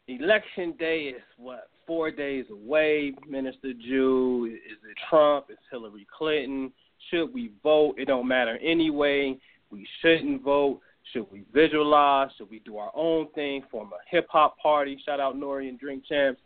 election 0.08 0.76
day 0.78 1.14
is 1.16 1.22
what 1.38 1.70
four 1.88 2.12
days 2.12 2.46
away. 2.52 3.14
Minister 3.28 3.74
Ju, 3.74 4.46
is 4.46 4.78
it 4.88 4.98
Trump? 5.10 5.48
Is 5.50 5.58
Hillary 5.72 6.06
Clinton? 6.16 6.72
Should 7.10 7.34
we 7.34 7.52
vote? 7.64 7.96
It 7.98 8.06
don't 8.06 8.28
matter 8.28 8.60
anyway. 8.62 9.38
We 9.72 9.88
shouldn't 10.02 10.44
vote. 10.44 10.82
Should 11.14 11.32
we 11.32 11.46
visualize? 11.52 12.30
Should 12.38 12.52
we 12.52 12.60
do 12.60 12.78
our 12.78 12.92
own 12.94 13.32
thing? 13.32 13.64
Form 13.72 13.90
a 13.92 14.16
hip 14.16 14.28
hop 14.30 14.60
party? 14.60 15.02
Shout 15.04 15.20
out 15.20 15.34
N.O.R.E. 15.34 15.68
and 15.68 15.80
Drink 15.80 16.04
Champs. 16.08 16.40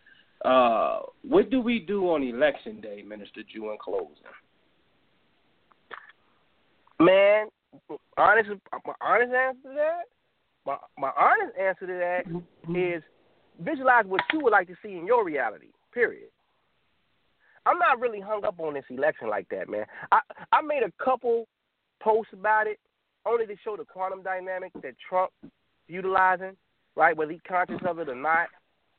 Uh, 0.46 1.00
what 1.28 1.50
do 1.50 1.60
we 1.60 1.80
do 1.80 2.06
on 2.06 2.24
election 2.24 2.80
day, 2.80 3.04
Minister 3.06 3.42
Ju, 3.54 3.72
in 3.72 3.78
closing? 3.82 4.08
Man, 7.00 7.48
honest, 8.18 8.50
my 8.86 8.94
honest 9.02 9.34
answer 9.34 9.62
to 9.64 9.76
that, 9.76 10.04
my 10.66 10.78
my 10.98 11.12
honest 11.18 11.58
answer 11.58 11.88
to 11.88 11.94
that 11.94 12.28
mm-hmm. 12.28 12.76
is 12.76 13.04
visualize 13.60 14.06
what 14.06 14.22
you 14.34 14.40
would 14.42 14.52
like 14.52 14.68
to 14.68 14.76
see 14.84 14.94
in 14.94 15.06
your 15.06 15.26
reality. 15.26 15.68
Period. 15.94 16.30
I'm 17.66 17.78
not 17.78 18.00
really 18.00 18.20
hung 18.20 18.44
up 18.44 18.60
on 18.60 18.74
this 18.74 18.84
election 18.90 19.30
like 19.30 19.48
that, 19.50 19.70
man. 19.70 19.86
I 20.12 20.20
I 20.52 20.62
made 20.62 20.84
a 20.84 21.04
couple 21.04 21.48
posts 22.02 22.34
about 22.34 22.68
it 22.68 22.80
only 23.26 23.46
to 23.46 23.56
show 23.64 23.78
the 23.78 23.86
quantum 23.86 24.24
dynamic 24.24 24.72
that 24.82 24.96
Trump 25.08 25.32
utilizing, 25.88 26.56
right? 26.96 27.16
Whether 27.16 27.34
he's 27.34 27.42
conscious 27.48 27.80
of 27.86 28.00
it 28.00 28.10
or 28.10 28.16
not, 28.16 28.48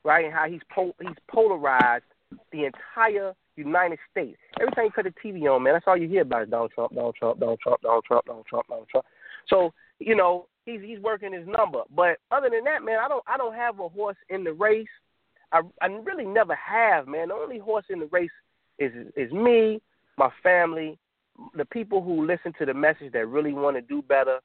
right? 0.04 0.24
And 0.24 0.32
how 0.32 0.48
he's 0.48 0.60
pol- 0.72 0.94
he's 1.00 1.16
polarized 1.28 2.04
the 2.52 2.64
entire 2.66 3.34
United 3.56 3.98
States. 4.10 4.38
Every 4.60 4.72
time 4.72 4.84
you 4.86 4.90
put 4.90 5.04
the 5.04 5.14
TV 5.28 5.44
on, 5.54 5.62
man, 5.62 5.74
that's 5.74 5.84
all 5.86 5.96
you 5.96 6.08
hear 6.08 6.22
about 6.22 6.44
is 6.44 6.50
Donald 6.50 6.72
Trump, 6.74 6.94
Donald 6.94 7.16
Trump, 7.18 7.40
Donald 7.40 7.60
Trump, 7.60 7.82
Donald 7.82 8.04
Trump, 8.04 8.26
Donald 8.26 8.46
Trump, 8.46 8.66
Donald 8.68 8.88
Trump. 8.88 9.06
So 9.48 9.72
you 9.98 10.16
know 10.16 10.46
he's 10.64 10.80
he's 10.80 10.98
working 11.00 11.32
his 11.32 11.46
number. 11.46 11.82
But 11.94 12.18
other 12.30 12.48
than 12.50 12.64
that, 12.64 12.84
man, 12.84 12.98
I 13.04 13.08
don't 13.08 13.24
I 13.26 13.36
don't 13.36 13.54
have 13.54 13.80
a 13.80 13.88
horse 13.88 14.16
in 14.28 14.44
the 14.44 14.52
race. 14.52 14.86
I 15.52 15.60
I 15.80 15.86
really 15.86 16.26
never 16.26 16.54
have, 16.54 17.06
man. 17.06 17.28
The 17.28 17.34
only 17.34 17.58
horse 17.58 17.84
in 17.90 18.00
the 18.00 18.06
race 18.06 18.30
is 18.78 18.92
is 19.16 19.32
me, 19.32 19.80
my 20.16 20.30
family, 20.42 20.98
the 21.54 21.64
people 21.66 22.02
who 22.02 22.26
listen 22.26 22.52
to 22.58 22.66
the 22.66 22.74
message 22.74 23.12
that 23.12 23.26
really 23.26 23.52
want 23.52 23.76
to 23.76 23.82
do 23.82 24.02
better. 24.02 24.38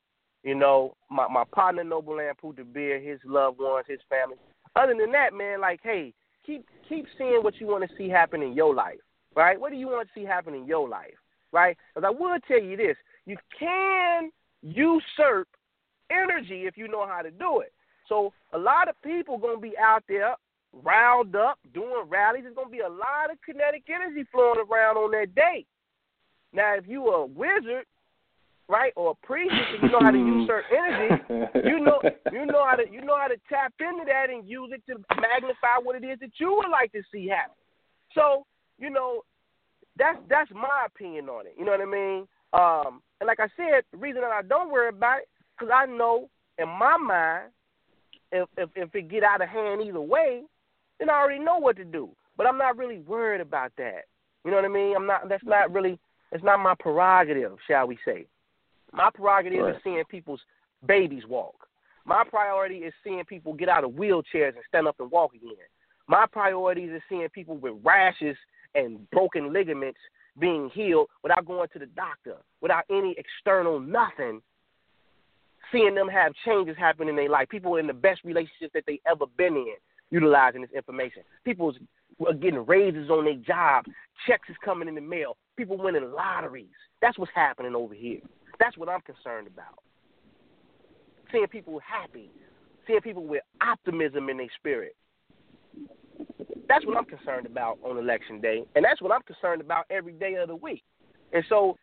You 0.44 0.56
know, 0.56 0.96
my 1.10 1.28
my 1.28 1.44
partner 1.54 1.84
Noble 1.84 2.16
Ampu 2.16 2.56
De 2.56 2.64
Beer, 2.64 3.00
his 3.00 3.20
loved 3.26 3.60
ones, 3.60 3.86
his 3.88 4.00
family. 4.10 4.38
Other 4.76 4.96
than 4.98 5.12
that, 5.14 5.34
man, 5.34 5.60
like, 5.60 5.80
hey, 5.82 6.14
keep 6.48 6.66
keep 6.90 7.06
seeing 7.18 7.44
what 7.44 7.60
you 7.60 7.68
want 7.68 7.88
to 7.88 7.96
see 7.98 8.10
happen 8.10 8.42
in 8.42 8.54
your 8.54 8.74
life, 8.74 9.00
right? 9.36 9.60
What 9.60 9.72
do 9.72 9.78
you 9.78 9.88
want 9.88 10.08
to 10.08 10.20
see 10.20 10.26
happen 10.26 10.56
in 10.56 10.66
your 10.66 10.90
life, 10.90 11.14
right? 11.52 11.78
Because 11.94 12.08
I 12.08 12.10
will 12.10 12.40
tell 12.48 12.62
you 12.62 12.78
this: 12.78 12.98
you 13.26 13.38
can 13.60 14.32
usurp 14.64 15.48
energy 16.10 16.66
if 16.66 16.78
you 16.78 16.88
know 16.88 17.06
how 17.06 17.22
to 17.22 17.30
do 17.30 17.60
it. 17.60 17.74
So 18.08 18.34
a 18.54 18.58
lot 18.58 18.88
of 18.88 18.96
people 19.04 19.38
gonna 19.38 19.60
be 19.60 19.78
out 19.78 20.04
there 20.08 20.36
riled 20.72 21.36
up 21.36 21.60
doing 21.74 22.06
rallies. 22.08 22.44
There's 22.44 22.56
gonna 22.56 22.70
be 22.70 22.80
a 22.80 22.90
lot 22.90 23.30
of 23.32 23.38
kinetic 23.46 23.84
energy 23.94 24.26
flowing 24.32 24.60
around 24.60 24.98
on 24.98 25.12
that 25.12 25.36
day. 25.36 25.66
Now, 26.54 26.76
if 26.76 26.88
you 26.88 27.08
are 27.10 27.24
a 27.24 27.26
wizard 27.26 27.86
right, 28.70 28.94
or 28.96 29.12
a 29.12 29.26
priest, 29.26 29.54
you 29.82 29.90
know 29.90 30.00
how 30.02 30.12
to 30.12 30.18
usurp 30.18 30.66
energy. 30.72 31.24
You 31.68 31.80
know, 31.80 32.02
you 32.32 32.46
know 32.46 32.66
how 32.66 32.76
to 32.76 32.84
you 32.92 33.02
know 33.02 33.18
how 33.18 33.28
to 33.28 33.38
tap 33.50 33.74
into 33.80 34.06
that 34.06 34.30
and 34.30 34.48
use 34.48 34.72
it 34.74 34.84
to 34.92 35.00
magnify 35.16 35.78
what 35.82 35.96
it 35.96 36.06
is 36.06 36.20
that 36.20 36.32
you 36.38 36.56
would 36.56 36.70
like 36.70 36.92
to 36.92 37.02
see 37.12 37.28
happen. 37.28 37.56
So, 38.14 38.46
you 38.78 38.90
know, 38.90 39.22
that's 39.98 40.18
that's 40.30 40.52
my 40.52 40.86
opinion 40.86 41.30
on 41.30 41.46
it. 41.48 41.56
You 41.58 41.66
know 41.66 41.72
what 41.72 41.82
I 41.82 41.86
mean? 41.86 42.28
Um, 42.54 43.02
and 43.20 43.28
like 43.28 43.40
I 43.40 43.48
said, 43.56 43.84
the 43.92 43.98
reason 43.98 44.22
that 44.22 44.32
I 44.32 44.42
don't 44.42 44.72
worry 44.72 44.90
about 44.90 45.20
it, 45.20 45.30
because 45.58 45.72
I 45.74 45.86
know 45.86 46.30
in 46.58 46.70
my 46.70 46.98
mind, 46.98 47.52
if, 48.32 48.48
if 48.58 48.70
if 48.76 48.96
it 48.96 49.10
get 49.10 49.24
out 49.24 49.42
of 49.42 49.50
hand 49.50 49.82
either 49.82 50.02
way, 50.02 50.42
then 51.00 51.10
I 51.10 51.14
already 51.14 51.44
know 51.44 51.58
what 51.58 51.78
to 51.78 51.86
do. 51.86 52.10
But 52.36 52.48
I'm 52.48 52.58
not 52.58 52.78
really 52.78 53.00
worried 53.00 53.42
about 53.42 53.72
that. 53.78 54.06
You 54.46 54.52
know 54.52 54.58
what 54.58 54.66
I 54.66 54.70
mean? 54.70 54.96
I'm 54.96 55.08
not. 55.08 55.28
That's 55.30 55.44
not 55.44 55.74
really. 55.74 56.00
It's 56.32 56.44
not 56.44 56.60
my 56.60 56.76
prerogative, 56.78 57.58
shall 57.68 57.88
we 57.88 57.98
say? 58.06 58.26
My 58.94 59.10
prerogative 59.14 59.64
right. 59.64 59.76
is 59.76 59.82
seeing 59.84 60.04
people's 60.10 60.42
babies 60.86 61.24
walk. 61.28 61.68
My 62.06 62.24
priority 62.24 62.78
is 62.78 62.94
seeing 63.04 63.24
people 63.26 63.54
get 63.54 63.70
out 63.70 63.84
of 63.84 63.92
wheelchairs 63.92 64.56
and 64.56 64.64
stand 64.68 64.88
up 64.88 64.96
and 65.00 65.12
walk 65.12 65.34
again. 65.34 65.56
My 66.08 66.26
priorities 66.26 66.92
is 66.92 67.02
seeing 67.10 67.28
people 67.30 67.58
with 67.58 67.74
rashes 67.84 68.38
and 68.76 69.10
broken 69.12 69.52
ligaments 69.52 70.00
being 70.40 70.70
healed 70.74 71.08
without 71.24 71.46
going 71.46 71.68
to 71.74 71.80
the 71.80 71.88
doctor, 71.88 72.38
without 72.62 72.86
any 72.90 73.16
external 73.18 73.80
nothing, 73.80 74.42
seeing 75.72 75.96
them 75.96 76.08
have 76.08 76.32
changes 76.46 76.78
happen 76.78 77.10
in 77.10 77.16
their 77.16 77.30
life. 77.30 77.50
People 77.50 77.76
in 77.76 77.88
the 77.88 77.94
best 77.94 78.22
relationships 78.24 78.72
that 78.74 78.84
they 78.88 79.02
ever 79.10 79.26
been 79.38 79.56
in, 79.56 79.76
utilizing 80.12 80.62
this 80.62 80.72
information. 80.76 81.24
People 81.44 81.74
are 82.26 82.34
getting 82.34 82.66
raises 82.66 83.10
on 83.10 83.26
their 83.26 83.36
job, 83.36 83.86
checks 84.26 84.50
is 84.50 84.56
coming 84.64 84.88
in 84.88 84.96
the 84.96 85.02
mail, 85.02 85.36
people 85.58 85.78
winning 85.78 86.12
lotteries. 86.12 86.68
That's 87.02 87.18
what's 87.18 87.32
happening 87.36 87.76
over 87.76 87.94
here. 87.94 88.22
That's 88.60 88.78
what 88.78 88.90
I'm 88.90 89.02
concerned 89.02 89.48
about. 89.48 89.80
Seeing 91.32 91.48
people 91.48 91.80
happy, 91.80 92.32
seeing 92.86 93.02
people 93.02 93.26
with 93.26 93.44
optimism 93.62 94.30
in 94.30 94.38
their 94.38 94.48
spirit. 94.58 94.96
That's 96.68 96.86
what 96.86 96.98
I'm 96.98 97.06
concerned 97.06 97.46
about 97.46 97.80
on 97.84 97.98
election 97.98 98.42
day, 98.42 98.64
and 98.76 98.84
that's 98.84 99.02
what 99.02 99.12
I'm 99.12 99.22
concerned 99.24 99.62
about 99.62 99.86
every 99.90 100.14
day 100.14 100.36
of 100.36 100.48
the 100.48 100.56
week. 100.56 100.84
And 101.34 101.44
so, 101.50 101.78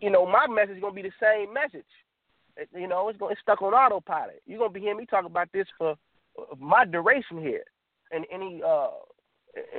you 0.00 0.10
know, 0.10 0.26
my 0.26 0.46
message 0.46 0.76
is 0.76 0.82
gonna 0.82 0.94
be 0.94 1.02
the 1.02 1.12
same 1.20 1.52
message. 1.52 1.86
You 2.74 2.88
know, 2.88 3.08
it's 3.08 3.18
going 3.18 3.32
it's 3.32 3.40
stuck 3.40 3.62
on 3.62 3.72
autopilot. 3.72 4.42
You're 4.46 4.58
gonna 4.58 4.70
be 4.70 4.80
hearing 4.80 4.98
me 4.98 5.06
talk 5.06 5.24
about 5.24 5.48
this 5.52 5.66
for 5.78 5.96
my 6.58 6.84
duration 6.84 7.40
here, 7.40 7.64
and 8.10 8.26
any 8.30 8.62
uh, 8.66 8.88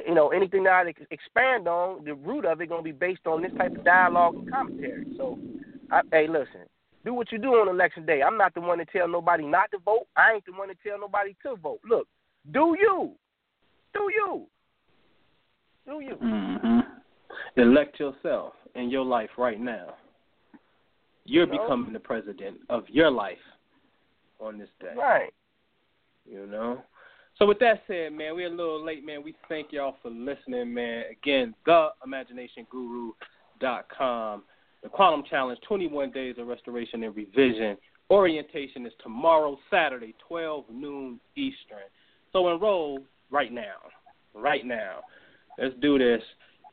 you 0.08 0.14
know, 0.14 0.30
anything 0.30 0.64
that 0.64 0.72
I 0.72 0.94
expand 1.12 1.68
on, 1.68 2.04
the 2.06 2.14
root 2.14 2.46
of 2.46 2.62
it 2.62 2.70
gonna 2.70 2.82
be 2.84 2.92
based 2.92 3.26
on 3.26 3.42
this 3.42 3.52
type 3.58 3.76
of 3.76 3.84
dialogue 3.84 4.36
and 4.36 4.52
commentary. 4.52 5.06
So, 5.18 5.40
I, 5.94 6.02
hey, 6.12 6.28
listen, 6.28 6.68
do 7.06 7.14
what 7.14 7.32
you 7.32 7.38
do 7.38 7.50
on 7.50 7.70
election 7.70 8.04
day. 8.06 8.24
I'm 8.24 8.38
not 8.38 8.56
the 8.56 8.62
one 8.62 8.80
to 8.80 8.86
tell 8.86 9.08
nobody 9.08 9.46
not 9.46 9.70
to 9.72 9.78
vote. 9.78 10.08
I 10.18 10.34
ain't 10.34 10.46
the 10.46 10.54
one 10.54 10.70
to 10.70 10.76
tell 10.86 11.00
nobody 11.00 11.36
to 11.44 11.56
vote. 11.56 11.80
Look, 11.88 12.08
do 12.52 12.76
you? 12.80 13.12
Do 13.94 14.10
you? 14.12 14.48
Do 15.86 16.00
you? 16.02 16.16
Mm-hmm. 16.16 16.80
Elect 17.58 18.00
yourself 18.00 18.54
in 18.74 18.90
your 18.90 19.06
life 19.06 19.30
right 19.38 19.60
now. 19.60 19.94
You're 21.26 21.46
you 21.46 21.54
know? 21.54 21.62
becoming 21.64 21.94
the 21.94 22.00
president 22.00 22.58
of 22.70 22.90
your 22.90 23.12
life 23.12 23.38
on 24.40 24.58
this 24.58 24.70
day. 24.82 24.96
Right. 24.98 25.32
You 26.26 26.48
know? 26.48 26.82
So 27.38 27.46
with 27.46 27.60
that 27.60 27.84
said, 27.88 28.14
man, 28.14 28.36
we're 28.36 28.48
a 28.48 28.50
little 28.50 28.84
late, 28.84 29.06
man. 29.06 29.22
We 29.24 29.36
thank 29.48 29.72
y'all 29.72 29.98
for 30.02 30.10
listening, 30.10 30.74
man. 30.74 31.04
Again, 31.12 31.54
theimaginationguru.com. 31.68 34.44
The 34.84 34.90
Quantum 34.90 35.24
Challenge, 35.30 35.58
21 35.66 36.12
days 36.12 36.36
of 36.38 36.48
restoration 36.48 37.04
and 37.04 37.16
revision. 37.16 37.78
Orientation 38.10 38.86
is 38.86 38.92
tomorrow, 39.02 39.58
Saturday, 39.72 40.14
12 40.28 40.66
noon 40.72 41.20
Eastern. 41.38 41.88
So 42.34 42.54
enroll 42.54 43.00
right 43.32 43.52
now. 43.52 43.78
Right 44.36 44.66
now. 44.66 45.00
Let's 45.58 45.74
do 45.82 45.98
this. 45.98 46.22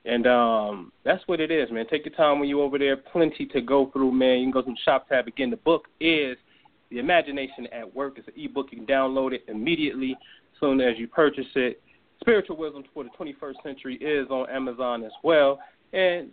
And 0.04 0.26
um, 0.26 0.92
that's 1.04 1.22
what 1.26 1.40
it 1.40 1.50
is, 1.50 1.70
man. 1.70 1.86
Take 1.88 2.04
your 2.04 2.14
time 2.14 2.40
when 2.40 2.48
you're 2.48 2.62
over 2.62 2.78
there. 2.78 2.96
Plenty 2.96 3.46
to 3.46 3.60
go 3.60 3.90
through, 3.92 4.12
man. 4.12 4.38
You 4.38 4.46
can 4.46 4.50
go 4.50 4.62
to 4.62 4.70
the 4.70 4.76
shop 4.84 5.08
tab 5.08 5.28
again. 5.28 5.50
The 5.50 5.56
book 5.58 5.86
is 6.00 6.36
The 6.90 6.98
Imagination 6.98 7.68
at 7.72 7.94
Work. 7.94 8.18
It's 8.18 8.26
an 8.26 8.34
ebook. 8.36 8.68
You 8.72 8.78
can 8.78 8.86
download 8.86 9.32
it 9.32 9.44
immediately 9.46 10.12
as 10.12 10.60
soon 10.60 10.80
as 10.80 10.98
you 10.98 11.06
purchase 11.06 11.46
it. 11.54 11.80
Spiritual 12.20 12.56
Wisdom 12.56 12.82
for 12.92 13.04
the 13.04 13.10
21st 13.10 13.62
Century 13.62 13.96
is 13.96 14.28
on 14.30 14.48
Amazon 14.50 15.04
as 15.04 15.12
well. 15.22 15.60
And 15.92 16.30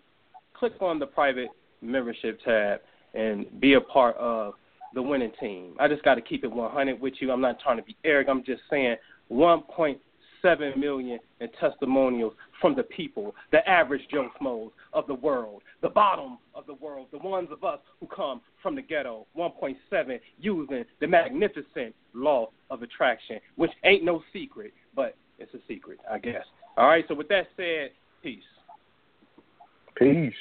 click 0.54 0.74
on 0.82 0.98
the 0.98 1.06
private 1.06 1.50
membership 1.82 2.40
tab 2.44 2.80
and 3.14 3.60
be 3.60 3.74
a 3.74 3.82
part 3.82 4.16
of 4.18 4.54
the 4.94 5.02
winning 5.02 5.32
team. 5.40 5.74
I 5.80 5.88
just 5.88 6.04
got 6.04 6.16
to 6.16 6.22
keep 6.22 6.44
it 6.44 6.52
100 6.52 7.00
with 7.02 7.16
you. 7.20 7.32
I'm 7.32 7.42
not 7.42 7.60
trying 7.60 7.78
to 7.78 7.84
be 7.84 7.96
arrogant. 8.04 8.40
I'm 8.40 8.46
just 8.46 8.62
saying 8.70 8.96
1.7 9.32 10.78
million 10.78 11.20
in 11.40 11.50
testimonials 11.60 12.34
from 12.62 12.76
the 12.76 12.84
people, 12.84 13.36
the 13.52 13.68
average 13.70 14.02
Joe 14.10 14.30
Schmoes 14.40 14.72
of 14.94 15.06
the 15.08 15.14
world, 15.14 15.62
the 15.82 15.90
bottom 15.90 16.38
of 16.56 16.66
the 16.66 16.74
world, 16.76 17.08
the 17.12 17.20
ones 17.20 17.50
of 17.52 17.64
us 17.64 17.80
who 18.00 18.08
come 18.08 18.42
from 18.64 18.76
the 18.76 18.82
ghetto. 18.82 19.28
1.7 19.38 20.20
using 20.40 20.86
the 21.00 21.08
magnificent 21.08 21.94
law 22.14 22.50
of 22.70 22.82
attraction, 22.82 23.40
which 23.56 23.72
ain't 23.84 24.04
no 24.04 24.24
secret, 24.34 24.74
but 24.96 25.16
it's 25.38 25.54
a 25.54 25.60
secret, 25.68 26.00
I 26.10 26.18
guess. 26.18 26.46
All 26.78 26.88
right, 26.88 27.06
so 27.08 27.14
with 27.14 27.28
that 27.30 27.48
said, 27.56 27.92
peace. 28.24 28.42
Peace. 29.96 30.34